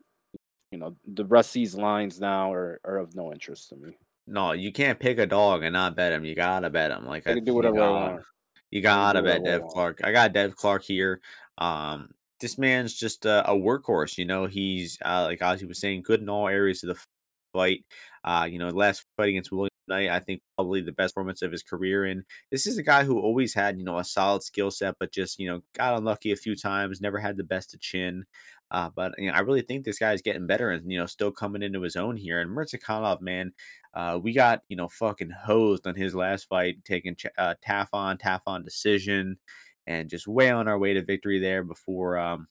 you 0.72 0.78
know, 0.78 0.96
the 1.08 1.26
rest 1.26 1.52
of 1.52 1.54
these 1.54 1.76
lines 1.76 2.20
now 2.20 2.52
are, 2.52 2.82
are 2.84 2.98
of 2.98 3.16
no 3.16 3.32
interest 3.32 3.70
to 3.70 3.78
me. 3.78 3.98
No, 4.28 4.52
you 4.52 4.74
can't 4.74 5.00
pick 5.00 5.20
a 5.20 5.26
dog 5.26 5.64
and 5.64 5.72
not 5.72 5.96
bet 5.96 6.12
him. 6.12 6.26
You 6.26 6.36
gotta 6.36 6.70
bet 6.70 6.92
him. 6.92 7.06
Like 7.06 7.26
I 7.28 7.36
can 7.36 7.46
do 7.46 7.54
whatever 7.54 7.82
I 7.82 7.90
want. 7.90 8.22
You 8.72 8.82
gotta 8.82 9.22
bet 9.22 9.46
Dev 9.46 9.62
Clark. 9.70 10.02
I 10.04 10.12
got 10.12 10.34
Dev 10.34 10.56
Clark 10.56 10.84
here. 10.84 11.22
Um, 11.58 12.10
this 12.39 12.58
man's 12.58 12.93
just 12.93 13.26
a, 13.26 13.50
a 13.50 13.54
workhorse. 13.54 14.17
You 14.17 14.26
know, 14.26 14.45
he's 14.45 14.98
uh, 15.04 15.24
like 15.24 15.39
Ozzy 15.39 15.67
was 15.67 15.80
saying, 15.80 16.04
good 16.04 16.21
in 16.21 16.30
all 16.30 16.48
areas 16.48 16.84
of 16.84 16.89
the 16.89 17.02
fight. 17.54 17.86
Uh, 18.24 18.48
you 18.50 18.60
know, 18.60 18.69
last 18.69 19.06
fight 19.17 19.30
against 19.30 19.52
William 19.52 19.69
Knight, 19.88 20.10
I 20.10 20.19
think 20.19 20.41
probably 20.58 20.82
the 20.82 20.91
best 20.91 21.15
performance 21.15 21.41
of 21.41 21.52
his 21.52 21.63
career. 21.63 22.06
And 22.06 22.24
this 22.52 22.65
is 22.67 22.78
a 22.78 22.84
guy 22.84 23.04
who 23.04 23.19
always 23.19 23.54
had, 23.54 23.78
you 23.78 23.86
know, 23.86 24.00
a 24.00 24.04
solid 24.04 24.43
skill 24.43 24.71
set, 24.71 24.95
but 25.00 25.13
just, 25.13 25.39
you 25.39 25.48
know, 25.48 25.62
got 25.74 25.98
unlucky 25.98 26.32
a 26.32 26.38
few 26.38 26.56
times, 26.56 27.02
never 27.02 27.19
had 27.19 27.38
the 27.38 27.43
best 27.43 27.74
of 27.74 27.82
chin. 27.82 28.26
Uh, 28.71 28.89
but 28.95 29.13
you 29.17 29.28
know, 29.30 29.34
I 29.34 29.41
really 29.41 29.62
think 29.62 29.86
this 29.86 30.00
guy 30.00 30.13
is 30.13 30.21
getting 30.21 30.48
better 30.48 30.71
and 30.71 30.91
you 30.91 30.98
know 30.98 31.06
still 31.06 31.32
coming 31.32 31.62
into 31.62 31.82
his 31.82 31.95
own 31.95 32.17
here. 32.17 32.41
And 32.41 32.50
Murzakanov, 32.50 33.21
man, 33.21 33.54
uh, 33.93 34.19
we 34.21 34.34
got 34.34 34.62
you 34.69 34.76
know 34.76 34.89
fucking 34.89 35.30
hosed 35.30 35.86
on 35.86 35.95
his 35.95 36.15
last 36.15 36.50
fight, 36.50 36.84
taking 36.84 37.15
uh, 37.38 37.56
Tafon, 37.65 38.19
Tafon 38.19 38.63
decision, 38.63 39.38
and 39.88 40.10
just 40.10 40.28
way 40.28 40.50
on 40.50 40.67
our 40.67 40.78
way 40.78 40.93
to 40.93 41.04
victory 41.04 41.39
there 41.39 41.63
before 41.63 42.17
um, 42.17 42.48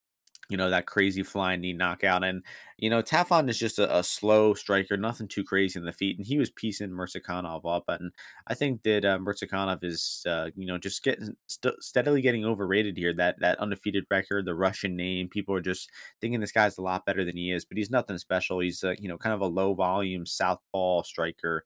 you 0.49 0.57
know, 0.57 0.71
that 0.71 0.87
crazy 0.87 1.23
flying 1.23 1.61
knee 1.61 1.73
knockout. 1.73 2.23
And, 2.23 2.43
you 2.77 2.91
know, 2.91 3.03
Tafon 3.03 3.49
is 3.49 3.59
just 3.59 3.79
a, 3.79 3.99
a, 3.99 4.05
slow 4.05 4.53
striker, 4.53 4.97
nothing 4.97 5.27
too 5.27 5.43
crazy 5.43 5.79
in 5.79 5.87
the 5.87 5.93
feet. 5.93 6.19
And 6.19 6.27
he 6.27 6.39
was 6.39 6.51
piecing 6.51 6.91
Murzakanov 6.91 7.63
up. 7.65 7.85
And 7.89 8.13
I 8.47 8.55
think 8.55 8.83
that 8.83 9.05
uh, 9.05 9.19
Murzakanov 9.19 9.83
is, 9.83 10.23
uh, 10.27 10.51
you 10.55 10.67
know, 10.67 10.77
just 10.77 11.03
getting 11.03 11.35
st- 11.47 11.83
steadily 11.83 12.21
getting 12.21 12.45
overrated 12.45 12.97
here. 12.97 13.15
That 13.15 13.37
that 13.41 13.59
undefeated 13.59 14.05
record, 14.11 14.45
the 14.45 14.55
Russian 14.55 14.97
name, 14.97 15.29
people 15.29 15.55
are 15.55 15.63
just 15.63 15.91
thinking 16.21 16.41
this 16.41 16.53
guy's 16.53 16.79
a 16.79 16.83
lot 16.83 17.07
better 17.07 17.25
than 17.25 17.37
he 17.37 17.51
is, 17.51 17.65
but 17.65 17.79
he's 17.79 17.91
nothing 17.91 18.19
special. 18.19 18.61
He's, 18.61 18.85
uh, 18.85 18.95
you 18.99 19.09
know, 19.09 19.17
kind 19.17 19.35
of 19.35 19.41
a 19.41 19.47
low 19.47 19.73
volume 19.75 20.27
southpaw 20.27 21.03
striker. 21.05 21.65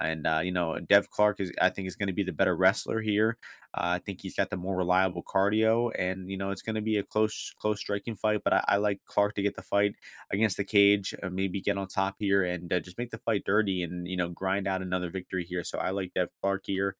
And 0.00 0.26
uh, 0.26 0.40
you 0.42 0.52
know, 0.52 0.78
Dev 0.78 1.10
Clark 1.10 1.40
is 1.40 1.52
I 1.60 1.70
think 1.70 1.88
is 1.88 1.96
going 1.96 2.08
to 2.08 2.12
be 2.12 2.22
the 2.22 2.32
better 2.32 2.56
wrestler 2.56 3.00
here. 3.00 3.38
Uh, 3.74 3.94
I 3.94 3.98
think 3.98 4.20
he's 4.20 4.34
got 4.34 4.50
the 4.50 4.56
more 4.56 4.76
reliable 4.76 5.22
cardio, 5.22 5.92
and 5.98 6.30
you 6.30 6.36
know 6.36 6.50
it's 6.50 6.62
going 6.62 6.74
to 6.76 6.80
be 6.80 6.96
a 6.98 7.02
close, 7.04 7.52
close 7.58 7.78
striking 7.80 8.16
fight. 8.16 8.40
But 8.44 8.54
I, 8.54 8.64
I, 8.68 8.76
like 8.78 9.00
Clark 9.06 9.34
to 9.34 9.42
get 9.42 9.54
the 9.56 9.62
fight 9.62 9.94
against 10.32 10.56
the 10.56 10.64
cage, 10.64 11.14
uh, 11.22 11.28
maybe 11.30 11.60
get 11.60 11.78
on 11.78 11.86
top 11.88 12.16
here, 12.18 12.44
and 12.44 12.72
uh, 12.72 12.80
just 12.80 12.98
make 12.98 13.10
the 13.10 13.18
fight 13.18 13.44
dirty, 13.44 13.82
and 13.84 14.08
you 14.08 14.16
know 14.16 14.28
grind 14.28 14.66
out 14.66 14.82
another 14.82 15.10
victory 15.10 15.44
here. 15.44 15.64
So 15.64 15.78
I 15.78 15.90
like 15.90 16.12
Dev 16.14 16.28
Clark 16.40 16.62
here. 16.66 16.96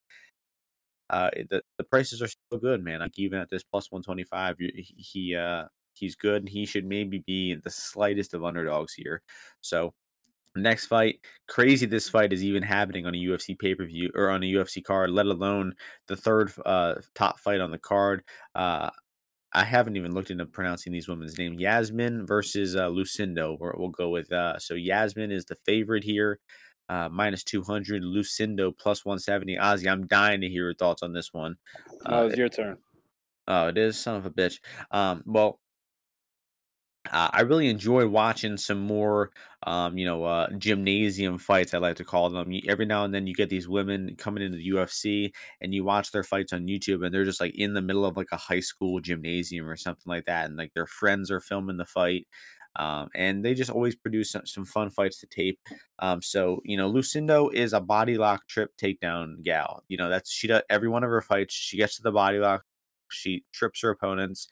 Uh, 1.11 1.31
the 1.51 1.63
the 1.79 1.85
prices 1.85 2.23
are 2.23 2.29
still 2.29 2.59
good, 2.61 2.85
man. 2.85 3.01
Like 3.01 3.19
even 3.19 3.41
at 3.41 3.51
this 3.51 3.65
plus 3.65 3.91
one 3.91 4.03
twenty 4.03 4.25
five, 4.25 4.57
he 4.59 5.35
uh 5.35 5.65
he's 5.95 6.15
good. 6.17 6.43
and 6.43 6.49
He 6.49 6.67
should 6.67 6.87
maybe 6.87 7.23
be 7.27 7.55
the 7.55 7.71
slightest 7.71 8.35
of 8.35 8.45
underdogs 8.45 8.95
here. 8.95 9.23
So 9.61 9.95
Next 10.57 10.87
fight, 10.87 11.21
crazy 11.49 11.87
this 11.87 12.09
fight 12.09 12.33
is 12.33 12.43
even 12.43 12.63
happening 12.63 13.07
on 13.07 13.15
a 13.15 13.19
UFC 13.19 13.57
pay 13.57 13.75
per 13.75 13.85
view 13.87 14.11
or 14.17 14.31
on 14.31 14.43
a 14.43 14.53
UFC 14.53 14.83
card, 14.83 15.11
let 15.11 15.27
alone 15.27 15.75
the 16.09 16.17
third 16.17 16.53
uh, 16.67 16.95
top 17.15 17.39
fight 17.39 17.61
on 17.61 17.71
the 17.71 17.79
card. 17.79 18.25
Uh, 18.55 18.91
I 19.53 19.65
haven't 19.65 19.97
even 19.97 20.13
looked 20.13 20.31
into 20.31 20.47
pronouncing 20.47 20.93
these 20.93 21.09
women's 21.09 21.39
names. 21.39 21.61
Yasmin 21.61 22.27
versus 22.27 22.77
uh, 22.77 22.89
Lucindo. 22.89 23.57
We'll 23.61 23.89
go 23.89 24.09
with 24.09 24.33
uh, 24.33 24.59
so 24.59 24.75
Yasmin 24.75 25.31
is 25.31 25.45
the 25.45 25.57
favorite 25.67 26.05
here, 26.05 26.41
uh, 26.89 27.09
minus 27.11 27.45
two 27.45 27.63
hundred. 27.63 28.03
Lucindo 28.03 28.77
plus 28.77 29.05
one 29.05 29.19
seventy. 29.19 29.57
Ozzy, 29.57 29.91
I'm 29.91 30.07
dying 30.07 30.41
to 30.41 30.49
hear 30.49 30.65
your 30.65 30.75
thoughts 30.75 31.03
on 31.03 31.13
this 31.13 31.33
one. 31.33 31.57
Uh, 32.07 32.27
it's 32.29 32.37
your 32.37 32.49
turn. 32.49 32.77
Oh, 33.47 33.69
it 33.69 33.79
is 33.79 33.99
son 33.99 34.17
of 34.17 34.27
a 34.27 34.31
bitch. 34.31 34.59
Um, 34.91 35.23
well, 35.27 35.61
uh, 37.11 37.31
I 37.33 37.41
really 37.43 37.69
enjoy 37.69 38.07
watching 38.07 38.59
some 38.59 38.81
more, 38.81 39.31
um, 39.67 39.97
you 39.97 40.05
know, 40.05 40.25
uh, 40.25 40.49
gymnasium 40.59 41.39
fights. 41.39 41.73
I 41.73 41.79
like 41.79 41.97
to 41.97 42.05
call 42.05 42.29
them. 42.29 42.53
every 42.69 42.85
now 42.85 43.05
and 43.05 43.15
then, 43.15 43.27
you 43.27 43.35
get 43.35 43.49
these 43.49 43.69
women 43.69 44.15
coming 44.17 44.43
into 44.43 44.59
the 44.59 44.69
UFC, 44.71 45.33
and 45.63 45.73
you 45.75 45.83
watch 45.83 46.13
their 46.13 46.23
fights 46.23 46.53
on 46.53 46.67
YouTube, 46.67 47.05
and 47.05 47.15
they're 47.15 47.25
just 47.25 47.41
like 47.41 47.55
in 47.55 47.73
the 47.73 47.81
middle 47.81 48.05
of 48.05 48.17
like 48.19 48.29
a 48.33 48.37
high 48.37 48.61
school 48.61 49.01
gymnasium 49.01 49.67
or 49.67 49.77
something 49.77 50.09
like 50.11 50.27
that, 50.27 50.47
and 50.47 50.57
like 50.59 50.75
their 50.75 50.87
friends 50.87 51.31
are 51.31 51.41
filming 51.41 51.79
the 51.79 51.87
fight, 51.87 52.27
um, 52.77 53.09
and 53.15 53.43
they 53.45 53.55
just 53.55 53.71
always 53.71 53.97
produce 53.97 54.31
some, 54.33 54.47
some 54.47 54.65
fun 54.67 54.91
fights 54.91 55.21
to 55.21 55.27
tape. 55.27 55.59
Um, 56.01 56.21
so 56.23 56.61
you 56.65 56.77
know, 56.77 56.93
Lucindo 56.93 57.53
is 57.53 57.73
a 57.73 57.81
body 57.81 58.19
lock 58.19 58.47
trip 58.47 58.73
takedown 58.77 59.43
gal. 59.43 59.83
You 59.89 59.97
know, 59.97 60.11
that's 60.11 60.31
she 60.31 60.47
does 60.49 60.63
every 60.69 60.89
one 60.89 61.03
of 61.05 61.11
her 61.11 61.23
fights. 61.23 61.55
She 61.55 61.79
gets 61.79 61.97
to 61.97 62.03
the 62.03 62.13
body 62.13 62.39
lock, 62.39 62.65
she 63.11 63.45
trips 63.53 63.81
her 63.83 63.91
opponents, 63.91 64.49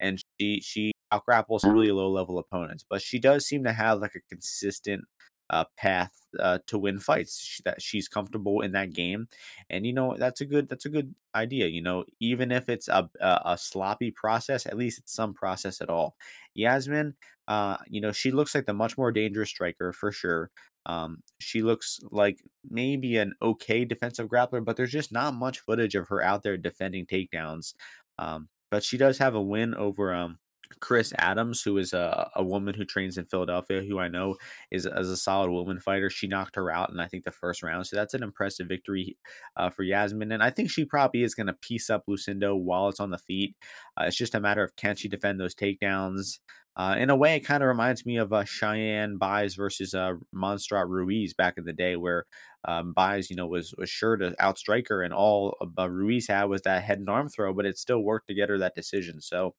and 0.00 0.20
she 0.40 0.60
she 0.60 0.92
out 1.14 1.24
grapples 1.24 1.64
really 1.64 1.90
low 1.92 2.10
level 2.10 2.38
opponents, 2.38 2.84
but 2.88 3.02
she 3.02 3.18
does 3.18 3.46
seem 3.46 3.64
to 3.64 3.72
have 3.72 4.00
like 4.00 4.14
a 4.14 4.28
consistent 4.28 5.04
uh, 5.50 5.64
path 5.76 6.12
uh, 6.40 6.58
to 6.66 6.78
win 6.78 6.98
fights. 6.98 7.40
She, 7.40 7.62
that 7.64 7.82
she's 7.82 8.08
comfortable 8.08 8.60
in 8.62 8.72
that 8.72 8.92
game, 8.92 9.28
and 9.70 9.86
you 9.86 9.92
know 9.92 10.16
that's 10.18 10.40
a 10.40 10.46
good 10.46 10.68
that's 10.68 10.86
a 10.86 10.90
good 10.90 11.14
idea. 11.34 11.66
You 11.66 11.82
know, 11.82 12.04
even 12.20 12.50
if 12.52 12.68
it's 12.68 12.88
a 12.88 13.08
a, 13.20 13.40
a 13.46 13.58
sloppy 13.58 14.10
process, 14.10 14.66
at 14.66 14.76
least 14.76 14.98
it's 14.98 15.14
some 15.14 15.34
process 15.34 15.80
at 15.80 15.90
all. 15.90 16.16
Yasmin, 16.54 17.14
uh, 17.48 17.76
you 17.88 18.00
know, 18.00 18.12
she 18.12 18.30
looks 18.30 18.54
like 18.54 18.66
the 18.66 18.74
much 18.74 18.96
more 18.98 19.12
dangerous 19.12 19.50
striker 19.50 19.92
for 19.92 20.12
sure. 20.12 20.50
Um, 20.86 21.22
she 21.40 21.62
looks 21.62 22.00
like 22.10 22.42
maybe 22.68 23.16
an 23.16 23.34
okay 23.40 23.84
defensive 23.84 24.28
grappler, 24.28 24.64
but 24.64 24.76
there's 24.76 24.92
just 24.92 25.12
not 25.12 25.34
much 25.34 25.60
footage 25.60 25.94
of 25.94 26.08
her 26.08 26.22
out 26.22 26.42
there 26.42 26.56
defending 26.56 27.06
takedowns. 27.06 27.74
Um, 28.18 28.48
but 28.70 28.82
she 28.84 28.98
does 28.98 29.18
have 29.18 29.34
a 29.34 29.42
win 29.42 29.74
over 29.74 30.12
um 30.14 30.38
Chris 30.80 31.12
Adams, 31.18 31.62
who 31.62 31.78
is 31.78 31.92
a, 31.92 32.30
a 32.34 32.44
woman 32.44 32.74
who 32.74 32.84
trains 32.84 33.18
in 33.18 33.24
Philadelphia, 33.24 33.82
who 33.82 33.98
I 33.98 34.08
know 34.08 34.36
is, 34.70 34.86
is 34.86 35.10
a 35.10 35.16
solid 35.16 35.50
woman 35.50 35.80
fighter. 35.80 36.10
She 36.10 36.26
knocked 36.26 36.56
her 36.56 36.70
out 36.70 36.90
in, 36.90 37.00
I 37.00 37.06
think, 37.06 37.24
the 37.24 37.30
first 37.30 37.62
round. 37.62 37.86
So 37.86 37.96
that's 37.96 38.14
an 38.14 38.22
impressive 38.22 38.68
victory 38.68 39.16
uh, 39.56 39.70
for 39.70 39.82
Yasmin. 39.82 40.32
And 40.32 40.42
I 40.42 40.50
think 40.50 40.70
she 40.70 40.84
probably 40.84 41.22
is 41.22 41.34
going 41.34 41.48
to 41.48 41.54
piece 41.54 41.90
up 41.90 42.04
Lucindo 42.08 42.58
while 42.58 42.88
it's 42.88 43.00
on 43.00 43.10
the 43.10 43.18
feet. 43.18 43.56
Uh, 43.96 44.04
it's 44.06 44.16
just 44.16 44.34
a 44.34 44.40
matter 44.40 44.62
of 44.62 44.76
can 44.76 44.96
she 44.96 45.08
defend 45.08 45.40
those 45.40 45.54
takedowns. 45.54 46.38
Uh, 46.76 46.96
in 46.98 47.08
a 47.08 47.14
way, 47.14 47.36
it 47.36 47.46
kind 47.46 47.62
of 47.62 47.68
reminds 47.68 48.04
me 48.04 48.16
of 48.16 48.32
uh, 48.32 48.42
Cheyenne 48.44 49.16
Buys 49.16 49.54
versus 49.54 49.94
uh, 49.94 50.14
Montserrat 50.32 50.88
Ruiz 50.88 51.32
back 51.32 51.54
in 51.56 51.64
the 51.64 51.72
day, 51.72 51.94
where 51.94 52.26
um, 52.64 52.92
Buys, 52.92 53.30
you 53.30 53.36
know, 53.36 53.46
was 53.46 53.72
was 53.78 53.88
sure 53.88 54.16
to 54.16 54.34
outstrike 54.40 54.88
her, 54.88 55.00
and 55.02 55.14
all 55.14 55.56
uh, 55.78 55.88
Ruiz 55.88 56.26
had 56.26 56.44
was 56.44 56.62
that 56.62 56.82
head 56.82 56.98
and 56.98 57.08
arm 57.08 57.28
throw, 57.28 57.54
but 57.54 57.66
it 57.66 57.78
still 57.78 58.00
worked 58.00 58.26
to 58.26 58.34
get 58.34 58.48
her 58.48 58.58
that 58.58 58.74
decision. 58.74 59.20
So 59.20 59.54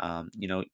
um, 0.00 0.30
you 0.36 0.48
know, 0.48 0.64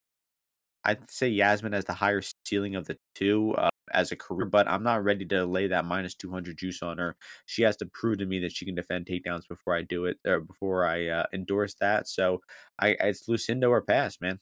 I'd 0.85 1.11
say 1.11 1.29
Yasmin 1.29 1.73
has 1.73 1.85
the 1.85 1.93
higher 1.93 2.23
ceiling 2.45 2.77
of 2.77 2.87
the 2.87 2.97
two. 3.15 3.55
Uh, 3.57 3.71
as 3.93 4.13
a 4.13 4.17
career, 4.17 4.47
but 4.47 4.69
I'm 4.69 4.83
not 4.83 5.05
ready 5.05 5.25
to 5.27 5.45
lay 5.45 5.69
that 5.69 5.85
minus 5.85 6.15
200 6.15 6.57
juice 6.57 6.83
on 6.83 6.99
her. 6.99 7.17
She 7.47 7.63
has 7.63 7.77
to 7.79 7.87
prove 7.87 8.19
to 8.19 8.27
me 8.27 8.41
that 8.41 8.53
she 8.53 8.65
can 8.65 8.75
defend 8.75 9.07
takedowns 9.07 9.49
before 9.49 9.75
I 9.75 9.83
do 9.83 10.07
it 10.07 10.19
or 10.27 10.41
before 10.41 10.87
I 10.87 11.07
uh, 11.09 11.25
endorse 11.33 11.75
that. 11.75 12.09
So 12.09 12.41
I 12.79 12.97
it's 13.01 13.29
Lucindo 13.29 13.71
or 13.71 13.83
pass, 13.83 14.21
man. 14.21 14.41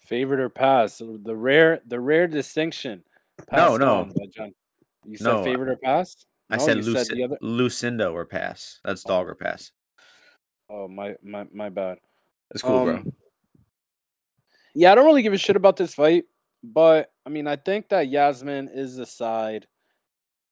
Favorite 0.00 0.40
or 0.40 0.48
pass? 0.48 0.98
The 0.98 1.36
rare 1.36 1.80
the 1.86 2.00
rare 2.00 2.28
distinction. 2.28 3.02
No, 3.52 3.76
no. 3.76 4.10
John. 4.34 4.52
You 5.04 5.16
said 5.16 5.24
no, 5.24 5.44
favorite 5.44 5.70
or 5.70 5.76
pass? 5.76 6.26
I 6.50 6.58
said, 6.58 6.84
Luc- 6.84 7.06
said 7.06 7.20
other... 7.20 7.38
Lucindo 7.42 8.12
or 8.12 8.26
pass. 8.26 8.80
That's 8.84 9.04
dog 9.04 9.28
or 9.28 9.34
pass. 9.34 9.72
Oh 10.68 10.88
my 10.88 11.14
my 11.22 11.46
my 11.52 11.68
bad. 11.68 11.98
That's 12.50 12.62
cool, 12.62 12.78
um, 12.78 12.84
bro. 12.84 13.12
Yeah, 14.74 14.92
I 14.92 14.94
don't 14.94 15.06
really 15.06 15.22
give 15.22 15.32
a 15.32 15.38
shit 15.38 15.56
about 15.56 15.76
this 15.76 15.94
fight, 15.94 16.24
but 16.62 17.12
I 17.26 17.30
mean, 17.30 17.46
I 17.46 17.56
think 17.56 17.88
that 17.88 18.08
Yasmin 18.08 18.68
is 18.72 18.96
the 18.96 19.06
side. 19.06 19.66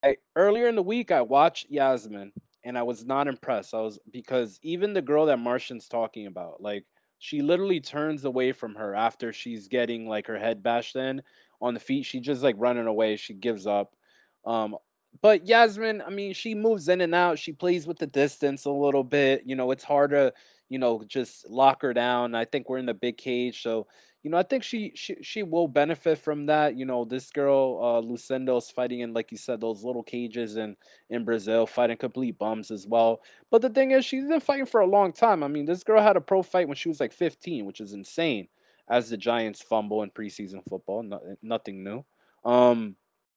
I, 0.05 0.17
earlier 0.37 0.69
in 0.69 0.77
the 0.77 0.83
week, 0.83 1.11
I 1.11 1.23
watched 1.23 1.71
Yasmin 1.71 2.33
and 2.65 2.79
I 2.79 2.83
was 2.83 3.05
not 3.05 3.29
impressed. 3.29 3.75
I 3.75 3.81
was 3.81 3.99
because 4.11 4.59
even 4.63 4.93
the 4.93 5.03
girl 5.03 5.27
that 5.27 5.39
Martian's 5.39 5.89
talking 5.89 6.27
about, 6.27 6.61
like, 6.61 6.85
she 7.19 7.43
literally 7.43 7.81
turns 7.81 8.25
away 8.25 8.53
from 8.53 8.75
her 8.77 8.95
after 8.95 9.33
she's 9.33 9.67
getting 9.67 10.09
like 10.09 10.27
her 10.27 10.39
head 10.39 10.63
bashed 10.63 10.95
in 10.95 11.21
on 11.61 11.75
the 11.75 11.81
feet. 11.81 12.07
She 12.07 12.21
just 12.21 12.43
like 12.43 12.55
running 12.59 12.87
away. 12.87 13.17
She 13.17 13.35
gives 13.35 13.67
up. 13.67 13.97
Um, 14.45 14.77
but 15.21 15.47
Yasmin, 15.47 16.03
I 16.03 16.11
mean, 16.11 16.33
she 16.33 16.55
moves 16.55 16.89
in 16.89 17.01
and 17.01 17.15
out. 17.15 17.39
She 17.39 17.53
plays 17.53 17.87
with 17.87 17.99
the 17.99 18.07
distance 18.07 18.67
a 18.67 18.71
little 18.71 19.03
bit. 19.03 19.43
You 19.47 19.57
know, 19.57 19.73
it's 19.73 19.83
hard 19.83 20.11
to, 20.11 20.33
you 20.69 20.79
know, 20.79 21.03
just 21.07 21.49
lock 21.49 21.83
her 21.83 21.93
down. 21.95 22.35
I 22.35 22.45
think 22.45 22.69
we're 22.69 22.79
in 22.79 22.87
the 22.87 22.95
big 22.95 23.17
cage, 23.17 23.63
so 23.63 23.87
you 24.23 24.31
know, 24.31 24.37
I 24.37 24.43
think 24.43 24.63
she 24.65 24.93
she 24.95 25.17
she 25.23 25.43
will 25.43 25.69
benefit 25.69 26.19
from 26.19 26.47
that. 26.47 26.77
You 26.77 26.85
know, 26.85 27.05
this 27.05 27.31
girl 27.31 27.79
uh 27.83 28.01
Lucindo's 28.01 28.71
fighting 28.71 29.01
in, 29.01 29.13
like 29.15 29.31
you 29.31 29.39
said, 29.39 29.61
those 29.61 29.85
little 29.85 30.03
cages 30.03 30.57
in 30.57 30.77
in 31.11 31.25
Brazil, 31.25 31.67
fighting 31.67 31.97
complete 31.97 32.39
bums 32.39 32.71
as 32.71 32.87
well. 32.87 33.21
But 33.51 33.63
the 33.63 33.71
thing 33.71 33.93
is, 33.93 34.05
she's 34.05 34.27
been 34.27 34.41
fighting 34.41 34.67
for 34.67 34.81
a 34.81 34.87
long 34.87 35.13
time. 35.13 35.43
I 35.43 35.49
mean, 35.49 35.67
this 35.67 35.85
girl 35.85 36.03
had 36.03 36.17
a 36.17 36.21
pro 36.21 36.43
fight 36.43 36.69
when 36.69 36.77
she 36.77 36.89
was 36.89 37.01
like 37.01 37.13
15, 37.13 37.65
which 37.67 37.81
is 37.81 37.93
insane. 37.93 38.49
As 38.91 39.11
the 39.11 39.19
Giants 39.19 39.61
fumble 39.63 40.03
in 40.03 40.11
preseason 40.11 40.63
football, 40.69 41.03
no, 41.03 41.21
nothing 41.43 41.85
new. 41.85 42.05
Um, 42.45 42.97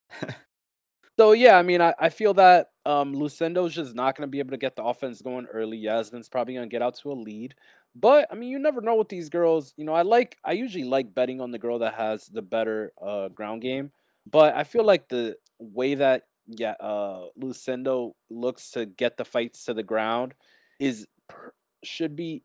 So 1.20 1.34
yeah, 1.34 1.58
I 1.58 1.62
mean, 1.62 1.82
I, 1.82 1.94
I 2.00 2.10
feel 2.10 2.34
that 2.36 2.71
um 2.86 3.14
Lucindo's 3.14 3.74
just 3.74 3.96
not 3.96 4.16
going 4.16 4.28
to 4.28 4.32
be 4.32 4.40
able 4.40 4.52
to 4.52 4.58
get 4.58 4.76
the 4.76 4.84
offense 4.84 5.22
going 5.22 5.46
early. 5.48 5.78
Yasmin's 5.78 6.30
probably 6.30 6.56
going 6.56 6.68
to 6.68 6.74
get 6.74 6.82
out 6.82 6.96
to 7.00 7.12
a 7.12 7.14
lead. 7.14 7.56
But 7.96 8.28
I 8.32 8.36
mean, 8.36 8.50
you 8.50 8.60
never 8.60 8.82
know 8.82 8.96
with 8.96 9.10
these 9.10 9.30
girls. 9.30 9.74
You 9.78 9.86
know, 9.86 9.94
I 9.94 10.02
like 10.04 10.38
I 10.44 10.54
usually 10.54 10.86
like 10.86 11.14
betting 11.14 11.42
on 11.42 11.52
the 11.52 11.60
girl 11.60 11.80
that 11.80 11.96
has 11.96 12.28
the 12.28 12.42
better 12.42 12.94
uh 13.02 13.30
ground 13.30 13.62
game. 13.62 13.92
But 14.30 14.56
I 14.56 14.64
feel 14.64 14.86
like 14.86 15.10
the 15.10 15.36
way 15.60 15.96
that 15.96 16.24
yeah, 16.48 16.76
uh 16.80 17.28
Lucindo 17.40 18.14
looks 18.30 18.72
to 18.72 18.86
get 18.86 19.18
the 19.18 19.26
fights 19.26 19.66
to 19.66 19.74
the 19.74 19.84
ground 19.84 20.34
is 20.80 21.08
should 21.84 22.16
be 22.16 22.44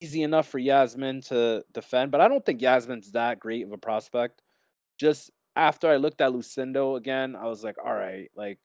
easy 0.00 0.22
enough 0.22 0.48
for 0.48 0.58
Yasmin 0.58 1.20
to 1.20 1.64
defend, 1.72 2.10
but 2.10 2.20
I 2.20 2.28
don't 2.28 2.44
think 2.44 2.62
Yasmin's 2.62 3.12
that 3.12 3.38
great 3.38 3.64
of 3.64 3.72
a 3.72 3.78
prospect. 3.78 4.42
Just 4.98 5.30
after 5.56 5.88
I 5.88 5.96
looked 5.96 6.20
at 6.20 6.32
Lucindo 6.32 6.96
again, 6.96 7.36
I 7.36 7.46
was 7.46 7.62
like, 7.62 7.76
all 7.84 7.92
right, 7.94 8.30
like 8.34 8.58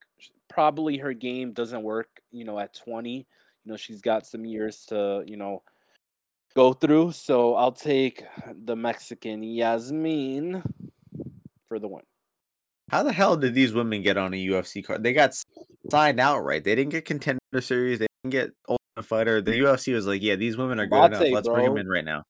probably 0.56 0.98
her 0.98 1.12
game 1.12 1.52
doesn't 1.52 1.84
work, 1.84 2.08
you 2.32 2.46
know, 2.46 2.58
at 2.58 2.74
20. 2.74 3.18
You 3.18 3.26
know, 3.66 3.76
she's 3.76 4.00
got 4.00 4.26
some 4.26 4.46
years 4.46 4.86
to, 4.86 5.22
you 5.28 5.36
know, 5.36 5.64
go 6.56 6.72
through. 6.72 7.12
So 7.12 7.56
I'll 7.56 7.74
take 7.74 8.24
the 8.64 8.76
Mexican 8.76 9.44
Yasmin 9.44 10.64
for 11.68 11.78
the 11.78 11.90
win. 11.90 12.04
How 12.90 13.04
the 13.04 13.12
hell 13.12 13.36
did 13.36 13.54
these 13.54 13.74
women 13.74 14.02
get 14.02 14.18
on 14.18 14.34
a 14.34 14.48
UFC 14.48 14.86
card? 14.86 15.04
They 15.04 15.12
got 15.12 15.34
signed 15.92 16.22
outright. 16.22 16.64
They 16.64 16.74
didn't 16.74 16.92
get 16.92 17.04
contender 17.04 17.40
series. 17.60 18.00
They 18.00 18.08
didn't 18.24 18.32
get 18.32 18.52
ultimate 18.70 19.10
fighter. 19.10 19.42
The 19.42 19.60
UFC 19.60 19.94
was 19.94 20.08
like, 20.08 20.22
yeah, 20.22 20.36
these 20.36 20.56
women 20.56 20.80
are 20.80 20.88
good 20.88 21.04
enough. 21.04 21.22
Let's 21.22 21.48
bro. 21.48 21.56
bring 21.56 21.66
them 21.68 21.78
in 21.80 21.90
right 21.90 22.06
now. 22.06 22.24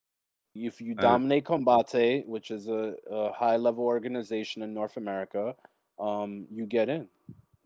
If 0.55 0.81
you 0.81 0.95
uh, 0.97 1.01
dominate 1.01 1.45
Combate, 1.45 2.25
which 2.25 2.49
is 2.49 2.69
a, 2.69 2.95
a 3.11 3.33
high 3.33 3.57
level 3.57 3.83
organization 3.83 4.63
in 4.63 4.73
North 4.73 4.97
America, 4.97 5.53
um, 5.99 6.47
you 6.49 6.65
get 6.65 6.89
in. 6.89 7.07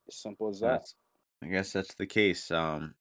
As 0.10 0.18
simple 0.18 0.50
as 0.50 0.60
that. 0.62 0.86
I 1.44 1.48
guess 1.48 1.72
that's 1.72 1.94
the 1.94 2.08
case. 2.08 2.50
Um, 2.50 2.96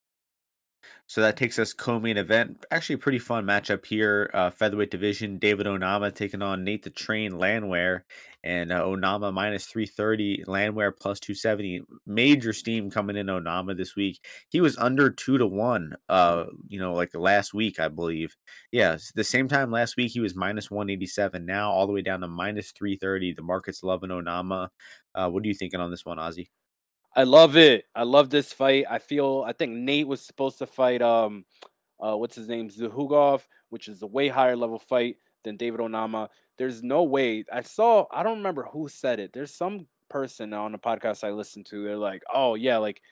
so 1.06 1.22
that 1.22 1.36
takes 1.36 1.58
us 1.58 1.72
co-main 1.72 2.18
event. 2.18 2.66
Actually, 2.70 2.96
pretty 2.96 3.18
fun 3.18 3.46
matchup 3.46 3.84
here. 3.86 4.30
Uh, 4.34 4.50
featherweight 4.50 4.90
division. 4.90 5.38
David 5.38 5.66
Onama 5.66 6.14
taking 6.14 6.42
on 6.42 6.64
Nate 6.64 6.82
the 6.82 6.90
Train 6.90 7.38
Landwehr, 7.38 8.04
and 8.44 8.70
uh, 8.70 8.82
Onama 8.82 9.32
minus 9.32 9.66
three 9.66 9.86
thirty. 9.86 10.44
Landwehr 10.46 10.92
plus 10.92 11.18
two 11.18 11.34
seventy. 11.34 11.82
Major 12.06 12.52
steam 12.52 12.90
coming 12.90 13.16
in 13.16 13.26
Onama 13.26 13.76
this 13.76 13.96
week. 13.96 14.24
He 14.50 14.60
was 14.60 14.76
under 14.76 15.10
two 15.10 15.38
to 15.38 15.46
one. 15.46 15.96
Uh, 16.10 16.44
you 16.68 16.78
know, 16.78 16.92
like 16.92 17.14
last 17.14 17.54
week, 17.54 17.80
I 17.80 17.88
believe. 17.88 18.36
Yeah, 18.70 18.98
the 19.14 19.24
same 19.24 19.48
time 19.48 19.70
last 19.70 19.96
week 19.96 20.12
he 20.12 20.20
was 20.20 20.36
minus 20.36 20.70
one 20.70 20.90
eighty 20.90 21.06
seven. 21.06 21.46
Now 21.46 21.70
all 21.70 21.86
the 21.86 21.92
way 21.94 22.02
down 22.02 22.20
to 22.20 22.28
minus 22.28 22.70
three 22.72 22.96
thirty. 22.96 23.32
The 23.32 23.42
market's 23.42 23.82
loving 23.82 24.10
Onama. 24.10 24.68
Uh, 25.14 25.30
what 25.30 25.42
are 25.42 25.48
you 25.48 25.54
thinking 25.54 25.80
on 25.80 25.90
this 25.90 26.04
one, 26.04 26.18
Ozzy? 26.18 26.48
I 27.18 27.24
love 27.24 27.56
it. 27.56 27.86
I 27.96 28.04
love 28.04 28.30
this 28.30 28.52
fight. 28.52 28.84
I 28.88 29.00
feel 29.00 29.44
I 29.44 29.52
think 29.52 29.72
Nate 29.72 30.06
was 30.06 30.22
supposed 30.22 30.58
to 30.58 30.66
fight 30.68 31.02
um 31.02 31.44
uh 32.00 32.16
what's 32.16 32.36
his 32.36 32.46
name 32.46 32.68
Zhukov, 32.70 33.42
which 33.70 33.88
is 33.88 34.02
a 34.02 34.06
way 34.06 34.28
higher 34.28 34.54
level 34.54 34.78
fight 34.78 35.16
than 35.42 35.56
David 35.56 35.80
Onama. 35.80 36.28
There's 36.58 36.80
no 36.84 37.02
way. 37.02 37.44
I 37.52 37.62
saw 37.62 38.06
I 38.12 38.22
don't 38.22 38.36
remember 38.36 38.68
who 38.72 38.86
said 38.88 39.18
it. 39.18 39.32
There's 39.32 39.52
some 39.52 39.88
person 40.08 40.52
on 40.52 40.70
the 40.70 40.78
podcast 40.78 41.24
I 41.24 41.32
listened 41.32 41.66
to. 41.66 41.82
They're 41.82 41.96
like, 41.96 42.22
"Oh 42.32 42.54
yeah, 42.54 42.76
like 42.78 43.02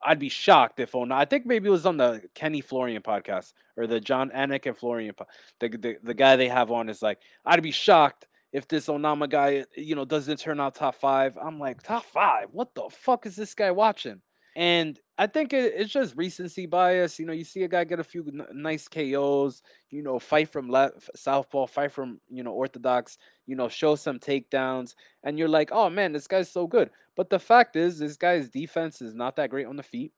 I'd 0.00 0.20
be 0.20 0.28
shocked 0.28 0.78
if 0.78 0.92
Onama. 0.92 1.14
I 1.16 1.24
think 1.24 1.44
maybe 1.44 1.66
it 1.66 1.72
was 1.72 1.86
on 1.86 1.96
the 1.96 2.22
Kenny 2.36 2.60
Florian 2.60 3.02
podcast 3.02 3.52
or 3.76 3.88
the 3.88 3.98
John 3.98 4.30
Anik 4.30 4.66
and 4.66 4.78
Florian. 4.78 5.12
The, 5.58 5.70
the 5.70 5.96
the 6.04 6.14
guy 6.14 6.36
they 6.36 6.48
have 6.48 6.70
on 6.70 6.88
is 6.88 7.02
like, 7.02 7.18
I'd 7.44 7.64
be 7.64 7.72
shocked 7.72 8.28
if 8.56 8.66
this 8.68 8.86
Onama 8.86 9.28
guy, 9.28 9.66
you 9.76 9.94
know, 9.94 10.06
doesn't 10.06 10.38
turn 10.38 10.60
out 10.60 10.74
top 10.74 10.94
five, 10.94 11.36
I'm 11.36 11.58
like, 11.58 11.82
top 11.82 12.06
five? 12.06 12.46
What 12.52 12.74
the 12.74 12.88
fuck 12.88 13.26
is 13.26 13.36
this 13.36 13.54
guy 13.54 13.70
watching? 13.70 14.22
And 14.56 14.98
I 15.18 15.26
think 15.26 15.52
it, 15.52 15.74
it's 15.76 15.92
just 15.92 16.16
recency 16.16 16.64
bias. 16.64 17.18
You 17.18 17.26
know, 17.26 17.34
you 17.34 17.44
see 17.44 17.64
a 17.64 17.68
guy 17.68 17.84
get 17.84 18.00
a 18.00 18.04
few 18.04 18.24
n- 18.26 18.46
nice 18.54 18.88
KOs, 18.88 19.60
you 19.90 20.02
know, 20.02 20.18
fight 20.18 20.48
from 20.48 20.70
left, 20.70 21.10
southpaw, 21.14 21.66
fight 21.66 21.92
from, 21.92 22.18
you 22.30 22.42
know, 22.42 22.52
orthodox, 22.52 23.18
you 23.44 23.56
know, 23.56 23.68
show 23.68 23.94
some 23.94 24.18
takedowns. 24.18 24.94
And 25.22 25.38
you're 25.38 25.48
like, 25.48 25.68
oh 25.70 25.90
man, 25.90 26.14
this 26.14 26.26
guy's 26.26 26.50
so 26.50 26.66
good. 26.66 26.88
But 27.14 27.28
the 27.28 27.38
fact 27.38 27.76
is, 27.76 27.98
this 27.98 28.16
guy's 28.16 28.48
defense 28.48 29.02
is 29.02 29.12
not 29.12 29.36
that 29.36 29.50
great 29.50 29.66
on 29.66 29.76
the 29.76 29.82
feet. 29.82 30.14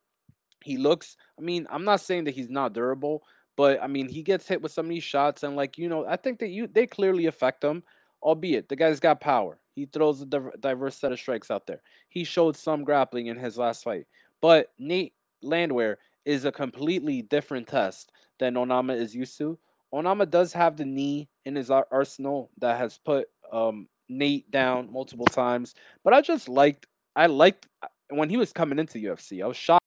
He 0.62 0.76
looks, 0.76 1.16
I 1.36 1.43
mean, 1.43 1.66
I'm 1.70 1.84
not 1.84 2.03
saying 2.03 2.22
that 2.24 2.34
he's 2.34 2.51
not 2.51 2.72
durable, 2.72 3.24
but 3.57 3.82
I 3.82 3.89
mean, 3.89 4.09
he 4.09 4.22
gets 4.22 4.47
hit 4.47 4.62
with 4.62 4.70
some 4.70 4.86
of 4.86 4.91
these 4.91 5.03
shots. 5.03 5.43
And 5.43 5.57
like, 5.57 5.76
you 5.76 5.89
know, 5.89 6.07
I 6.07 6.14
think 6.14 6.39
that 6.39 6.51
you, 6.51 6.68
they 6.68 6.86
clearly 6.86 7.26
affect 7.26 7.64
him 7.64 7.82
albeit 8.22 8.68
the 8.68 8.76
guy's 8.76 9.00
got 9.00 9.20
power. 9.20 9.58
He 9.74 9.86
throws 9.86 10.22
a 10.22 10.26
diverse 10.26 10.96
set 10.96 11.12
of 11.12 11.20
strikes 11.20 11.50
out 11.50 11.66
there. 11.66 11.82
He 12.08 12.24
showed 12.24 12.56
some 12.56 12.84
grappling 12.84 13.28
in 13.28 13.36
his 13.36 13.56
last 13.56 13.84
fight. 13.84 14.06
But 14.40 14.72
Nate 14.78 15.14
Landwehr 15.42 15.98
is 16.24 16.44
a 16.44 16.52
completely 16.52 17.22
different 17.22 17.68
test 17.68 18.10
than 18.38 18.54
Onama 18.54 18.96
is 18.96 19.14
used 19.14 19.38
to. 19.38 19.58
Onama 19.94 20.28
does 20.28 20.52
have 20.52 20.76
the 20.76 20.84
knee 20.84 21.28
in 21.44 21.54
his 21.54 21.70
arsenal 21.70 22.50
that 22.58 22.76
has 22.76 22.98
put 22.98 23.28
um, 23.52 23.88
Nate 24.08 24.50
down 24.50 24.92
multiple 24.92 25.26
times. 25.26 25.74
But 26.04 26.12
I 26.12 26.20
just 26.20 26.48
liked, 26.48 26.86
I 27.16 27.26
liked 27.26 27.68
when 28.10 28.28
he 28.28 28.36
was 28.36 28.52
coming 28.52 28.78
into 28.78 28.98
UFC. 28.98 29.42
I 29.42 29.46
was 29.46 29.56
shocked 29.56 29.82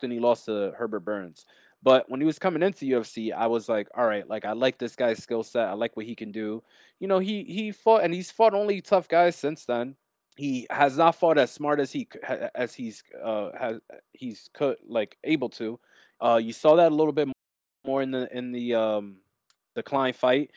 when 0.00 0.10
he 0.10 0.18
lost 0.18 0.46
to 0.46 0.72
Herbert 0.76 1.00
Burns. 1.00 1.46
But 1.82 2.10
when 2.10 2.20
he 2.20 2.26
was 2.26 2.38
coming 2.38 2.62
into 2.62 2.86
UFC, 2.86 3.32
I 3.32 3.46
was 3.46 3.68
like, 3.68 3.88
all 3.96 4.06
right, 4.06 4.28
like 4.28 4.44
I 4.44 4.52
like 4.52 4.78
this 4.78 4.96
guy's 4.96 5.22
skill 5.22 5.42
set. 5.42 5.68
I 5.68 5.74
like 5.74 5.96
what 5.96 6.06
he 6.06 6.14
can 6.14 6.32
do. 6.32 6.62
You 6.98 7.08
know, 7.08 7.18
he 7.18 7.44
he 7.44 7.72
fought 7.72 8.02
and 8.02 8.12
he's 8.12 8.30
fought 8.30 8.54
only 8.54 8.80
tough 8.80 9.08
guys 9.08 9.36
since 9.36 9.64
then. 9.64 9.94
He 10.36 10.66
has 10.70 10.98
not 10.98 11.14
fought 11.14 11.38
as 11.38 11.50
smart 11.52 11.80
as 11.80 11.92
he 11.92 12.08
as 12.54 12.74
he's 12.74 13.02
uh 13.22 13.50
has 13.58 13.78
he's 14.12 14.50
cut 14.52 14.78
like 14.86 15.16
able 15.24 15.48
to. 15.50 15.78
Uh, 16.20 16.40
you 16.42 16.52
saw 16.52 16.76
that 16.76 16.92
a 16.92 16.94
little 16.94 17.12
bit 17.12 17.28
more 17.86 18.02
in 18.02 18.10
the 18.10 18.28
in 18.36 18.52
the 18.52 18.74
um 18.74 19.16
the 19.74 19.82
Klein 19.82 20.12
fight. 20.12 20.50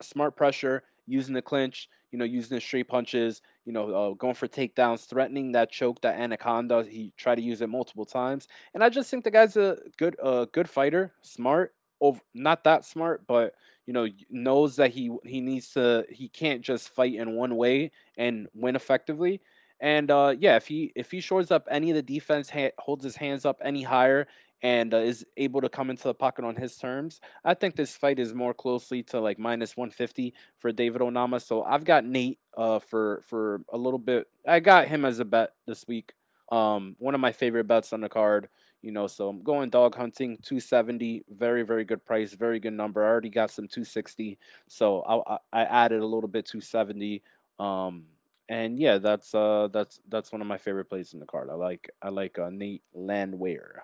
Smart 0.00 0.36
pressure, 0.36 0.82
using 1.06 1.34
the 1.34 1.42
clinch, 1.42 1.88
you 2.10 2.18
know, 2.18 2.24
using 2.24 2.56
the 2.56 2.60
straight 2.60 2.88
punches, 2.88 3.42
you 3.64 3.72
know, 3.72 3.94
uh, 3.94 4.14
going 4.14 4.34
for 4.34 4.48
takedowns, 4.48 5.06
threatening 5.06 5.52
that 5.52 5.70
choke, 5.70 6.00
that 6.02 6.18
anaconda. 6.18 6.84
He 6.84 7.12
tried 7.16 7.36
to 7.36 7.42
use 7.42 7.60
it 7.60 7.68
multiple 7.68 8.04
times, 8.04 8.48
and 8.74 8.82
I 8.82 8.88
just 8.88 9.10
think 9.10 9.24
the 9.24 9.30
guy's 9.30 9.56
a 9.56 9.78
good, 9.98 10.16
uh, 10.22 10.46
good 10.52 10.68
fighter, 10.68 11.12
smart, 11.22 11.74
over, 12.00 12.20
not 12.34 12.64
that 12.64 12.84
smart, 12.84 13.26
but 13.26 13.54
you 13.86 13.92
know, 13.92 14.06
knows 14.30 14.76
that 14.76 14.90
he 14.90 15.10
he 15.24 15.40
needs 15.40 15.72
to, 15.72 16.04
he 16.08 16.28
can't 16.28 16.62
just 16.62 16.90
fight 16.90 17.14
in 17.14 17.34
one 17.34 17.56
way 17.56 17.90
and 18.16 18.48
win 18.54 18.76
effectively. 18.76 19.40
And 19.80 20.10
uh, 20.12 20.34
yeah, 20.38 20.56
if 20.56 20.66
he 20.68 20.92
if 20.94 21.10
he 21.10 21.20
shores 21.20 21.50
up 21.50 21.66
any 21.70 21.90
of 21.90 21.96
the 21.96 22.02
defense, 22.02 22.48
ha- 22.48 22.70
holds 22.78 23.02
his 23.04 23.16
hands 23.16 23.44
up 23.44 23.58
any 23.64 23.82
higher, 23.82 24.28
and 24.62 24.94
uh, 24.94 24.98
is 24.98 25.26
able 25.36 25.60
to 25.60 25.68
come 25.68 25.90
into 25.90 26.04
the 26.04 26.14
pocket 26.14 26.44
on 26.44 26.54
his 26.54 26.76
terms. 26.76 27.20
I 27.44 27.54
think 27.54 27.74
this 27.74 27.96
fight 27.96 28.18
is 28.18 28.32
more 28.32 28.54
closely 28.54 29.02
to 29.04 29.20
like 29.20 29.38
minus 29.38 29.76
150 29.76 30.32
for 30.58 30.70
David 30.72 31.00
Onama. 31.00 31.42
So 31.42 31.64
I've 31.64 31.84
got 31.84 32.04
Nate 32.04 32.38
uh, 32.56 32.78
for 32.78 33.22
for 33.26 33.62
a 33.72 33.76
little 33.76 33.98
bit. 33.98 34.28
I 34.46 34.60
got 34.60 34.86
him 34.88 35.04
as 35.04 35.18
a 35.18 35.24
bet 35.24 35.50
this 35.66 35.86
week. 35.88 36.12
Um, 36.50 36.96
one 36.98 37.14
of 37.14 37.20
my 37.20 37.32
favorite 37.32 37.66
bets 37.66 37.92
on 37.92 38.00
the 38.00 38.08
card. 38.08 38.48
You 38.82 38.90
know, 38.90 39.06
so 39.06 39.28
I'm 39.28 39.42
going 39.42 39.70
dog 39.70 39.94
hunting 39.94 40.38
270. 40.42 41.24
Very 41.30 41.62
very 41.62 41.84
good 41.84 42.04
price. 42.04 42.34
Very 42.34 42.60
good 42.60 42.72
number. 42.72 43.04
I 43.04 43.08
already 43.08 43.30
got 43.30 43.50
some 43.50 43.68
260. 43.68 44.38
So 44.68 45.02
I, 45.02 45.38
I 45.52 45.64
added 45.64 46.00
a 46.00 46.06
little 46.06 46.28
bit 46.28 46.46
270. 46.46 47.22
Um, 47.58 48.04
and 48.48 48.78
yeah, 48.78 48.98
that's 48.98 49.34
uh 49.34 49.68
that's 49.72 50.00
that's 50.08 50.32
one 50.32 50.40
of 50.40 50.46
my 50.46 50.58
favorite 50.58 50.86
plays 50.86 51.14
in 51.14 51.20
the 51.20 51.26
card. 51.26 51.48
I 51.50 51.54
like 51.54 51.90
I 52.02 52.08
like 52.10 52.38
uh, 52.38 52.50
Nate 52.50 52.82
Landwehr. 52.92 53.82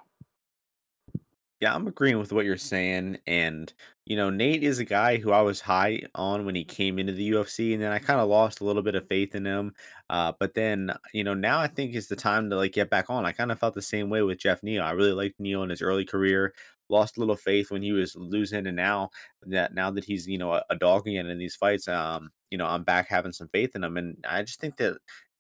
Yeah, 1.61 1.75
I'm 1.75 1.89
agreeing 1.89 2.19
with 2.19 2.33
what 2.33 2.45
you're 2.45 2.57
saying. 2.57 3.19
And, 3.27 3.73
you 4.07 4.15
know, 4.17 4.31
Nate 4.31 4.63
is 4.63 4.79
a 4.79 4.85
guy 4.85 5.17
who 5.17 5.33
I 5.33 5.41
was 5.43 5.61
high 5.61 6.03
on 6.15 6.47
when 6.47 6.55
he 6.55 6.65
came 6.65 7.01
into 7.01 7.13
the 7.13 7.31
UFC, 7.31 7.75
and 7.75 7.83
then 7.83 7.91
I 7.91 7.99
kind 7.99 8.21
of 8.21 8.29
lost 8.29 8.61
a 8.61 8.65
little 8.65 8.83
bit 8.83 8.95
of 8.95 9.09
faith 9.09 9.35
in 9.35 9.45
him. 9.45 9.75
Uh, 10.09 10.33
but 10.39 10.55
then, 10.55 10.93
you 11.13 11.25
know, 11.25 11.35
now 11.35 11.59
I 11.59 11.67
think 11.67 11.95
is 11.97 12.07
the 12.07 12.15
time 12.17 12.49
to 12.51 12.57
like 12.57 12.73
get 12.73 12.91
back 12.91 13.11
on. 13.11 13.27
I 13.27 13.33
kind 13.33 13.51
of 13.51 13.59
felt 13.59 13.75
the 13.75 13.83
same 13.83 14.09
way 14.09 14.23
with 14.23 14.39
Geoff 14.39 14.63
Neal. 14.63 14.85
I 14.85 14.93
really 14.93 15.13
liked 15.13 15.41
Neal 15.41 15.65
in 15.65 15.71
his 15.71 15.83
early 15.83 16.05
career. 16.05 16.55
Lost 16.91 17.17
a 17.17 17.21
little 17.21 17.37
faith 17.37 17.71
when 17.71 17.83
he 17.83 17.93
was 17.93 18.15
losing, 18.17 18.67
and 18.67 18.77
now 18.77 19.11
that 19.43 19.75
now 19.75 19.91
that 19.91 20.05
he's 20.05 20.27
you 20.27 20.39
know 20.39 20.53
a, 20.55 20.65
a 20.71 20.77
dog 20.77 21.07
again 21.07 21.27
in 21.27 21.37
these 21.39 21.55
fights, 21.57 21.87
um, 21.87 22.31
you 22.51 22.57
know 22.57 22.65
I'm 22.67 22.83
back 22.83 23.09
having 23.09 23.33
some 23.33 23.49
faith 23.49 23.77
in 23.77 23.85
him, 23.85 23.99
and 23.99 24.17
I 24.27 24.43
just 24.43 24.59
think 24.59 24.79
that 24.79 24.97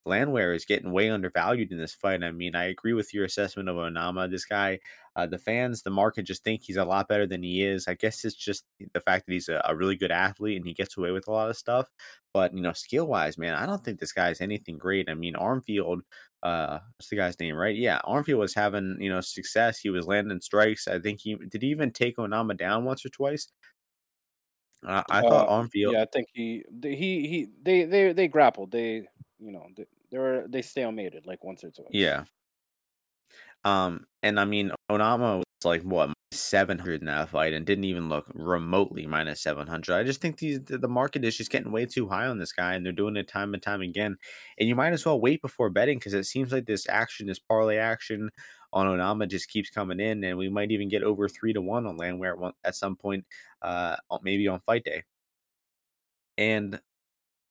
Landwehr 0.09 0.54
is 0.54 0.64
getting 0.64 0.92
way 0.92 1.11
undervalued 1.11 1.70
in 1.72 1.78
this 1.78 1.94
fight. 1.94 2.24
I 2.24 2.32
mean, 2.32 2.54
I 2.56 2.64
agree 2.64 2.94
with 2.94 3.14
your 3.14 3.24
assessment 3.24 3.68
of 3.68 3.76
Onama. 3.76 4.30
This 4.30 4.44
guy, 4.44 4.80
uh, 5.16 5.26
the 5.26 5.38
fans, 5.38 5.82
the 5.82 5.90
market 5.90 6.22
just 6.24 6.44
think 6.44 6.62
he's 6.62 6.76
a 6.76 6.84
lot 6.84 7.09
better 7.09 7.26
than 7.26 7.42
he 7.42 7.62
is. 7.64 7.88
I 7.88 7.94
guess 7.94 8.24
it's 8.24 8.34
just 8.36 8.64
the 8.94 9.00
fact 9.00 9.26
that 9.26 9.32
he's 9.32 9.48
a, 9.48 9.62
a 9.64 9.76
really 9.76 9.96
good 9.96 10.11
athlete 10.12 10.56
and 10.56 10.66
he 10.66 10.74
gets 10.74 10.96
away 10.96 11.12
with 11.12 11.28
a 11.28 11.32
lot 11.32 11.50
of 11.50 11.56
stuff. 11.56 11.88
But 12.32 12.54
you 12.54 12.62
know, 12.62 12.72
skill 12.72 13.06
wise, 13.06 13.38
man, 13.38 13.54
I 13.54 13.66
don't 13.66 13.84
think 13.84 14.00
this 14.00 14.12
guy's 14.12 14.40
anything 14.40 14.78
great. 14.78 15.09
I 15.11 15.14
mean, 15.14 15.34
Armfield, 15.34 16.00
uh, 16.42 16.78
what's 16.96 17.09
the 17.09 17.16
guy's 17.16 17.38
name, 17.40 17.56
right? 17.56 17.76
Yeah, 17.76 18.00
Armfield 18.04 18.38
was 18.38 18.54
having 18.54 18.96
you 19.00 19.11
know 19.11 19.20
success. 19.20 19.78
He 19.78 19.90
was 19.90 20.06
landing 20.06 20.40
strikes. 20.40 20.88
I 20.88 20.98
think 21.00 21.20
he 21.20 21.34
did 21.36 21.62
he 21.62 21.68
even 21.68 21.90
take 21.92 22.16
Onama 22.16 22.56
down 22.56 22.84
once 22.84 23.04
or 23.04 23.11
twice. 23.11 23.48
Uh, 24.86 25.02
I 25.11 25.22
thought 25.22 25.48
Uh, 25.48 25.48
Armfield, 25.48 25.92
yeah, 25.92 26.02
I 26.02 26.06
think 26.12 26.28
he 26.32 26.64
he 26.82 27.28
he 27.28 27.48
they 27.62 27.84
they 27.84 28.12
they 28.12 28.28
grappled. 28.28 28.70
They 28.70 29.09
you 29.38 29.52
know 29.52 29.66
they, 29.76 29.86
they 30.11 30.18
were 30.18 30.46
they 30.48 30.61
stalemated 30.62 31.26
like 31.26 31.44
once 31.44 31.64
or 31.64 31.70
twice. 31.70 31.88
yeah. 31.90 32.24
Um, 33.64 34.06
and 34.22 34.38
I 34.38 34.44
mean, 34.44 34.72
Onama 34.90 35.38
was 35.38 35.44
like 35.64 35.82
what 35.82 36.12
700 36.32 37.00
in 37.00 37.06
that 37.06 37.30
fight 37.30 37.52
and 37.54 37.64
didn't 37.66 37.84
even 37.84 38.09
look 38.09 38.26
remotely 38.34 39.06
minus 39.06 39.40
700. 39.42 39.94
I 39.94 40.04
just 40.04 40.20
think 40.20 40.38
these 40.38 40.61
the 40.64 40.88
market 40.88 41.24
is 41.24 41.36
just 41.36 41.50
getting 41.50 41.72
way 41.72 41.86
too 41.86 42.09
high 42.09 42.26
on 42.26 42.38
this 42.38 42.52
guy, 42.52 42.74
and 42.74 42.84
they're 42.84 42.92
doing 42.92 43.16
it 43.16 43.28
time 43.28 43.54
and 43.54 43.62
time 43.62 43.80
again. 43.82 44.16
And 44.59 44.68
you 44.68 44.76
might 44.76 44.92
as 44.92 45.04
well 45.04 45.20
wait 45.20 45.42
before 45.42 45.70
betting 45.70 45.98
because 45.98 46.14
it 46.14 46.24
seems 46.24 46.52
like 46.52 46.66
this 46.66 46.88
action, 46.88 47.26
this 47.26 47.38
parlay 47.38 47.76
action 47.76 48.30
on 48.72 48.86
Onama, 48.86 49.28
just 49.28 49.48
keeps 49.48 49.70
coming 49.70 50.00
in, 50.00 50.22
and 50.24 50.38
we 50.38 50.48
might 50.48 50.70
even 50.70 50.88
get 50.88 51.02
over 51.02 51.28
three 51.28 51.52
to 51.54 51.61
one 51.62 51.86
on 51.86 51.96
Landwehr 51.96 52.36
at 52.44 52.54
at 52.64 52.76
some 52.76 52.96
point, 52.96 53.24
uh, 53.62 53.96
maybe 54.22 54.48
on 54.48 54.61
fight 54.61 54.84
day. 54.84 55.04
And 56.36 56.80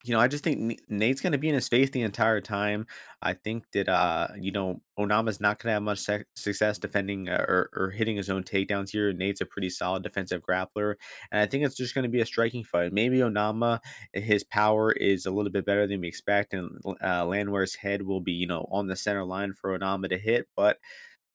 you 0.04 0.14
know, 0.14 0.20
I 0.20 0.28
just 0.28 0.44
think 0.44 0.80
Nate's 0.90 1.22
gonna 1.22 1.38
be 1.40 1.50
in 1.50 1.56
his 1.56 1.68
face 1.68 1.90
the 1.90 2.02
entire 2.02 2.40
time. 2.40 2.86
I 3.22 3.34
think 3.34 3.66
that, 3.74 3.90
uh, 3.90 4.28
you 4.40 4.52
know, 4.52 4.82
Onama's 4.98 5.42
not 5.42 5.60
gonna 5.60 5.74
have 5.74 5.84
much 5.84 6.00
sec 6.00 6.28
success 6.36 6.78
defending, 6.78 7.28
uh, 7.30 7.44
or 7.48 7.70
or 7.74 7.90
hitting 7.90 8.16
his 8.16 8.30
own 8.30 8.44
takedowns 8.44 8.92
here. 8.92 9.12
Nate's 9.12 9.42
a 9.42 9.46
pretty 9.46 9.70
solid 9.70 10.04
defensive 10.04 10.42
grappler, 10.42 10.96
and 11.32 11.42
I 11.42 11.46
think 11.48 11.66
it's 11.66 11.76
just 11.76 11.96
gonna 11.96 12.10
be 12.10 12.22
a 12.22 12.26
striking 12.26 12.64
fight. 12.64 12.94
Maybe 12.94 13.18
Onama, 13.18 13.80
his 14.14 14.44
power 14.44 14.92
is 14.92 15.26
a 15.26 15.32
little 15.32 15.52
bit 15.52 15.66
better 15.66 15.88
than 15.88 16.02
we 16.02 16.08
expect, 16.08 16.54
and 16.54 16.70
uh, 17.04 17.26
Landwehr's 17.26 17.76
head 17.76 18.04
will 18.04 18.22
be, 18.22 18.34
you 18.34 18.48
know, 18.48 18.68
on 18.72 18.88
the 18.88 18.96
center 18.96 19.26
line 19.26 19.54
for 19.54 19.78
Onama 19.78 20.10
to 20.10 20.18
hit, 20.18 20.48
but 20.56 20.78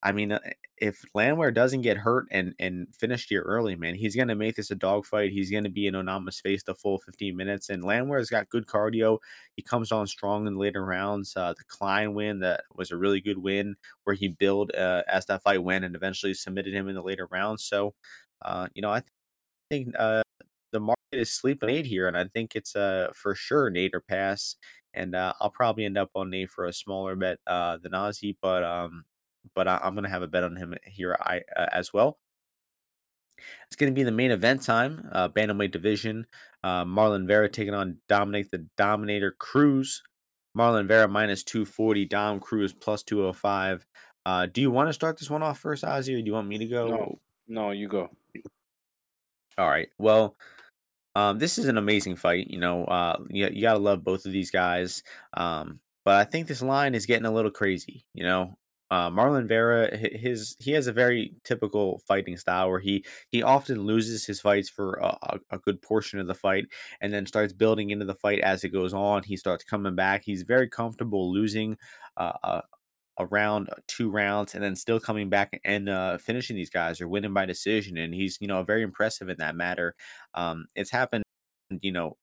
I 0.03 0.11
mean, 0.11 0.33
uh, 0.33 0.39
if 0.77 1.03
Landwehr 1.15 1.51
doesn't 1.53 1.81
get 1.81 1.97
hurt 1.97 2.27
and 2.31 2.53
and 2.59 2.87
finish 2.99 3.27
here 3.29 3.41
early, 3.43 3.75
man, 3.77 3.95
he's 3.95 4.15
gonna 4.17 4.35
make 4.35 4.55
this 4.57 4.69
a 4.71 4.75
dogfight. 4.75 5.31
He's 5.31 5.49
gonna 5.51 5.69
be 5.69 5.87
in 5.87 5.93
Onama's 5.95 6.41
face 6.41 6.63
the 6.63 6.75
full 6.75 6.99
15 6.99 7.37
minutes. 7.37 7.69
And 7.69 7.83
Landwehr's 7.83 8.29
got 8.29 8.49
good 8.49 8.65
cardio. 8.67 9.19
He 9.55 9.61
comes 9.61 9.91
on 9.93 10.07
strong 10.07 10.45
in 10.47 10.57
later 10.57 10.83
rounds. 10.85 11.33
Uh, 11.37 11.53
the 11.57 11.63
Klein 11.69 12.13
win 12.13 12.39
that 12.41 12.63
was 12.75 12.91
a 12.91 12.97
really 12.97 13.21
good 13.21 13.37
win 13.37 13.75
where 14.03 14.15
he 14.15 14.27
built 14.29 14.75
uh, 14.75 15.03
as 15.07 15.25
that 15.27 15.43
fight 15.43 15.63
went 15.63 15.85
and 15.85 15.95
eventually 15.95 16.33
submitted 16.33 16.73
him 16.73 16.89
in 16.89 16.95
the 16.95 17.03
later 17.03 17.27
rounds. 17.31 17.63
So, 17.63 17.93
uh, 18.43 18.67
you 18.75 18.81
know, 18.81 18.91
I 18.91 19.03
think 19.71 19.95
uh, 19.99 20.23
the 20.71 20.79
market 20.81 20.97
is 21.13 21.31
sleeping 21.33 21.69
Nate 21.69 21.85
here, 21.87 22.07
and 22.07 22.17
I 22.17 22.25
think 22.25 22.55
it's 22.55 22.75
uh 22.75 23.09
for 23.15 23.35
sure 23.35 23.69
Nate 23.69 23.93
or 23.95 24.01
pass. 24.01 24.55
And 24.93 25.15
uh, 25.15 25.33
I'll 25.41 25.49
probably 25.51 25.85
end 25.85 25.97
up 25.97 26.11
on 26.15 26.29
Nate 26.31 26.49
for 26.51 26.65
a 26.65 26.73
smaller 26.73 27.15
bet 27.15 27.39
uh, 27.47 27.77
than 27.77 27.93
Ozzy, 27.93 28.35
but 28.41 28.63
um, 28.63 29.05
but 29.55 29.67
I, 29.67 29.79
I'm 29.83 29.95
gonna 29.95 30.09
have 30.09 30.21
a 30.23 30.27
bet 30.27 30.43
on 30.43 30.55
him 30.55 30.75
here 30.85 31.17
I 31.19 31.41
uh, 31.55 31.67
as 31.71 31.93
well. 31.93 32.19
It's 33.67 33.75
gonna 33.75 33.91
be 33.91 34.03
the 34.03 34.11
main 34.11 34.31
event 34.31 34.63
time, 34.63 35.09
uh, 35.11 35.29
bantamweight 35.29 35.71
division. 35.71 36.25
Uh, 36.63 36.85
Marlon 36.85 37.27
Vera 37.27 37.49
taking 37.49 37.73
on 37.73 37.97
Dominick 38.07 38.49
the 38.51 38.67
Dominator 38.77 39.31
Cruz. 39.31 40.03
Marlon 40.57 40.87
Vera 40.87 41.07
minus 41.07 41.43
240, 41.43 42.05
Dom 42.05 42.39
Cruz 42.39 42.73
plus 42.73 43.03
205. 43.03 43.85
Uh, 44.25 44.45
do 44.45 44.61
you 44.61 44.71
want 44.71 44.87
to 44.89 44.93
start 44.93 45.17
this 45.17 45.29
one 45.29 45.43
off 45.43 45.59
first, 45.59 45.83
Ozzy, 45.83 46.15
or 46.15 46.21
do 46.21 46.25
you 46.27 46.33
want 46.33 46.47
me 46.47 46.57
to 46.59 46.65
No, 46.83 46.97
go? 46.97 47.19
no, 47.47 47.71
you 47.71 47.87
go. 47.87 48.09
All 49.57 49.69
right. 49.69 49.89
Well, 49.97 50.35
Um, 51.15 51.37
this 51.39 51.57
is 51.59 51.67
an 51.67 51.77
amazing 51.77 52.15
fight. 52.15 52.47
You 52.47 52.59
know, 52.59 52.85
uh, 52.85 53.17
you, 53.29 53.47
you 53.51 53.61
gotta 53.61 53.79
love 53.79 54.03
both 54.03 54.25
of 54.25 54.31
these 54.31 54.51
guys. 54.51 55.03
Um, 55.33 55.79
but 56.05 56.15
I 56.15 56.23
think 56.23 56.47
this 56.47 56.61
line 56.61 56.95
is 56.95 57.05
getting 57.05 57.25
a 57.25 57.31
little 57.31 57.51
crazy. 57.51 58.05
You 58.13 58.23
know, 58.23 58.57
uh, 58.93 59.09
Marlon 59.09 59.47
Vera, 59.47 59.89
his 59.97 60.55
he 60.59 60.71
has 60.73 60.85
a 60.85 60.93
very 60.93 61.33
typical 61.43 61.99
fighting 62.07 62.37
style 62.37 62.69
where 62.69 62.79
he 62.79 63.03
he 63.29 63.41
often 63.41 63.81
loses 63.81 64.23
his 64.23 64.39
fights 64.39 64.69
for 64.69 64.99
a, 65.01 65.39
a, 65.49 65.57
good 65.57 65.81
portion 65.81 66.19
of 66.19 66.27
the 66.27 66.35
fight, 66.35 66.65
and 67.01 67.11
then 67.11 67.25
starts 67.25 67.53
building 67.53 67.89
into 67.89 68.05
the 68.05 68.13
fight 68.13 68.41
as 68.41 68.63
it 68.63 68.69
goes 68.69 68.93
on. 68.93 69.23
He 69.23 69.35
starts 69.35 69.63
coming 69.63 69.95
back. 69.95 70.21
He's 70.23 70.43
very 70.43 70.69
comfortable 70.69 71.33
losing. 71.33 71.75
Uh, 72.17 72.33
a, 72.43 72.61
a 73.17 73.25
round, 73.27 73.69
uh, 73.71 73.75
two 73.87 74.11
rounds, 74.11 74.53
and 74.53 74.63
then 74.63 74.75
still 74.75 74.99
coming 74.99 75.27
back 75.29 75.59
and 75.65 75.89
uh, 75.89 76.19
finishing 76.19 76.55
these 76.55 76.69
guys 76.69 77.01
or 77.01 77.07
winning 77.07 77.33
by 77.33 77.45
decision. 77.47 77.97
And 77.97 78.13
he's, 78.13 78.37
you 78.41 78.47
know, 78.47 78.63
very 78.63 78.83
impressive 78.83 79.29
in 79.29 79.37
that 79.39 79.55
matter. 79.55 79.95
Um, 80.35 80.65
it's 80.75 80.91
happened, 80.91 81.23
you 81.81 81.91
know, 81.91 82.17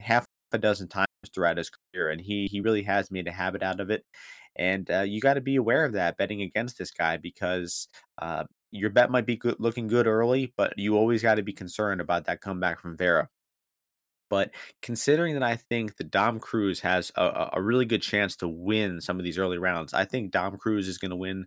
half 0.00 0.24
a 0.52 0.58
dozen 0.58 0.88
times 0.88 1.06
throughout 1.32 1.58
his 1.58 1.70
career, 1.70 2.10
and 2.10 2.20
he 2.20 2.48
he 2.50 2.60
really 2.60 2.82
has 2.82 3.10
made 3.10 3.28
a 3.28 3.32
habit 3.32 3.62
out 3.62 3.80
of 3.80 3.90
it. 3.90 4.04
And 4.56 4.90
uh, 4.90 5.02
you 5.02 5.20
got 5.20 5.34
to 5.34 5.40
be 5.40 5.56
aware 5.56 5.84
of 5.84 5.92
that 5.92 6.16
betting 6.16 6.42
against 6.42 6.78
this 6.78 6.90
guy 6.90 7.16
because 7.16 7.88
uh, 8.20 8.44
your 8.70 8.90
bet 8.90 9.10
might 9.10 9.26
be 9.26 9.36
good, 9.36 9.56
looking 9.58 9.88
good 9.88 10.06
early, 10.06 10.52
but 10.56 10.74
you 10.76 10.96
always 10.96 11.22
got 11.22 11.36
to 11.36 11.42
be 11.42 11.52
concerned 11.52 12.00
about 12.00 12.26
that 12.26 12.40
comeback 12.40 12.80
from 12.80 12.96
Vera. 12.96 13.28
But 14.28 14.52
considering 14.80 15.34
that 15.34 15.42
I 15.42 15.56
think 15.56 15.96
that 15.96 16.10
Dom 16.10 16.38
Cruz 16.38 16.80
has 16.80 17.10
a 17.16 17.50
a 17.54 17.62
really 17.62 17.84
good 17.84 18.02
chance 18.02 18.36
to 18.36 18.48
win 18.48 19.00
some 19.00 19.18
of 19.18 19.24
these 19.24 19.38
early 19.38 19.58
rounds, 19.58 19.92
I 19.92 20.04
think 20.04 20.30
Dom 20.30 20.56
Cruz 20.56 20.86
is 20.86 20.98
going 20.98 21.10
to 21.10 21.16
win 21.16 21.46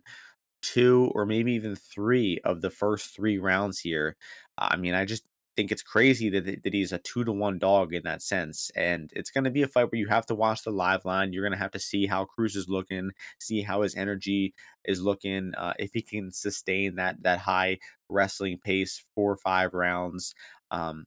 two 0.62 1.12
or 1.14 1.26
maybe 1.26 1.52
even 1.54 1.76
three 1.76 2.40
of 2.44 2.60
the 2.60 2.70
first 2.70 3.14
three 3.14 3.38
rounds 3.38 3.80
here. 3.80 4.16
I 4.58 4.76
mean, 4.76 4.94
I 4.94 5.04
just 5.04 5.24
think 5.56 5.72
it's 5.72 5.82
crazy 5.82 6.30
that, 6.30 6.62
that 6.62 6.74
he's 6.74 6.92
a 6.92 6.98
two 6.98 7.24
to 7.24 7.32
one 7.32 7.58
dog 7.58 7.94
in 7.94 8.02
that 8.04 8.22
sense. 8.22 8.70
And 8.76 9.10
it's 9.14 9.30
going 9.30 9.44
to 9.44 9.50
be 9.50 9.62
a 9.62 9.68
fight 9.68 9.90
where 9.90 9.98
you 9.98 10.08
have 10.08 10.26
to 10.26 10.34
watch 10.34 10.62
the 10.62 10.70
live 10.70 11.04
line. 11.04 11.32
You're 11.32 11.44
going 11.44 11.56
to 11.56 11.62
have 11.62 11.70
to 11.72 11.78
see 11.78 12.06
how 12.06 12.24
Cruz 12.24 12.56
is 12.56 12.68
looking, 12.68 13.10
see 13.38 13.62
how 13.62 13.82
his 13.82 13.94
energy 13.96 14.54
is 14.84 15.00
looking, 15.00 15.52
uh, 15.56 15.74
if 15.78 15.92
he 15.92 16.02
can 16.02 16.32
sustain 16.32 16.96
that 16.96 17.22
that 17.22 17.38
high 17.38 17.78
wrestling 18.08 18.58
pace 18.62 19.04
four 19.14 19.32
or 19.32 19.36
five 19.36 19.74
rounds. 19.74 20.34
Um, 20.70 21.06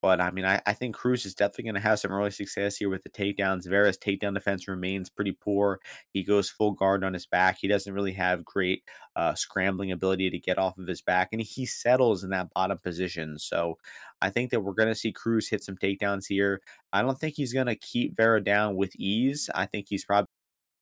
but 0.00 0.20
I 0.20 0.30
mean, 0.30 0.44
I, 0.44 0.60
I 0.66 0.72
think 0.72 0.94
Cruz 0.94 1.26
is 1.26 1.34
definitely 1.34 1.64
going 1.64 1.74
to 1.74 1.80
have 1.80 1.98
some 1.98 2.12
early 2.12 2.30
success 2.30 2.76
here 2.76 2.88
with 2.88 3.02
the 3.02 3.10
takedowns. 3.10 3.68
Vera's 3.68 3.98
takedown 3.98 4.34
defense 4.34 4.68
remains 4.68 5.10
pretty 5.10 5.32
poor. 5.32 5.80
He 6.12 6.22
goes 6.22 6.50
full 6.50 6.72
guard 6.72 7.04
on 7.04 7.14
his 7.14 7.26
back. 7.26 7.58
He 7.58 7.68
doesn't 7.68 7.92
really 7.92 8.12
have 8.12 8.44
great 8.44 8.84
uh, 9.16 9.34
scrambling 9.34 9.92
ability 9.92 10.30
to 10.30 10.38
get 10.38 10.58
off 10.58 10.78
of 10.78 10.86
his 10.86 11.02
back, 11.02 11.30
and 11.32 11.40
he 11.40 11.66
settles 11.66 12.24
in 12.24 12.30
that 12.30 12.52
bottom 12.54 12.78
position. 12.78 13.38
So 13.38 13.78
I 14.20 14.30
think 14.30 14.50
that 14.50 14.60
we're 14.60 14.72
going 14.72 14.88
to 14.88 14.94
see 14.94 15.12
Cruz 15.12 15.48
hit 15.48 15.64
some 15.64 15.76
takedowns 15.76 16.26
here. 16.28 16.60
I 16.92 17.02
don't 17.02 17.18
think 17.18 17.34
he's 17.34 17.52
going 17.52 17.66
to 17.66 17.76
keep 17.76 18.16
Vera 18.16 18.42
down 18.42 18.76
with 18.76 18.94
ease. 18.96 19.50
I 19.54 19.66
think 19.66 19.86
he's 19.88 20.04
probably 20.04 20.28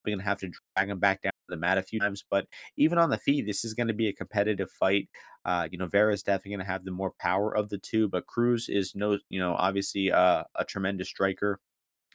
going 0.05 0.19
to 0.19 0.25
have 0.25 0.39
to 0.39 0.51
drag 0.75 0.89
him 0.89 0.99
back 0.99 1.21
down 1.21 1.31
the 1.47 1.57
mat 1.57 1.77
a 1.77 1.83
few 1.83 1.99
times. 1.99 2.23
But 2.29 2.47
even 2.77 2.97
on 2.97 3.09
the 3.09 3.17
feet, 3.17 3.45
this 3.45 3.65
is 3.65 3.73
going 3.73 3.87
to 3.87 3.93
be 3.93 4.07
a 4.07 4.13
competitive 4.13 4.69
fight. 4.71 5.09
Uh, 5.45 5.67
you 5.71 5.77
know, 5.77 5.87
Vera 5.87 6.13
is 6.13 6.23
definitely 6.23 6.51
going 6.51 6.65
to 6.65 6.71
have 6.71 6.85
the 6.85 6.91
more 6.91 7.13
power 7.19 7.55
of 7.55 7.69
the 7.69 7.77
two, 7.77 8.07
but 8.09 8.27
Cruz 8.27 8.69
is 8.69 8.93
no, 8.95 9.17
you 9.29 9.39
know, 9.39 9.53
obviously 9.53 10.11
uh, 10.11 10.43
a 10.55 10.65
tremendous 10.65 11.09
striker. 11.09 11.59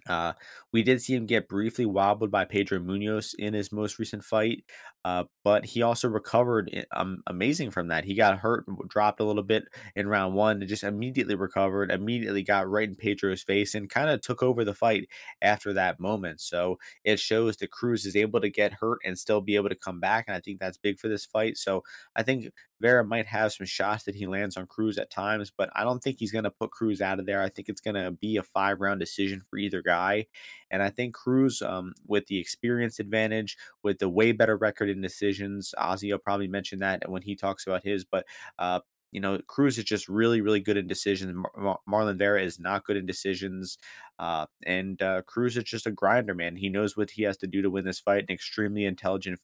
Uh, 0.08 0.32
we 0.72 0.82
did 0.82 1.00
see 1.00 1.14
him 1.14 1.26
get 1.26 1.48
briefly 1.48 1.86
wobbled 1.86 2.30
by 2.30 2.44
Pedro 2.44 2.80
Munhoz 2.80 3.34
in 3.38 3.54
his 3.54 3.70
most 3.70 3.98
recent 3.98 4.24
fight, 4.24 4.64
Uh, 5.04 5.24
but 5.44 5.64
he 5.64 5.82
also 5.82 6.08
recovered 6.08 6.86
um, 6.94 7.22
amazing 7.26 7.70
from 7.70 7.88
that. 7.88 8.04
He 8.04 8.14
got 8.14 8.38
hurt, 8.38 8.64
dropped 8.88 9.20
a 9.20 9.24
little 9.24 9.42
bit 9.42 9.64
in 9.96 10.06
round 10.06 10.34
one, 10.34 10.60
and 10.60 10.68
just 10.68 10.84
immediately 10.84 11.34
recovered. 11.34 11.90
Immediately 11.90 12.42
got 12.42 12.70
right 12.70 12.88
in 12.88 12.94
Pedro's 12.94 13.42
face 13.42 13.74
and 13.74 13.90
kind 13.90 14.10
of 14.10 14.20
took 14.20 14.42
over 14.42 14.64
the 14.64 14.74
fight 14.74 15.08
after 15.40 15.72
that 15.72 15.98
moment. 15.98 16.40
So 16.40 16.78
it 17.04 17.18
shows 17.18 17.56
that 17.58 17.72
Cruz 17.72 18.06
is 18.06 18.14
able 18.14 18.40
to 18.40 18.48
get 18.48 18.74
hurt 18.74 18.98
and 19.04 19.18
still 19.18 19.40
be 19.40 19.56
able 19.56 19.70
to 19.70 19.74
come 19.74 19.98
back, 19.98 20.26
and 20.28 20.36
I 20.36 20.40
think 20.40 20.60
that's 20.60 20.78
big 20.78 21.00
for 21.00 21.08
this 21.08 21.24
fight. 21.24 21.56
So 21.56 21.82
I 22.14 22.22
think 22.22 22.52
Vera 22.82 23.04
might 23.04 23.26
have 23.26 23.52
some 23.52 23.64
shots 23.64 24.04
that 24.04 24.16
he 24.16 24.26
lands 24.26 24.56
on 24.56 24.66
Cruz 24.66 24.98
at 24.98 25.08
times, 25.08 25.52
but 25.56 25.70
I 25.74 25.84
don't 25.84 26.02
think 26.02 26.18
he's 26.18 26.32
going 26.32 26.44
to 26.44 26.50
put 26.50 26.72
Cruz 26.72 27.00
out 27.00 27.20
of 27.20 27.26
there. 27.26 27.40
I 27.40 27.48
think 27.48 27.68
it's 27.68 27.80
going 27.80 27.94
to 27.94 28.10
be 28.10 28.36
a 28.36 28.42
five 28.42 28.80
round 28.80 28.98
decision 29.00 29.40
for 29.48 29.56
either 29.56 29.82
guy. 29.82 30.26
And 30.70 30.82
I 30.82 30.90
think 30.90 31.14
Cruz, 31.14 31.62
um, 31.62 31.92
with 32.06 32.26
the 32.26 32.38
experience 32.38 32.98
advantage, 32.98 33.56
with 33.82 33.98
the 33.98 34.08
way 34.08 34.32
better 34.32 34.56
record 34.56 34.90
decisions, 35.00 35.74
Ozzy 35.78 36.10
will 36.10 36.18
probably 36.18 36.48
mention 36.48 36.80
that 36.80 37.08
when 37.08 37.22
he 37.22 37.36
talks 37.36 37.66
about 37.66 37.84
his, 37.84 38.04
but 38.04 38.26
uh, 38.58 38.80
you 39.12 39.20
know, 39.20 39.38
Cruz 39.46 39.78
is 39.78 39.84
just 39.84 40.08
really, 40.08 40.40
really 40.40 40.60
good 40.60 40.78
in 40.78 40.86
decisions. 40.86 41.34
Mar- 41.56 41.78
Marlon 41.88 42.18
Vera 42.18 42.42
is 42.42 42.58
not 42.58 42.84
good 42.84 42.96
in 42.96 43.06
decisions. 43.06 43.78
Uh, 44.18 44.46
and 44.64 45.00
uh, 45.02 45.20
Cruz 45.22 45.56
is 45.56 45.64
just 45.64 45.86
a 45.86 45.92
grinder, 45.92 46.34
man. 46.34 46.56
He 46.56 46.70
knows 46.70 46.96
what 46.96 47.10
he 47.10 47.22
has 47.24 47.36
to 47.38 47.46
do 47.46 47.60
to 47.62 47.70
win 47.70 47.84
this 47.84 48.00
fight. 48.00 48.24
An 48.28 48.34
extremely 48.34 48.86
intelligent 48.86 49.38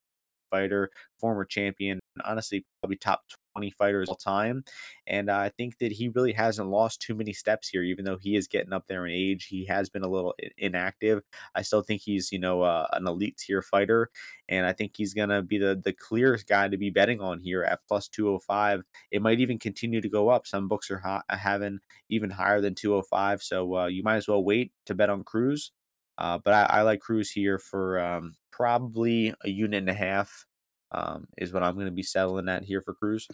fighter, 0.50 0.90
former 1.20 1.44
champion, 1.44 2.00
honestly, 2.24 2.64
probably 2.80 2.96
top 2.96 3.20
20 3.58 3.70
fighters 3.72 4.08
all 4.08 4.14
time. 4.14 4.64
And 5.06 5.30
I 5.30 5.48
think 5.48 5.78
that 5.78 5.90
he 5.90 6.08
really 6.08 6.32
hasn't 6.32 6.68
lost 6.68 7.02
too 7.02 7.14
many 7.14 7.32
steps 7.32 7.68
here, 7.68 7.82
even 7.82 8.04
though 8.04 8.16
he 8.16 8.36
is 8.36 8.46
getting 8.46 8.72
up 8.72 8.86
there 8.86 9.06
in 9.06 9.12
age. 9.12 9.46
He 9.46 9.64
has 9.66 9.88
been 9.88 10.04
a 10.04 10.08
little 10.08 10.34
inactive. 10.56 11.22
I 11.54 11.62
still 11.62 11.82
think 11.82 12.02
he's, 12.02 12.30
you 12.30 12.38
know, 12.38 12.62
uh, 12.62 12.86
an 12.92 13.06
elite 13.06 13.36
tier 13.38 13.62
fighter. 13.62 14.10
And 14.48 14.64
I 14.64 14.72
think 14.72 14.92
he's 14.96 15.14
going 15.14 15.30
to 15.30 15.42
be 15.42 15.58
the, 15.58 15.80
the 15.82 15.92
clearest 15.92 16.46
guy 16.46 16.68
to 16.68 16.76
be 16.76 16.90
betting 16.90 17.20
on 17.20 17.40
here 17.40 17.64
at 17.64 17.80
plus 17.88 18.08
205. 18.08 18.82
It 19.10 19.22
might 19.22 19.40
even 19.40 19.58
continue 19.58 20.00
to 20.00 20.08
go 20.08 20.28
up. 20.28 20.46
Some 20.46 20.68
books 20.68 20.90
are 20.90 20.98
ha- 20.98 21.22
having 21.28 21.80
even 22.08 22.30
higher 22.30 22.60
than 22.60 22.74
205. 22.74 23.42
So 23.42 23.76
uh, 23.76 23.86
you 23.86 24.02
might 24.02 24.16
as 24.16 24.28
well 24.28 24.44
wait 24.44 24.72
to 24.86 24.94
bet 24.94 25.10
on 25.10 25.24
Cruz. 25.24 25.72
Uh, 26.16 26.38
but 26.38 26.52
I, 26.52 26.62
I, 26.78 26.82
like 26.82 27.00
Cruz 27.00 27.30
here 27.30 27.60
for 27.60 28.00
um, 28.00 28.34
probably 28.50 29.32
a 29.44 29.48
unit 29.48 29.78
and 29.78 29.88
a 29.88 29.94
half 29.94 30.44
um, 30.92 31.26
is 31.36 31.52
what 31.52 31.62
I'm 31.62 31.74
going 31.74 31.86
to 31.86 31.92
be 31.92 32.02
settling 32.02 32.48
at 32.48 32.64
here 32.64 32.80
for 32.80 32.94
Cruz. 32.94 33.28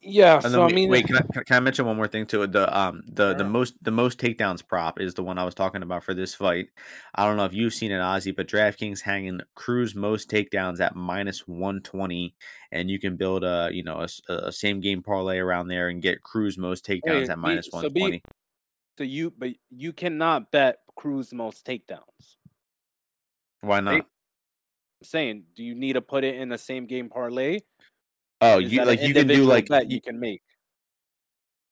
Yeah. 0.00 0.40
So 0.40 0.64
I 0.64 0.72
mean, 0.72 0.90
wait. 0.90 1.06
Can 1.06 1.16
I, 1.16 1.20
can 1.20 1.56
I, 1.56 1.60
mention 1.60 1.86
one 1.86 1.96
more 1.96 2.08
thing 2.08 2.26
too? 2.26 2.46
The 2.46 2.76
um 2.76 3.02
the 3.06 3.34
the 3.34 3.44
most 3.44 3.74
the 3.82 3.92
most 3.92 4.18
takedowns 4.18 4.66
prop 4.66 5.00
is 5.00 5.14
the 5.14 5.22
one 5.22 5.38
I 5.38 5.44
was 5.44 5.54
talking 5.54 5.82
about 5.82 6.02
for 6.02 6.12
this 6.12 6.34
fight. 6.34 6.68
I 7.14 7.24
don't 7.24 7.36
know 7.36 7.44
if 7.44 7.54
you've 7.54 7.72
seen 7.72 7.92
it, 7.92 7.98
Ozzy, 7.98 8.34
but 8.34 8.48
DraftKings 8.48 9.00
hanging 9.00 9.40
Cruz 9.54 9.94
most 9.94 10.28
takedowns 10.28 10.80
at 10.80 10.96
minus 10.96 11.46
one 11.46 11.82
twenty, 11.82 12.34
and 12.72 12.90
you 12.90 12.98
can 12.98 13.16
build 13.16 13.44
a 13.44 13.70
you 13.72 13.84
know 13.84 14.04
a, 14.28 14.32
a, 14.32 14.52
same 14.52 14.80
game 14.80 15.02
parlay 15.02 15.38
around 15.38 15.68
there 15.68 15.88
and 15.88 16.02
get 16.02 16.22
Cruz 16.22 16.58
most 16.58 16.84
takedowns 16.84 17.28
at 17.28 17.38
minus 17.38 17.68
one 17.70 17.88
twenty. 17.88 18.22
So 18.98 19.04
you 19.04 19.32
but 19.38 19.50
you 19.70 19.92
cannot 19.92 20.50
bet 20.50 20.78
Cruz 20.96 21.32
most 21.32 21.64
takedowns. 21.64 22.00
Why 23.60 23.78
not? 23.80 24.06
Saying, 25.02 25.44
do 25.54 25.62
you 25.62 25.74
need 25.74 25.94
to 25.94 26.02
put 26.02 26.24
it 26.24 26.36
in 26.36 26.48
the 26.48 26.58
same 26.58 26.86
game 26.86 27.08
parlay? 27.08 27.60
Oh, 28.40 28.58
you 28.58 28.84
like 28.84 29.00
you 29.02 29.14
can 29.14 29.26
do 29.26 29.44
like 29.44 29.68
bet 29.68 29.90
you 29.90 30.00
can 30.00 30.20
make. 30.20 30.42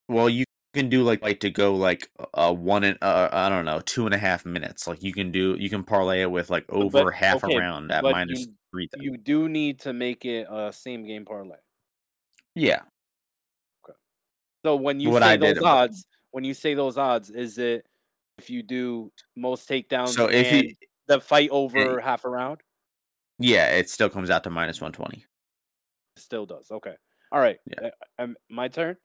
Well, 0.07 0.29
you 0.29 0.45
can 0.73 0.89
do 0.89 1.03
like 1.03 1.21
like 1.21 1.39
to 1.39 1.49
go 1.49 1.75
like 1.75 2.09
uh 2.33 2.53
one 2.53 2.83
and 2.83 2.97
uh, 3.01 3.29
I 3.31 3.49
don't 3.49 3.65
know 3.65 3.81
two 3.81 4.05
and 4.05 4.13
a 4.13 4.17
half 4.17 4.45
minutes. 4.45 4.87
Like 4.87 5.03
you 5.03 5.13
can 5.13 5.31
do 5.31 5.55
you 5.59 5.69
can 5.69 5.83
parlay 5.83 6.21
it 6.21 6.31
with 6.31 6.49
like 6.49 6.65
over 6.69 7.05
but, 7.05 7.13
half 7.13 7.43
okay, 7.43 7.55
a 7.55 7.59
round 7.59 7.91
at 7.91 8.03
minus 8.03 8.41
you, 8.41 8.53
three. 8.71 8.89
You 8.97 9.17
do 9.17 9.47
need 9.47 9.79
to 9.81 9.93
make 9.93 10.25
it 10.25 10.47
a 10.49 10.73
same 10.73 11.05
game 11.05 11.25
parlay. 11.25 11.57
Yeah. 12.55 12.81
Okay. 13.87 13.97
So 14.65 14.75
when 14.75 14.99
you 14.99 15.09
what 15.09 15.21
say 15.21 15.29
I 15.29 15.37
those 15.37 15.61
odds, 15.61 16.07
when 16.31 16.43
you 16.43 16.53
say 16.53 16.73
those 16.73 16.97
odds, 16.97 17.29
is 17.29 17.57
it 17.57 17.85
if 18.37 18.49
you 18.49 18.63
do 18.63 19.11
most 19.35 19.69
takedowns? 19.69 20.09
So 20.09 20.27
if 20.27 20.51
you 20.51 20.73
the 21.07 21.19
fight 21.21 21.49
over 21.51 21.99
it, 21.99 22.03
half 22.03 22.25
a 22.25 22.29
round. 22.29 22.61
Yeah, 23.39 23.67
it 23.71 23.89
still 23.89 24.09
comes 24.09 24.29
out 24.29 24.43
to 24.45 24.49
minus 24.49 24.81
120. 24.81 25.25
Still 26.17 26.45
does. 26.45 26.71
Okay. 26.71 26.95
All 27.31 27.39
right. 27.39 27.57
Yeah. 27.69 28.27
My 28.49 28.67
turn. 28.67 28.97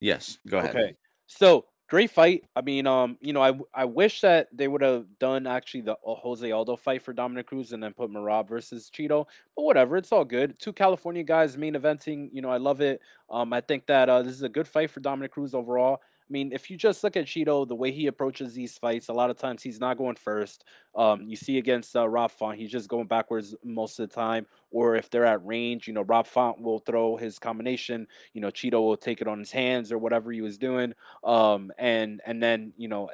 Yes. 0.00 0.38
Go 0.48 0.58
ahead. 0.58 0.76
Okay. 0.76 0.96
So 1.26 1.66
great 1.88 2.10
fight. 2.10 2.44
I 2.54 2.62
mean, 2.62 2.86
um, 2.86 3.18
you 3.20 3.32
know, 3.32 3.42
I 3.42 3.58
I 3.74 3.84
wish 3.84 4.20
that 4.20 4.48
they 4.52 4.68
would 4.68 4.82
have 4.82 5.06
done 5.18 5.46
actually 5.46 5.82
the 5.82 5.94
uh, 6.06 6.14
Jose 6.14 6.50
Aldo 6.50 6.76
fight 6.76 7.02
for 7.02 7.12
Dominick 7.12 7.48
Cruz 7.48 7.72
and 7.72 7.82
then 7.82 7.92
put 7.92 8.10
Merab 8.10 8.48
versus 8.48 8.90
Chito, 8.90 9.26
But 9.56 9.62
whatever, 9.64 9.96
it's 9.96 10.12
all 10.12 10.24
good. 10.24 10.58
Two 10.60 10.72
California 10.72 11.24
guys 11.24 11.56
main 11.58 11.74
eventing. 11.74 12.30
You 12.32 12.42
know, 12.42 12.50
I 12.50 12.58
love 12.58 12.80
it. 12.80 13.00
Um, 13.28 13.52
I 13.52 13.60
think 13.60 13.86
that 13.86 14.08
uh, 14.08 14.22
this 14.22 14.32
is 14.32 14.42
a 14.42 14.48
good 14.48 14.68
fight 14.68 14.90
for 14.90 15.00
Dominick 15.00 15.32
Cruz 15.32 15.54
overall. 15.54 16.00
I 16.30 16.32
mean, 16.32 16.52
if 16.52 16.70
you 16.70 16.76
just 16.76 17.02
look 17.02 17.16
at 17.16 17.26
Chito, 17.26 17.66
the 17.66 17.74
way 17.74 17.90
he 17.90 18.06
approaches 18.06 18.54
these 18.54 18.78
fights, 18.78 19.08
a 19.08 19.12
lot 19.12 19.30
of 19.30 19.36
times 19.36 19.64
he's 19.64 19.80
not 19.80 19.98
going 19.98 20.14
first. 20.14 20.64
Um, 20.94 21.22
you 21.22 21.34
see 21.34 21.58
against 21.58 21.96
uh, 21.96 22.08
Rob 22.08 22.30
Font, 22.30 22.56
he's 22.56 22.70
just 22.70 22.88
going 22.88 23.08
backwards 23.08 23.52
most 23.64 23.98
of 23.98 24.08
the 24.08 24.14
time. 24.14 24.46
Or 24.70 24.94
if 24.94 25.10
they're 25.10 25.26
at 25.26 25.44
range, 25.44 25.88
you 25.88 25.92
know, 25.92 26.02
Rob 26.02 26.28
Font 26.28 26.60
will 26.60 26.78
throw 26.78 27.16
his 27.16 27.40
combination. 27.40 28.06
You 28.32 28.42
know, 28.42 28.48
Chito 28.48 28.74
will 28.74 28.96
take 28.96 29.20
it 29.20 29.26
on 29.26 29.40
his 29.40 29.50
hands 29.50 29.90
or 29.90 29.98
whatever 29.98 30.30
he 30.30 30.40
was 30.40 30.56
doing. 30.56 30.94
Um, 31.24 31.72
and 31.78 32.20
and 32.24 32.40
then 32.40 32.74
you 32.76 32.86
know, 32.86 33.10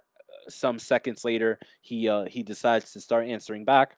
some 0.48 0.78
seconds 0.78 1.24
later, 1.24 1.58
he 1.80 2.10
uh, 2.10 2.24
he 2.26 2.42
decides 2.42 2.92
to 2.92 3.00
start 3.00 3.26
answering 3.26 3.64
back. 3.64 3.96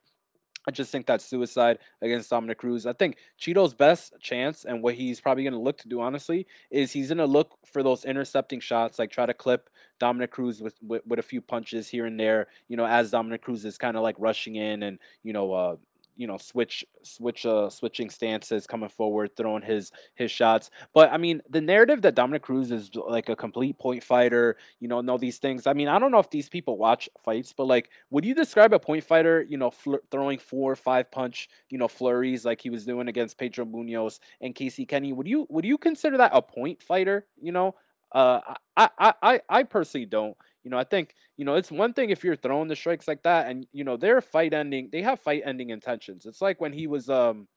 I 0.68 0.70
just 0.70 0.92
think 0.92 1.06
that's 1.06 1.24
suicide 1.24 1.78
against 2.02 2.28
Dominick 2.28 2.58
Cruz. 2.58 2.84
I 2.84 2.92
think 2.92 3.16
Chito's 3.38 3.72
best 3.72 4.12
chance 4.20 4.66
and 4.66 4.82
what 4.82 4.94
he's 4.96 5.18
probably 5.18 5.42
going 5.42 5.54
to 5.54 5.58
look 5.58 5.78
to 5.78 5.88
do, 5.88 6.02
honestly, 6.02 6.46
is 6.70 6.92
he's 6.92 7.08
going 7.08 7.16
to 7.16 7.24
look 7.24 7.56
for 7.64 7.82
those 7.82 8.04
intercepting 8.04 8.60
shots, 8.60 8.98
like 8.98 9.10
try 9.10 9.24
to 9.24 9.32
clip 9.32 9.70
Dominick 9.98 10.30
Cruz 10.30 10.60
with, 10.60 10.74
with, 10.86 11.00
with 11.06 11.20
a 11.20 11.22
few 11.22 11.40
punches 11.40 11.88
here 11.88 12.04
and 12.04 12.20
there, 12.20 12.48
you 12.68 12.76
know, 12.76 12.84
as 12.84 13.10
Dominick 13.10 13.40
Cruz 13.40 13.64
is 13.64 13.78
kind 13.78 13.96
of 13.96 14.02
like 14.02 14.16
rushing 14.18 14.56
in 14.56 14.82
and, 14.82 14.98
you 15.22 15.32
know, 15.32 15.54
uh, 15.54 15.76
you 16.18 16.26
know 16.26 16.36
switch 16.36 16.84
switch 17.02 17.46
uh 17.46 17.70
switching 17.70 18.10
stances 18.10 18.66
coming 18.66 18.90
forward 18.90 19.30
throwing 19.36 19.62
his 19.62 19.92
his 20.14 20.30
shots. 20.30 20.70
But 20.94 21.12
i 21.12 21.16
mean 21.16 21.40
the 21.48 21.60
narrative 21.62 22.02
that 22.02 22.14
dominick 22.14 22.42
cruz 22.42 22.70
is 22.72 22.90
like 22.94 23.28
a 23.30 23.36
complete 23.36 23.78
point 23.78 24.02
fighter 24.04 24.56
you 24.80 24.88
know 24.88 25.00
know 25.00 25.16
these 25.18 25.38
things 25.38 25.66
i 25.66 25.72
mean 25.72 25.88
i 25.88 25.98
don't 25.98 26.10
know 26.12 26.18
if 26.18 26.30
these 26.30 26.48
people 26.48 26.76
watch 26.78 27.08
fights 27.24 27.52
but 27.56 27.64
like 27.66 27.90
would 28.10 28.24
you 28.24 28.34
describe 28.34 28.72
a 28.74 28.78
point 28.78 29.04
fighter 29.04 29.42
you 29.48 29.56
know 29.56 29.70
fl- 29.70 29.96
throwing 30.10 30.38
four 30.38 30.72
or 30.72 30.76
five 30.76 31.10
punch 31.10 31.48
you 31.70 31.78
know 31.78 31.88
flurries 31.88 32.44
like 32.44 32.60
he 32.60 32.70
was 32.70 32.84
doing 32.84 33.08
against 33.08 33.38
pedro 33.38 33.64
munhoz 33.64 34.18
and 34.40 34.54
casey 34.54 34.84
kenny? 34.86 35.12
Would 35.12 35.28
you 35.28 35.46
would 35.50 35.64
you 35.64 35.78
consider 35.78 36.18
that 36.18 36.32
a 36.34 36.42
point 36.42 36.82
fighter 36.82 37.26
you 37.40 37.52
know? 37.52 37.74
Uh 38.12 38.40
i 38.76 38.88
i 38.98 39.14
i, 39.22 39.40
I 39.50 39.62
personally 39.64 40.06
don't 40.06 40.36
you 40.64 40.70
know, 40.70 40.78
I 40.78 40.84
think, 40.84 41.14
you 41.36 41.44
know, 41.44 41.54
it's 41.54 41.70
one 41.70 41.92
thing 41.92 42.10
if 42.10 42.24
you're 42.24 42.36
throwing 42.36 42.68
the 42.68 42.76
strikes 42.76 43.08
like 43.08 43.22
that 43.22 43.48
and, 43.48 43.66
you 43.72 43.84
know, 43.84 43.96
they're 43.96 44.20
fight 44.20 44.52
ending, 44.54 44.88
they 44.92 45.02
have 45.02 45.20
fight 45.20 45.42
ending 45.44 45.70
intentions. 45.70 46.26
It's 46.26 46.42
like 46.42 46.60
when 46.60 46.72
he 46.72 46.86
was, 46.86 47.08
um, 47.08 47.48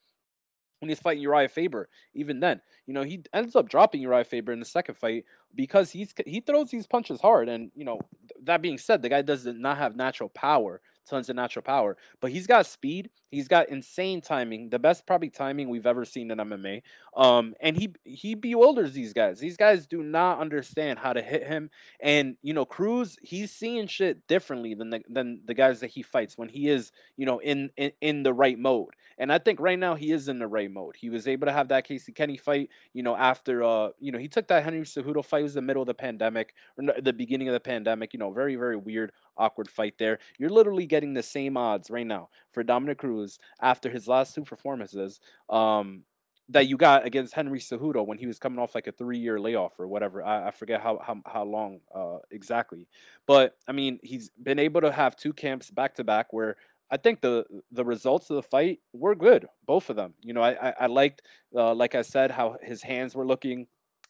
when 0.80 0.90
he's 0.90 1.00
fighting 1.00 1.22
Uriah 1.22 1.50
Faber, 1.50 1.90
even 2.16 2.40
then, 2.40 2.62
you 2.88 2.94
know, 2.94 3.04
he 3.04 3.24
ends 3.34 3.56
up 3.56 3.70
dropping 3.70 4.02
Uriah 4.02 4.24
Faber 4.24 4.52
in 4.52 4.60
the 4.60 4.66
second 4.66 4.96
fight 4.96 5.26
because 5.54 5.92
he's 5.92 6.14
he 6.26 6.40
throws 6.42 6.72
these 6.72 6.88
punches 6.88 7.22
hard. 7.22 7.50
And 7.50 7.72
you 7.76 7.86
know, 7.86 8.00
that 8.44 8.62
being 8.64 8.80
said, 8.80 9.02
the 9.02 9.10
guy 9.10 9.22
does 9.22 9.46
not 9.46 9.78
have 9.78 9.96
natural 9.96 10.30
power 10.30 10.82
tons 11.10 11.30
of 11.30 11.36
natural 11.36 11.64
power. 11.64 11.98
But 12.20 12.32
he's 12.32 12.48
got 12.48 12.66
speed. 12.66 13.10
He's 13.32 13.48
got 13.48 13.70
insane 13.70 14.20
timing, 14.20 14.70
the 14.70 14.78
best 14.78 15.08
probably 15.08 15.30
timing 15.30 15.70
we've 15.70 15.88
ever 15.88 16.04
seen 16.04 16.30
in 16.32 16.38
MMA. 16.38 16.82
Um, 17.16 17.56
and 17.62 17.78
he 17.78 17.94
he 18.04 18.36
bewilders 18.36 18.92
these 18.92 19.14
guys. 19.14 19.40
These 19.40 19.56
guys 19.56 19.88
do 19.88 20.04
not 20.04 20.40
understand 20.40 21.00
how 21.00 21.14
to 21.14 21.22
hit 21.22 21.48
him. 21.48 21.70
And 22.02 22.36
you 22.42 22.54
know, 22.54 22.66
Cruz, 22.66 23.18
he's 23.22 23.52
seeing 23.52 23.88
shit 23.88 24.28
differently 24.28 24.74
than 24.74 24.90
the 24.90 25.02
than 25.08 25.42
the 25.46 25.54
guys 25.54 25.80
that 25.80 25.92
he 25.92 26.04
fights 26.04 26.38
when 26.38 26.50
he 26.50 26.68
is, 26.68 26.92
you 27.16 27.26
know, 27.26 27.40
in 27.40 27.70
in, 27.78 27.94
in 28.02 28.24
the 28.24 28.34
right 28.34 28.60
mode. 28.60 28.96
And 29.18 29.32
I 29.32 29.38
think 29.38 29.62
right 29.62 29.80
now 29.80 29.96
he 29.96 30.12
is 30.12 30.28
in 30.28 30.40
the 30.40 30.48
right 30.48 30.72
mode. 30.72 30.98
He 30.98 31.10
was 31.10 31.26
able 31.26 31.48
to 31.48 31.54
have 31.54 31.70
that 31.70 31.86
Casey 31.86 32.12
Kenny 32.12 32.36
fight, 32.38 32.70
you 32.94 33.02
know, 33.02 33.16
after 33.16 33.64
uh, 33.64 33.90
you 34.00 34.12
know, 34.12 34.20
he 34.20 34.28
took 34.28 34.48
that 34.50 34.66
Henry 34.66 34.82
Cejudo 34.82 35.24
fight. 35.24 35.40
It 35.40 35.44
was 35.44 35.54
the 35.54 35.62
middle 35.62 35.84
of 35.84 35.88
the 35.88 35.94
pandemic 35.94 36.54
or 36.78 36.94
the 37.02 37.14
beginning 37.14 37.48
of 37.48 37.54
the 37.54 37.62
pandemic. 37.62 38.14
You 38.14 38.20
know, 38.20 38.32
very 38.32 38.58
very 38.58 38.76
weird 38.76 39.14
awkward 39.38 39.70
fight 39.70 39.96
there. 39.98 40.20
You're 40.38 40.50
literally 40.50 40.86
getting 40.86 41.14
the 41.14 41.24
same 41.24 41.56
odds 41.56 41.90
right 41.90 42.06
now 42.06 42.28
for 42.52 42.64
Dominick 42.64 42.98
Cruz 42.98 43.21
after 43.62 43.90
his 43.90 44.08
last 44.08 44.36
two 44.36 44.44
performances 44.44 45.20
um, 45.50 46.04
that 46.50 46.68
you 46.68 46.78
got 46.78 47.06
against 47.06 47.34
Henry 47.34 47.60
Cejudo 47.60 48.06
when 48.06 48.18
he 48.18 48.28
was 48.28 48.40
coming 48.40 48.60
off 48.60 48.76
like 48.76 48.88
a 48.88 48.92
three 48.92 49.18
year 49.18 49.40
layoff 49.40 49.80
or 49.80 49.88
whatever. 49.88 50.24
I, 50.24 50.48
I 50.48 50.52
forget 50.52 50.82
how, 50.82 51.00
how, 51.06 51.22
how 51.26 51.44
long 51.44 51.80
uh, 51.94 52.18
exactly. 52.30 52.88
But 53.26 53.56
I 53.68 53.72
mean, 53.72 54.00
he's 54.04 54.30
been 54.42 54.60
able 54.60 54.82
to 54.82 54.92
have 54.92 55.16
two 55.16 55.34
camps 55.34 55.70
back 55.72 55.96
to 55.96 56.04
back 56.04 56.34
where 56.34 56.58
I 56.92 56.98
think 56.98 57.22
the 57.22 57.46
the 57.72 57.86
results 57.86 58.30
of 58.30 58.36
the 58.36 58.44
fight 58.44 58.80
were 58.92 59.16
good, 59.16 59.48
both 59.66 59.90
of 59.90 59.96
them. 59.96 60.14
You 60.22 60.34
know, 60.34 60.42
I 60.42 60.70
I, 60.70 60.74
I 60.82 60.86
liked, 60.88 61.22
uh, 61.56 61.74
like 61.74 61.96
I 61.96 62.02
said, 62.02 62.32
how 62.32 62.58
his 62.62 62.82
hands 62.84 63.16
were 63.16 63.26
looking, 63.26 63.68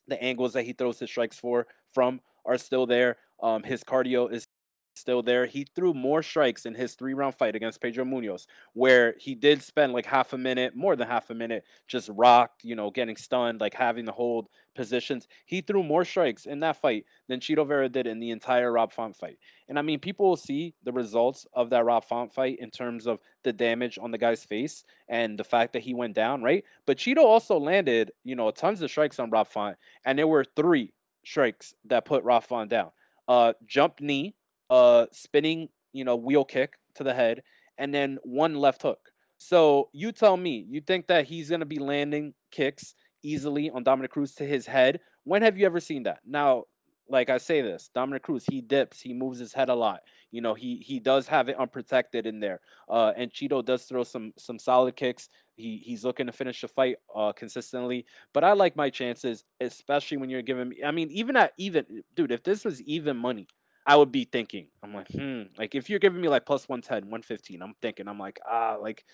the 0.08 0.22
angles 0.22 0.54
that 0.54 0.64
he 0.64 0.74
throws 0.74 1.00
his 1.00 1.10
strikes 1.10 1.38
for 1.38 1.68
from 1.94 2.22
are 2.44 2.58
still 2.58 2.88
there. 2.88 3.18
Um, 3.44 3.62
his 3.64 3.84
cardio 3.84 4.32
is 4.32 4.48
still 4.94 5.22
there. 5.22 5.46
He 5.46 5.66
threw 5.76 5.94
more 5.94 6.22
strikes 6.22 6.66
in 6.66 6.74
his 6.74 6.96
three 6.96 7.14
round 7.14 7.36
fight 7.36 7.56
against 7.56 7.82
Pedro 7.82 8.06
Munhoz, 8.06 8.46
where 8.74 9.16
he 9.18 9.36
did 9.36 9.62
spend 9.62 9.94
like 9.94 10.06
half 10.06 10.34
a 10.34 10.38
minute, 10.38 10.76
more 10.76 10.96
than 10.96 11.08
half 11.08 11.30
a 11.30 11.36
minute, 11.36 11.64
just 11.88 12.10
rocked, 12.14 12.64
you 12.64 12.76
know, 12.76 12.90
getting 12.92 13.16
stunned, 13.16 13.62
like 13.62 13.74
having 13.74 14.06
to 14.06 14.12
hold 14.12 14.48
positions. 14.76 15.28
He 15.46 15.62
threw 15.62 15.84
more 15.84 16.06
strikes 16.06 16.46
in 16.46 16.60
that 16.62 16.82
fight 16.82 17.06
than 17.28 17.40
Chito 17.40 17.68
Vera 17.68 17.90
did 17.90 18.08
in 18.08 18.20
the 18.20 18.32
entire 18.32 18.72
Rob 18.72 18.92
Font 18.92 19.16
fight. 19.16 19.38
And 19.68 19.78
I 19.78 19.82
mean, 19.82 20.00
people 20.00 20.28
will 20.28 20.38
see 20.38 20.74
the 20.84 20.92
results 20.92 21.46
of 21.54 21.70
that 21.70 21.86
Rob 21.86 22.06
Font 22.06 22.34
fight 22.34 22.60
in 22.60 22.70
terms 22.70 23.08
of 23.08 23.20
the 23.44 23.54
damage 23.54 23.98
on 24.02 24.12
the 24.12 24.18
guy's 24.18 24.44
face 24.44 24.84
and 25.10 25.38
the 25.38 25.44
fact 25.44 25.74
that 25.74 25.82
he 25.82 25.94
went 25.94 26.16
down, 26.16 26.44
right? 26.44 26.64
But 26.86 26.98
Chito 26.98 27.24
also 27.24 27.58
landed, 27.58 28.12
you 28.24 28.36
know, 28.36 28.52
tons 28.52 28.82
of 28.82 28.90
strikes 28.90 29.20
on 29.20 29.30
Rob 29.30 29.48
Font, 29.48 29.78
and 30.06 30.18
there 30.18 30.28
were 30.28 30.46
three 30.56 30.94
strikes 31.26 31.74
that 31.86 32.06
put 32.06 32.24
Rob 32.24 32.44
Font 32.44 32.70
down. 32.70 32.92
Uh, 33.28 33.54
jump 33.66 34.00
knee, 34.00 34.36
uh 34.72 35.06
spinning, 35.12 35.70
you 35.94 36.06
know, 36.06 36.16
wheel 36.16 36.46
kick 36.46 36.76
to 36.96 37.04
the 37.04 37.14
head, 37.14 37.44
and 37.78 37.94
then 37.94 38.18
one 38.24 38.56
left 38.56 38.82
hook. 38.82 39.00
So 39.38 39.90
you 39.94 40.12
tell 40.12 40.38
me, 40.38 40.66
you 40.70 40.82
think 40.82 41.08
that 41.08 41.26
he's 41.26 41.50
gonna 41.50 41.66
be 41.66 41.80
landing 41.80 42.34
kicks 42.52 42.96
easily 43.24 43.70
on 43.70 43.84
Dominick 43.84 44.12
Cruz 44.12 44.34
to 44.36 44.46
his 44.46 44.66
head? 44.66 45.00
When 45.24 45.42
have 45.44 45.58
you 45.58 45.66
ever 45.68 45.80
seen 45.80 46.04
that? 46.04 46.20
Now, 46.26 46.66
like 47.10 47.30
I 47.30 47.38
say 47.38 47.62
this, 47.62 47.90
Dominick 47.94 48.24
Cruz, 48.24 48.46
he 48.50 48.62
dips, 48.62 49.02
he 49.02 49.14
moves 49.14 49.40
his 49.40 49.54
head 49.54 49.70
a 49.70 49.76
lot. 49.76 50.02
You 50.32 50.42
know, 50.42 50.54
he 50.54 50.78
he 50.78 51.00
does 51.00 51.28
have 51.28 51.50
it 51.50 51.58
unprotected 51.60 52.26
in 52.26 52.40
there. 52.40 52.62
Uh, 52.90 53.12
and 53.18 53.32
Chito 53.32 53.64
does 53.66 53.84
throw 53.84 54.04
some 54.04 54.34
some 54.38 54.58
solid 54.58 54.96
kicks. 54.96 55.28
He 55.58 55.82
he's 55.86 56.06
looking 56.06 56.28
to 56.28 56.32
finish 56.32 56.62
the 56.62 56.70
fight 56.70 56.98
uh 57.14 57.34
consistently. 57.34 58.06
But 58.34 58.46
I 58.46 58.54
like 58.54 58.76
my 58.78 58.90
chances, 58.90 59.44
especially 59.60 60.18
when 60.18 60.30
you're 60.30 60.42
giving 60.42 60.70
me. 60.70 60.78
I 60.86 60.92
mean, 60.92 61.10
even 61.12 61.36
at 61.36 61.52
even, 61.58 62.04
dude, 62.16 62.32
if 62.32 62.44
this 62.44 62.64
was 62.64 62.82
even 62.84 63.18
money, 63.18 63.48
I 63.86 63.96
would 63.96 64.12
be 64.12 64.26
thinking, 64.26 64.68
I'm 64.84 64.94
like, 64.94 65.08
hmm, 65.10 65.44
like 65.58 65.74
if 65.76 65.90
you're 65.90 66.00
giving 66.00 66.22
me 66.22 66.28
like 66.28 66.46
plus 66.46 66.70
110, 66.70 67.10
115, 67.10 67.62
I'm 67.62 67.74
thinking, 67.82 68.08
I'm 68.08 68.20
like, 68.20 68.40
ah, 68.50 68.78
like 68.80 69.06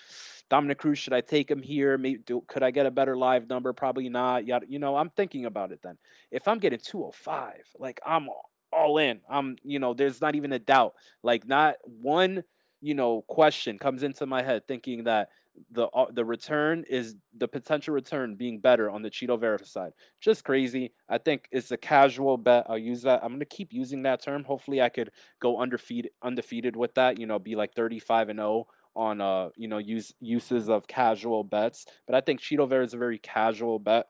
Dominick 0.49 0.79
Cruz, 0.79 0.99
should 0.99 1.13
I 1.13 1.21
take 1.21 1.49
him 1.49 1.61
here? 1.61 1.97
Maybe 1.97 2.19
do, 2.19 2.43
could 2.47 2.63
I 2.63 2.71
get 2.71 2.85
a 2.85 2.91
better 2.91 3.15
live 3.17 3.49
number? 3.49 3.71
Probably 3.73 4.09
not. 4.09 4.45
Yeah, 4.45 4.59
you 4.67 4.79
know, 4.79 4.95
I'm 4.97 5.09
thinking 5.11 5.45
about 5.45 5.71
it 5.71 5.79
then. 5.83 5.97
If 6.31 6.47
I'm 6.47 6.59
getting 6.59 6.79
205, 6.79 7.63
like 7.79 7.99
I'm 8.05 8.27
all 8.73 8.97
in. 8.97 9.21
I'm, 9.29 9.55
you 9.63 9.79
know, 9.79 9.93
there's 9.93 10.21
not 10.21 10.35
even 10.35 10.51
a 10.53 10.59
doubt. 10.59 10.93
Like 11.23 11.47
not 11.47 11.75
one, 11.85 12.43
you 12.81 12.93
know, 12.93 13.23
question 13.27 13.79
comes 13.79 14.03
into 14.03 14.25
my 14.25 14.41
head 14.43 14.67
thinking 14.67 15.05
that 15.05 15.29
the 15.71 15.87
uh, 15.87 16.07
the 16.11 16.23
return 16.23 16.83
is 16.89 17.15
the 17.37 17.47
potential 17.47 17.93
return 17.93 18.35
being 18.35 18.59
better 18.59 18.89
on 18.89 19.01
the 19.01 19.09
Chito 19.09 19.39
Vera 19.39 19.63
side. 19.65 19.91
Just 20.21 20.43
crazy. 20.43 20.93
I 21.09 21.17
think 21.17 21.47
it's 21.51 21.71
a 21.71 21.77
casual 21.77 22.37
bet. 22.37 22.65
I'll 22.69 22.77
use 22.77 23.01
that. 23.03 23.23
I'm 23.23 23.33
gonna 23.33 23.45
keep 23.45 23.73
using 23.73 24.03
that 24.03 24.21
term. 24.21 24.43
Hopefully, 24.43 24.81
I 24.81 24.89
could 24.89 25.11
go 25.41 25.59
undefeated 25.59 26.11
undefeated 26.21 26.75
with 26.75 26.93
that. 26.95 27.19
You 27.19 27.27
know, 27.27 27.39
be 27.39 27.55
like 27.55 27.73
35 27.73 28.29
and 28.29 28.39
0 28.39 28.67
on 28.95 29.21
uh 29.21 29.49
you 29.55 29.67
know 29.67 29.77
use 29.77 30.13
uses 30.19 30.69
of 30.69 30.87
casual 30.87 31.43
bets. 31.43 31.85
But 32.05 32.15
I 32.15 32.21
think 32.21 32.41
Chito 32.41 32.67
Vera 32.67 32.83
is 32.83 32.93
a 32.93 32.97
very 32.97 33.19
casual 33.19 33.79
bet. 33.79 34.07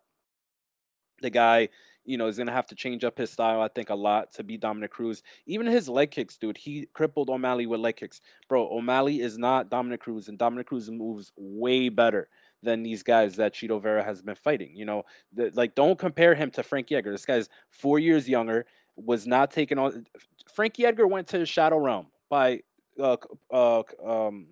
The 1.22 1.30
guy 1.30 1.70
you 2.08 2.18
know, 2.18 2.28
is 2.28 2.38
going 2.38 2.48
to 2.48 2.54
have 2.54 2.66
to 2.68 2.76
change 2.76 3.04
up 3.04 3.18
his 3.18 3.30
style, 3.30 3.62
I 3.62 3.68
think, 3.68 3.90
a 3.90 3.96
lot 3.96 4.32
to 4.34 4.44
beat 4.44 4.62
Dominick 4.62 4.92
Cruz. 4.92 5.22
Even 5.46 5.68
his 5.68 5.90
leg 5.90 6.10
kicks, 6.10 6.38
dude, 6.38 6.58
he 6.58 6.88
crippled 6.94 7.30
O'Malley 7.30 7.68
with 7.68 7.82
leg 7.82 7.98
kicks. 7.98 8.22
Bro, 8.48 8.70
O'Malley 8.72 9.20
is 9.20 9.38
not 9.38 9.70
Dominick 9.70 10.00
Cruz, 10.00 10.30
and 10.30 10.38
Dominick 10.38 10.68
Cruz 10.68 10.90
moves 10.90 11.34
way 11.36 11.90
better 11.90 12.30
than 12.64 12.82
these 12.82 13.04
guys 13.04 13.36
that 13.36 13.54
Chito 13.54 13.80
Vera 13.82 14.04
has 14.04 14.22
been 14.22 14.36
fighting. 14.36 14.72
You 14.74 14.86
know, 14.86 15.04
the, 15.34 15.52
like, 15.54 15.76
don't 15.76 16.00
compare 16.00 16.34
him 16.34 16.50
to 16.52 16.64
Frankie 16.64 16.96
Edgar. 16.96 17.12
This 17.12 17.26
guy's 17.26 17.50
four 17.70 18.00
years 18.00 18.28
younger, 18.28 18.66
was 18.96 19.28
not 19.28 19.52
taken 19.52 19.78
on. 19.78 20.06
Frankie 20.54 20.86
Edgar 20.86 21.08
went 21.08 21.28
to 21.28 21.46
Shadow 21.46 21.78
Realm 21.78 22.08
by 22.30 22.62
uh, 23.00 23.18
uh, 23.54 23.84
um, 24.04 24.48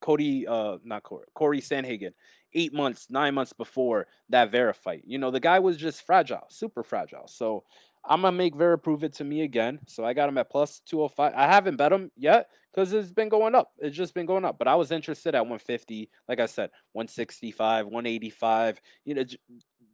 Cody, 0.00 0.46
uh, 0.46 0.78
not 0.84 1.02
Corey, 1.02 1.26
Cory 1.34 1.60
Sandhagen 1.60 2.12
eight 2.54 2.72
months, 2.72 3.08
nine 3.10 3.34
months 3.34 3.52
before 3.52 4.06
that 4.28 4.50
Vera 4.50 4.74
fight. 4.74 5.02
You 5.06 5.18
know, 5.18 5.30
the 5.30 5.40
guy 5.40 5.58
was 5.58 5.76
just 5.76 6.02
fragile, 6.04 6.46
super 6.48 6.82
fragile. 6.82 7.26
So 7.26 7.64
I'm 8.04 8.22
gonna 8.22 8.36
make 8.36 8.54
Vera 8.56 8.78
prove 8.78 9.04
it 9.04 9.12
to 9.14 9.24
me 9.24 9.42
again. 9.42 9.80
So 9.86 10.04
I 10.04 10.14
got 10.14 10.28
him 10.28 10.38
at 10.38 10.50
plus 10.50 10.80
205. 10.80 11.32
I 11.36 11.46
haven't 11.46 11.76
bet 11.76 11.92
him 11.92 12.10
yet 12.16 12.48
because 12.72 12.92
it's 12.92 13.12
been 13.12 13.28
going 13.28 13.54
up. 13.54 13.72
It's 13.78 13.96
just 13.96 14.14
been 14.14 14.26
going 14.26 14.44
up. 14.44 14.58
But 14.58 14.68
I 14.68 14.74
was 14.74 14.90
interested 14.90 15.34
at 15.34 15.40
150, 15.46 16.08
like 16.28 16.40
I 16.40 16.46
said, 16.46 16.70
165, 16.92 17.86
185. 17.86 18.80
You 19.04 19.14
know, 19.14 19.24
j- 19.24 19.38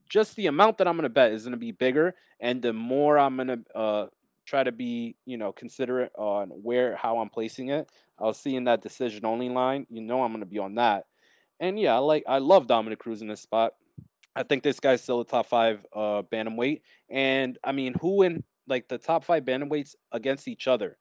just 0.09 0.37
the 0.37 0.47
amount 0.47 0.79
that 0.79 0.87
I'm 0.89 0.97
gonna 0.97 1.09
bet 1.09 1.33
is 1.33 1.45
gonna 1.45 1.57
be 1.57 1.73
bigger, 1.73 2.15
and 2.41 2.63
the 2.63 2.73
more 2.73 3.19
I'm 3.19 3.37
gonna 3.37 3.59
uh 3.75 4.07
try 4.45 4.63
to 4.63 4.71
be, 4.73 5.17
you 5.25 5.37
know, 5.37 5.53
considerate 5.53 6.13
on 6.17 6.49
where 6.51 6.95
how 6.97 7.19
I'm 7.19 7.29
placing 7.31 7.71
it. 7.71 7.91
I'll 8.19 8.33
see 8.33 8.55
in 8.55 8.65
that 8.65 8.83
decision 8.83 9.25
only 9.25 9.49
line. 9.49 9.87
You 9.91 10.03
know, 10.03 10.23
I'm 10.23 10.33
gonna 10.33 10.47
be 10.47 10.59
on 10.61 10.77
that. 10.77 11.07
And 11.61 11.79
yeah, 11.79 11.95
I 11.95 11.99
like 11.99 12.25
I 12.27 12.39
love 12.39 12.67
Dominick 12.67 12.99
Cruz 12.99 13.23
in 13.23 13.29
this 13.29 13.41
spot. 13.41 13.73
I 14.35 14.43
think 14.43 14.63
this 14.63 14.81
guy's 14.81 15.03
still 15.03 15.21
a 15.21 15.25
top 15.25 15.47
five 15.47 15.85
uh 15.95 16.23
bantamweight. 16.31 16.83
And 17.09 17.59
I 17.65 17.73
mean, 17.73 17.95
who 18.01 18.23
in 18.23 18.45
like 18.67 18.89
the 18.89 18.99
top 18.99 19.25
five 19.25 19.45
bantamweights 19.45 19.95
against 20.13 20.49
each 20.49 20.69
other? 20.69 20.99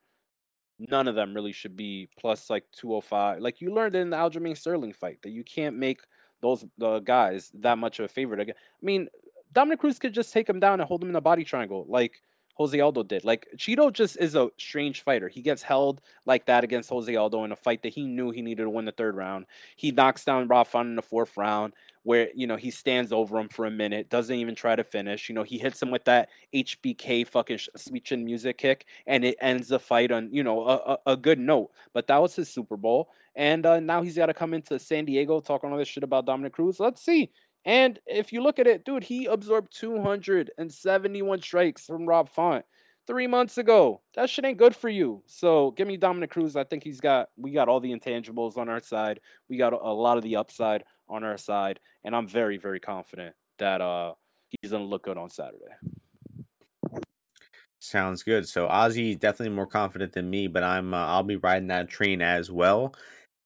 None 0.78 1.08
of 1.08 1.14
them 1.14 1.34
really 1.34 1.52
should 1.52 1.76
be 1.76 2.08
plus 2.18 2.50
like 2.50 2.64
205. 2.72 3.40
Like 3.40 3.60
you 3.60 3.72
learned 3.72 3.96
in 3.96 4.10
the 4.10 4.16
Aljamain 4.16 4.56
Sterling 4.56 4.92
fight 4.92 5.18
that 5.22 5.30
you 5.30 5.42
can't 5.42 5.76
make 5.76 6.00
those 6.42 6.64
guys 7.04 7.50
that 7.54 7.78
much 7.78 7.98
of 7.98 8.04
a 8.04 8.08
favorite. 8.08 8.50
I 8.50 8.52
mean, 8.82 9.08
Dominick 9.52 9.80
Cruz 9.80 9.98
could 9.98 10.12
just 10.12 10.32
take 10.32 10.48
him 10.48 10.60
down 10.60 10.80
and 10.80 10.86
hold 10.86 11.02
him 11.02 11.08
in 11.08 11.16
a 11.16 11.20
body 11.20 11.44
triangle. 11.44 11.86
Like 11.88 12.20
Jose 12.56 12.78
Aldo 12.80 13.02
did. 13.02 13.24
Like 13.24 13.46
Chito 13.56 13.92
just 13.92 14.16
is 14.18 14.34
a 14.34 14.48
strange 14.56 15.02
fighter. 15.02 15.28
He 15.28 15.42
gets 15.42 15.62
held 15.62 16.00
like 16.24 16.46
that 16.46 16.64
against 16.64 16.88
Jose 16.88 17.14
Aldo 17.14 17.44
in 17.44 17.52
a 17.52 17.56
fight 17.56 17.82
that 17.82 17.92
he 17.92 18.06
knew 18.06 18.30
he 18.30 18.40
needed 18.40 18.62
to 18.62 18.70
win 18.70 18.86
the 18.86 18.92
third 18.92 19.14
round. 19.14 19.44
He 19.76 19.90
knocks 19.90 20.24
down 20.24 20.48
Font 20.48 20.88
in 20.88 20.96
the 20.96 21.02
fourth 21.02 21.36
round, 21.36 21.74
where 22.02 22.28
you 22.34 22.46
know 22.46 22.56
he 22.56 22.70
stands 22.70 23.12
over 23.12 23.38
him 23.38 23.50
for 23.50 23.66
a 23.66 23.70
minute, 23.70 24.08
doesn't 24.08 24.34
even 24.34 24.54
try 24.54 24.74
to 24.74 24.84
finish. 24.84 25.28
You 25.28 25.34
know 25.34 25.42
he 25.42 25.58
hits 25.58 25.82
him 25.82 25.90
with 25.90 26.04
that 26.06 26.30
HBK 26.54 27.26
fucking 27.26 27.58
sweet 27.76 28.04
chin 28.04 28.24
music 28.24 28.56
kick, 28.56 28.86
and 29.06 29.22
it 29.22 29.36
ends 29.40 29.68
the 29.68 29.78
fight 29.78 30.10
on 30.10 30.30
you 30.32 30.42
know 30.42 30.66
a, 30.66 30.76
a, 30.76 30.98
a 31.12 31.16
good 31.16 31.38
note. 31.38 31.70
But 31.92 32.06
that 32.06 32.22
was 32.22 32.34
his 32.34 32.48
Super 32.48 32.78
Bowl, 32.78 33.10
and 33.34 33.66
uh, 33.66 33.80
now 33.80 34.00
he's 34.00 34.16
got 34.16 34.26
to 34.26 34.34
come 34.34 34.54
into 34.54 34.78
San 34.78 35.04
Diego 35.04 35.40
talking 35.40 35.70
all 35.70 35.78
this 35.78 35.88
shit 35.88 36.04
about 36.04 36.24
Dominick 36.24 36.54
Cruz. 36.54 36.80
Let's 36.80 37.02
see. 37.02 37.30
And 37.66 37.98
if 38.06 38.32
you 38.32 38.42
look 38.42 38.60
at 38.60 38.68
it, 38.68 38.84
dude, 38.84 39.02
he 39.02 39.26
absorbed 39.26 39.76
271 39.76 41.42
strikes 41.42 41.84
from 41.84 42.06
Rob 42.06 42.28
Font 42.30 42.64
three 43.08 43.26
months 43.26 43.58
ago. 43.58 44.00
That 44.14 44.30
shit 44.30 44.44
ain't 44.44 44.56
good 44.56 44.74
for 44.74 44.88
you. 44.88 45.22
So 45.26 45.72
give 45.72 45.88
me 45.88 45.96
Dominick 45.96 46.30
Cruz. 46.30 46.54
I 46.54 46.62
think 46.62 46.84
he's 46.84 47.00
got 47.00 47.28
we 47.36 47.50
got 47.50 47.68
all 47.68 47.80
the 47.80 47.92
intangibles 47.92 48.56
on 48.56 48.68
our 48.68 48.80
side. 48.80 49.18
We 49.48 49.56
got 49.56 49.72
a 49.72 49.92
lot 49.92 50.16
of 50.16 50.22
the 50.22 50.36
upside 50.36 50.84
on 51.08 51.24
our 51.24 51.36
side, 51.36 51.80
and 52.04 52.14
I'm 52.14 52.28
very 52.28 52.56
very 52.56 52.80
confident 52.80 53.34
that 53.58 53.80
uh 53.80 54.14
he's 54.48 54.70
gonna 54.70 54.84
look 54.84 55.04
good 55.04 55.18
on 55.18 55.28
Saturday. 55.28 55.74
Sounds 57.80 58.22
good. 58.22 58.48
So 58.48 58.68
Ozzy 58.68 59.18
definitely 59.18 59.54
more 59.54 59.66
confident 59.66 60.12
than 60.12 60.30
me, 60.30 60.46
but 60.46 60.62
I'm 60.62 60.94
uh, 60.94 61.06
I'll 61.06 61.24
be 61.24 61.36
riding 61.36 61.68
that 61.68 61.88
train 61.88 62.22
as 62.22 62.50
well. 62.50 62.94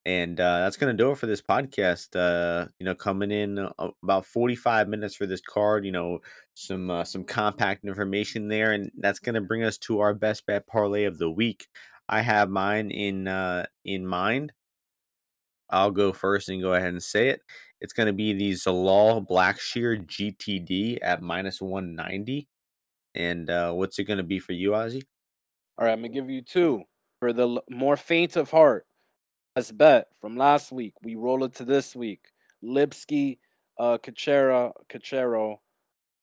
And 0.07 0.41
uh, 0.41 0.61
that's 0.61 0.77
gonna 0.77 0.95
do 0.95 1.11
it 1.11 1.19
for 1.19 1.27
this 1.27 1.43
podcast. 1.43 2.17
Uh, 2.17 2.69
you 2.79 2.87
know, 2.87 2.95
coming 2.95 3.31
in 3.31 3.59
uh, 3.59 3.89
about 4.03 4.25
45 4.27 4.89
minutes 4.89 5.15
for 5.15 5.27
this 5.27 5.43
card. 5.43 5.85
You 5.85 5.93
know, 5.93 6.21
some 6.55 6.91
uh, 6.91 7.05
some 7.05 7.25
compact 7.25 7.85
information 7.85 8.49
there, 8.49 8.73
and 8.73 8.91
that's 8.99 9.19
gonna 9.19 9.43
bring 9.43 9.63
us 9.63 9.77
to 9.79 10.01
our 10.01 10.15
best 10.15 10.47
bet 10.47 10.67
parlay 10.67 11.05
of 11.05 11.19
the 11.19 11.31
week. 11.31 11.69
I 12.09 12.23
have 12.23 12.49
mine 12.51 12.91
in 12.91 13.29
uh, 13.29 13.67
in 13.85 14.07
mind. 14.07 14.53
I'll 15.71 15.93
go 15.93 16.13
first 16.13 16.49
and 16.49 16.61
go 16.61 16.75
ahead 16.75 16.89
and 16.89 17.03
say 17.03 17.29
it. 17.29 17.43
It's 17.81 17.93
going 17.93 18.09
to 18.09 18.13
be 18.13 18.33
the 18.33 18.53
Zalal 18.53 19.27
Blackshear 19.27 20.05
GTD 20.05 20.99
at 21.03 21.23
minus 21.23 21.61
190. 21.61 22.49
And 23.15 23.49
uh, 23.49 23.73
what's 23.73 23.99
it 23.99 24.05
going 24.05 24.19
to 24.19 24.25
be 24.25 24.39
for 24.39 24.53
you, 24.53 24.71
Ozzy? 24.71 25.03
All 25.79 25.87
right, 25.87 25.93
I'm 25.93 26.01
going 26.01 26.13
to 26.13 26.21
give 26.21 26.29
you 26.29 26.43
two. 26.43 26.83
For 27.21 27.33
the 27.33 27.61
more 27.71 27.97
faint 27.97 28.37
of 28.37 28.51
heart, 28.51 28.87
Bet 29.69 30.09
from 30.21 30.37
last 30.37 30.71
week. 30.71 30.95
We 31.03 31.17
roll 31.17 31.43
it 31.45 31.55
to 31.57 31.65
this 31.65 31.97
week. 31.97 32.21
Lipski, 32.63 33.39
uh, 33.79 33.99
Cachera, 33.99 34.73
Cachero, 34.89 35.57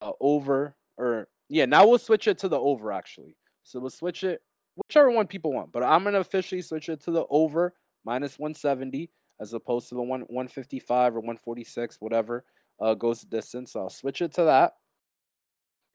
uh, 0.01 0.11
over 0.21 0.75
or 0.97 1.27
yeah. 1.49 1.65
Now 1.65 1.87
we'll 1.87 1.97
switch 1.97 2.27
it 2.27 2.37
to 2.39 2.47
the 2.47 2.59
over 2.59 2.91
actually. 2.91 3.35
So 3.63 3.79
we'll 3.79 3.89
switch 3.89 4.23
it 4.23 4.41
whichever 4.75 5.11
one 5.11 5.27
people 5.27 5.51
want. 5.51 5.71
But 5.71 5.83
I'm 5.83 6.03
gonna 6.03 6.19
officially 6.19 6.61
switch 6.61 6.89
it 6.89 7.01
to 7.01 7.11
the 7.11 7.25
over 7.29 7.73
minus 8.05 8.39
170 8.39 9.09
as 9.39 9.53
opposed 9.53 9.89
to 9.89 9.95
the 9.95 10.01
one 10.01 10.21
155 10.21 11.15
or 11.15 11.19
146, 11.19 11.97
whatever 11.99 12.45
uh, 12.79 12.93
goes 12.93 13.21
the 13.21 13.27
distance. 13.27 13.73
So 13.73 13.81
I'll 13.81 13.89
switch 13.89 14.21
it 14.21 14.33
to 14.33 14.43
that. 14.45 14.73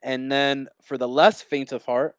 And 0.03 0.31
then 0.31 0.69
for 0.83 0.99
the 0.99 1.09
less 1.09 1.43
faint 1.43 1.73
of 1.73 1.85
heart, 1.85 2.17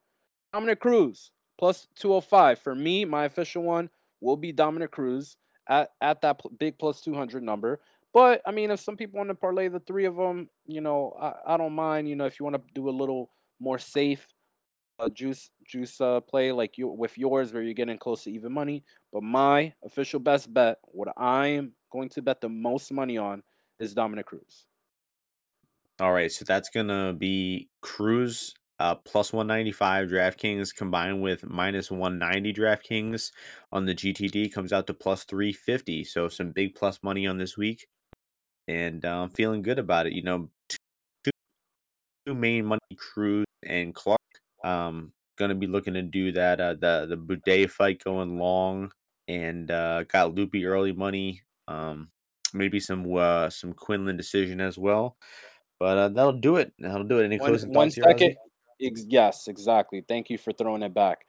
I'm 0.53 0.63
gonna 0.63 0.75
cruise 0.75 1.31
plus 1.57 1.87
205 1.95 2.59
for 2.59 2.75
me. 2.75 3.05
My 3.05 3.25
official 3.25 3.63
one 3.63 3.89
will 4.23 4.37
be 4.37 4.51
Dominick 4.51 4.91
Cruz 4.91 5.37
at, 5.67 5.89
at 6.01 6.21
that 6.21 6.39
pl- 6.39 6.51
big 6.57 6.77
plus 6.79 7.01
200 7.01 7.43
number. 7.43 7.79
But 8.13 8.41
I 8.45 8.51
mean, 8.51 8.71
if 8.71 8.79
some 8.79 8.95
people 8.95 9.17
want 9.17 9.29
to 9.29 9.35
parlay 9.35 9.67
the 9.67 9.79
three 9.81 10.05
of 10.05 10.15
them, 10.15 10.49
you 10.65 10.81
know, 10.81 11.15
I, 11.19 11.55
I 11.55 11.57
don't 11.57 11.73
mind. 11.73 12.07
You 12.07 12.15
know, 12.15 12.25
if 12.25 12.39
you 12.39 12.45
want 12.45 12.55
to 12.55 12.61
do 12.73 12.89
a 12.89 12.91
little 12.91 13.31
more 13.59 13.79
safe, 13.79 14.27
uh, 14.99 15.09
juice 15.09 15.49
juice 15.67 15.99
uh, 15.99 16.19
play 16.21 16.51
like 16.51 16.77
you 16.77 16.87
with 16.87 17.17
yours 17.17 17.51
where 17.51 17.63
you're 17.63 17.73
getting 17.73 17.97
close 17.97 18.23
to 18.23 18.31
even 18.31 18.51
money. 18.51 18.83
But 19.11 19.23
my 19.23 19.73
official 19.83 20.19
best 20.19 20.53
bet, 20.53 20.77
what 20.83 21.09
I'm 21.17 21.73
going 21.91 22.09
to 22.09 22.21
bet 22.21 22.39
the 22.39 22.49
most 22.49 22.91
money 22.91 23.17
on, 23.17 23.41
is 23.79 23.93
Dominick 23.93 24.27
Cruz. 24.27 24.67
All 25.99 26.13
right, 26.13 26.31
so 26.31 26.45
that's 26.45 26.69
gonna 26.69 27.13
be 27.13 27.69
Cruz 27.81 28.53
uh, 28.83 28.95
plus 28.95 29.31
195 29.31 30.09
DraftKings 30.09 30.75
combined 30.75 31.21
with 31.21 31.45
minus 31.45 31.89
190 31.89 32.53
DraftKings 32.53 33.31
on 33.71 33.85
the 33.85 33.95
GTD 33.95 34.51
comes 34.51 34.73
out 34.73 34.87
to 34.87 34.93
plus 34.93 35.23
350. 35.23 36.03
So 36.03 36.27
some 36.27 36.51
big 36.51 36.75
plus 36.75 36.99
money 37.01 37.25
on 37.25 37.37
this 37.37 37.55
week, 37.57 37.87
and 38.67 39.05
uh, 39.05 39.21
I'm 39.21 39.29
feeling 39.29 39.61
good 39.61 39.79
about 39.79 40.07
it. 40.07 40.11
You 40.11 40.23
know, 40.23 40.49
two, 40.67 41.31
two 42.25 42.33
main 42.33 42.65
money 42.65 42.81
Cruz 42.97 43.45
and 43.65 43.95
Clark. 43.95 44.19
Um, 44.65 45.13
gonna 45.37 45.55
be 45.55 45.67
looking 45.67 45.93
to 45.93 46.01
do 46.01 46.33
that. 46.33 46.59
Uh, 46.59 46.73
the 46.73 47.05
the 47.07 47.15
Buday 47.15 47.69
fight 47.69 48.03
going 48.03 48.37
long, 48.37 48.91
and 49.29 49.71
uh, 49.71 50.03
got 50.03 50.35
Loopy 50.35 50.65
early 50.65 50.91
money. 50.91 51.41
Um, 51.69 52.09
maybe 52.53 52.81
some 52.81 53.15
uh, 53.15 53.49
some 53.49 53.71
Quinlan 53.71 54.17
decision 54.17 54.59
as 54.59 54.77
well. 54.77 55.15
But 55.79 55.97
uh, 55.97 56.09
that'll 56.09 56.33
do 56.33 56.57
it. 56.57 56.73
That'll 56.79 57.05
do 57.05 57.19
it. 57.19 57.25
Any 57.25 57.37
closing 57.37 57.73
one, 57.73 57.89
thoughts 57.89 57.97
one 57.97 58.09
second. 58.09 58.35
Ex- 58.81 59.05
yes, 59.07 59.47
exactly. 59.47 60.03
Thank 60.07 60.29
you 60.29 60.37
for 60.37 60.51
throwing 60.53 60.83
it 60.83 60.93
back. 60.93 61.25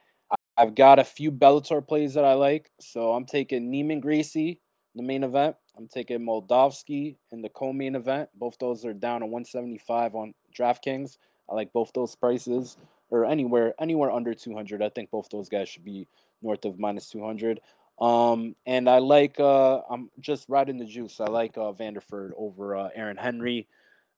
I've 0.56 0.74
got 0.74 0.98
a 0.98 1.04
few 1.04 1.32
Bellator 1.32 1.86
plays 1.86 2.14
that 2.14 2.24
I 2.24 2.34
like, 2.34 2.70
so 2.80 3.12
I'm 3.12 3.24
taking 3.24 3.70
Neiman 3.72 4.00
Gracie, 4.00 4.60
the 4.94 5.02
main 5.02 5.24
event. 5.24 5.56
I'm 5.76 5.88
taking 5.88 6.20
Moldavsky 6.20 7.16
in 7.32 7.42
the 7.42 7.48
co-main 7.48 7.96
event. 7.96 8.28
Both 8.34 8.58
those 8.60 8.84
are 8.84 8.92
down 8.92 9.20
to 9.20 9.26
175 9.26 10.14
on 10.14 10.32
DraftKings. 10.56 11.18
I 11.50 11.54
like 11.54 11.72
both 11.72 11.92
those 11.92 12.14
prices, 12.14 12.76
or 13.10 13.24
anywhere 13.24 13.74
anywhere 13.80 14.10
under 14.12 14.32
200. 14.32 14.82
I 14.82 14.88
think 14.90 15.10
both 15.10 15.28
those 15.30 15.48
guys 15.48 15.68
should 15.68 15.84
be 15.84 16.06
north 16.42 16.64
of 16.64 16.78
minus 16.78 17.08
200. 17.10 17.60
Um, 18.00 18.54
and 18.66 18.88
I 18.88 18.98
like 18.98 19.38
uh, 19.40 19.80
I'm 19.90 20.10
just 20.20 20.48
riding 20.48 20.78
the 20.78 20.84
juice. 20.84 21.20
I 21.20 21.26
like 21.26 21.58
uh, 21.58 21.72
Vanderford 21.72 22.30
over 22.36 22.76
uh, 22.76 22.88
Aaron 22.94 23.16
Henry. 23.16 23.66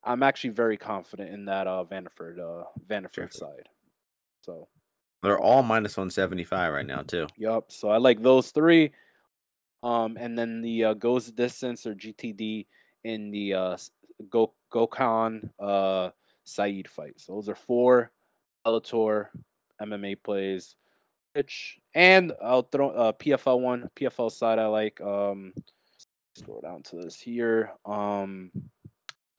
I'm 0.07 0.23
actually 0.23 0.51
very 0.51 0.77
confident 0.77 1.35
in 1.35 1.45
that 1.47 1.67
uh 1.67 1.85
Vanderford 1.85 2.39
uh 2.39 2.65
Vanderford 2.89 3.33
side. 3.33 3.69
So 4.43 4.69
they're 5.23 5.39
all 5.39 5.63
minus 5.63 5.97
175 5.97 6.73
right 6.73 6.87
now 6.87 7.03
too. 7.03 7.27
Yep. 7.37 7.65
So 7.69 7.89
I 7.89 7.99
like 7.99 8.23
those 8.23 8.51
three. 8.53 8.93
Um, 9.83 10.17
and 10.19 10.39
then 10.39 10.63
the 10.63 10.85
uh, 10.85 10.95
goes 10.95 11.31
distance 11.31 11.87
or 11.87 11.95
GTD 11.95 12.67
in 13.05 13.31
the 13.31 13.55
uh 13.55 13.77
Go 14.31 14.53
Gokhan 14.73 15.51
uh 15.59 16.11
Saeed 16.45 16.89
fight. 16.89 17.15
So 17.21 17.35
those 17.35 17.49
are 17.49 17.57
four 17.57 18.13
Bellator 18.65 19.29
MMA 19.83 20.17
plays. 20.23 20.77
Which 21.35 21.79
and 21.95 22.33
I'll 22.43 22.63
throw 22.63 22.91
uh 22.91 23.13
PFL 23.13 23.61
one 23.61 23.91
PFL 23.97 24.31
side 24.31 24.59
I 24.59 24.67
like. 24.67 25.01
Um, 25.01 25.53
scroll 26.35 26.61
down 26.61 26.83
to 26.85 26.97
this 26.97 27.21
here. 27.21 27.73
Um, 27.85 28.51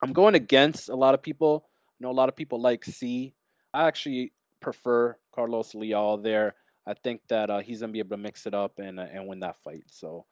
I'm 0.01 0.13
going 0.13 0.35
against 0.35 0.89
a 0.89 0.95
lot 0.95 1.13
of 1.13 1.21
people. 1.21 1.65
I 1.65 1.95
know 1.99 2.11
a 2.11 2.13
lot 2.13 2.29
of 2.29 2.35
people 2.35 2.61
like 2.61 2.85
C. 2.85 3.33
I 3.73 3.87
actually 3.87 4.33
prefer 4.61 5.17
Carlos 5.33 5.73
Leal 5.75 6.17
there. 6.17 6.55
I 6.85 6.93
think 6.93 7.21
that 7.29 7.49
uh, 7.49 7.59
he's 7.59 7.81
gonna 7.81 7.91
be 7.91 7.99
able 7.99 8.11
to 8.15 8.21
mix 8.21 8.45
it 8.45 8.53
up 8.53 8.79
and 8.79 8.99
uh, 8.99 9.07
and 9.11 9.27
win 9.27 9.39
that 9.41 9.57
fight. 9.63 9.83
So 9.87 10.25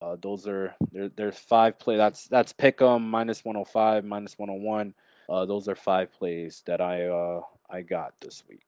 uh, 0.00 0.16
those 0.20 0.46
are 0.46 0.74
there. 0.90 1.10
There's 1.14 1.38
five 1.38 1.78
play. 1.78 1.96
That's 1.96 2.26
that's 2.28 2.52
pick'em 2.52 3.02
minus 3.02 3.44
105, 3.44 4.04
minus 4.04 4.38
101. 4.38 4.94
Uh, 5.28 5.46
those 5.46 5.68
are 5.68 5.76
five 5.76 6.12
plays 6.12 6.62
that 6.66 6.80
I 6.80 7.06
uh, 7.06 7.42
I 7.70 7.82
got 7.82 8.14
this 8.20 8.42
week. 8.48 8.64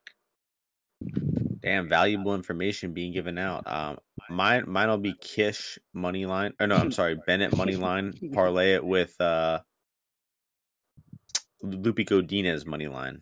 Damn, 1.60 1.88
valuable 1.88 2.34
information 2.34 2.92
being 2.92 3.12
given 3.12 3.38
out. 3.38 3.66
Um, 3.66 3.98
mine 4.28 4.64
mine'll 4.66 4.98
be 4.98 5.14
Kish 5.20 5.78
money 5.92 6.26
line. 6.26 6.52
Or 6.60 6.66
no, 6.66 6.76
I'm 6.76 6.92
sorry, 6.92 7.16
Bennett 7.26 7.56
money 7.56 7.76
line. 7.76 8.12
Parlay 8.32 8.74
it 8.74 8.84
with 8.84 9.18
uh 9.20 9.60
Lupi 11.64 12.06
Godinez 12.06 12.66
money 12.66 12.88
line. 12.88 13.20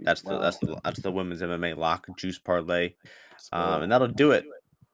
That's 0.00 0.22
the 0.22 0.34
wow. 0.34 0.40
that's 0.40 0.58
the 0.58 0.80
that's 0.82 1.00
the 1.00 1.10
women's 1.10 1.42
MMA 1.42 1.76
lock 1.76 2.06
juice 2.16 2.38
parlay, 2.38 2.94
um, 3.52 3.82
and 3.82 3.92
that'll 3.92 4.08
do 4.08 4.32
it. 4.32 4.44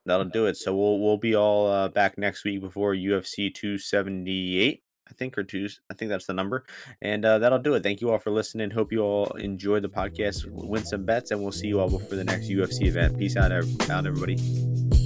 That'll 0.06 0.26
do 0.26 0.46
it. 0.46 0.56
So 0.56 0.74
we'll 0.74 0.98
we'll 1.00 1.18
be 1.18 1.34
all 1.34 1.66
uh, 1.68 1.88
back 1.88 2.18
next 2.18 2.44
week 2.44 2.60
before 2.60 2.94
UFC 2.94 3.54
278, 3.54 4.82
I 5.08 5.12
think, 5.14 5.38
or 5.38 5.44
two. 5.44 5.68
I 5.90 5.94
think 5.94 6.10
that's 6.10 6.26
the 6.26 6.34
number, 6.34 6.64
and 7.00 7.24
uh, 7.24 7.38
that'll 7.38 7.58
do 7.58 7.74
it. 7.74 7.82
Thank 7.82 8.00
you 8.00 8.10
all 8.10 8.18
for 8.18 8.30
listening. 8.30 8.70
Hope 8.70 8.92
you 8.92 9.00
all 9.00 9.26
enjoy 9.36 9.80
the 9.80 9.88
podcast. 9.88 10.46
Win 10.50 10.84
some 10.84 11.04
bets, 11.04 11.30
and 11.30 11.40
we'll 11.40 11.52
see 11.52 11.68
you 11.68 11.80
all 11.80 11.90
before 11.90 12.16
the 12.16 12.24
next 12.24 12.48
UFC 12.48 12.86
event. 12.86 13.18
Peace 13.18 13.36
out, 13.36 13.52
out 13.52 14.06
everybody. 14.06 14.99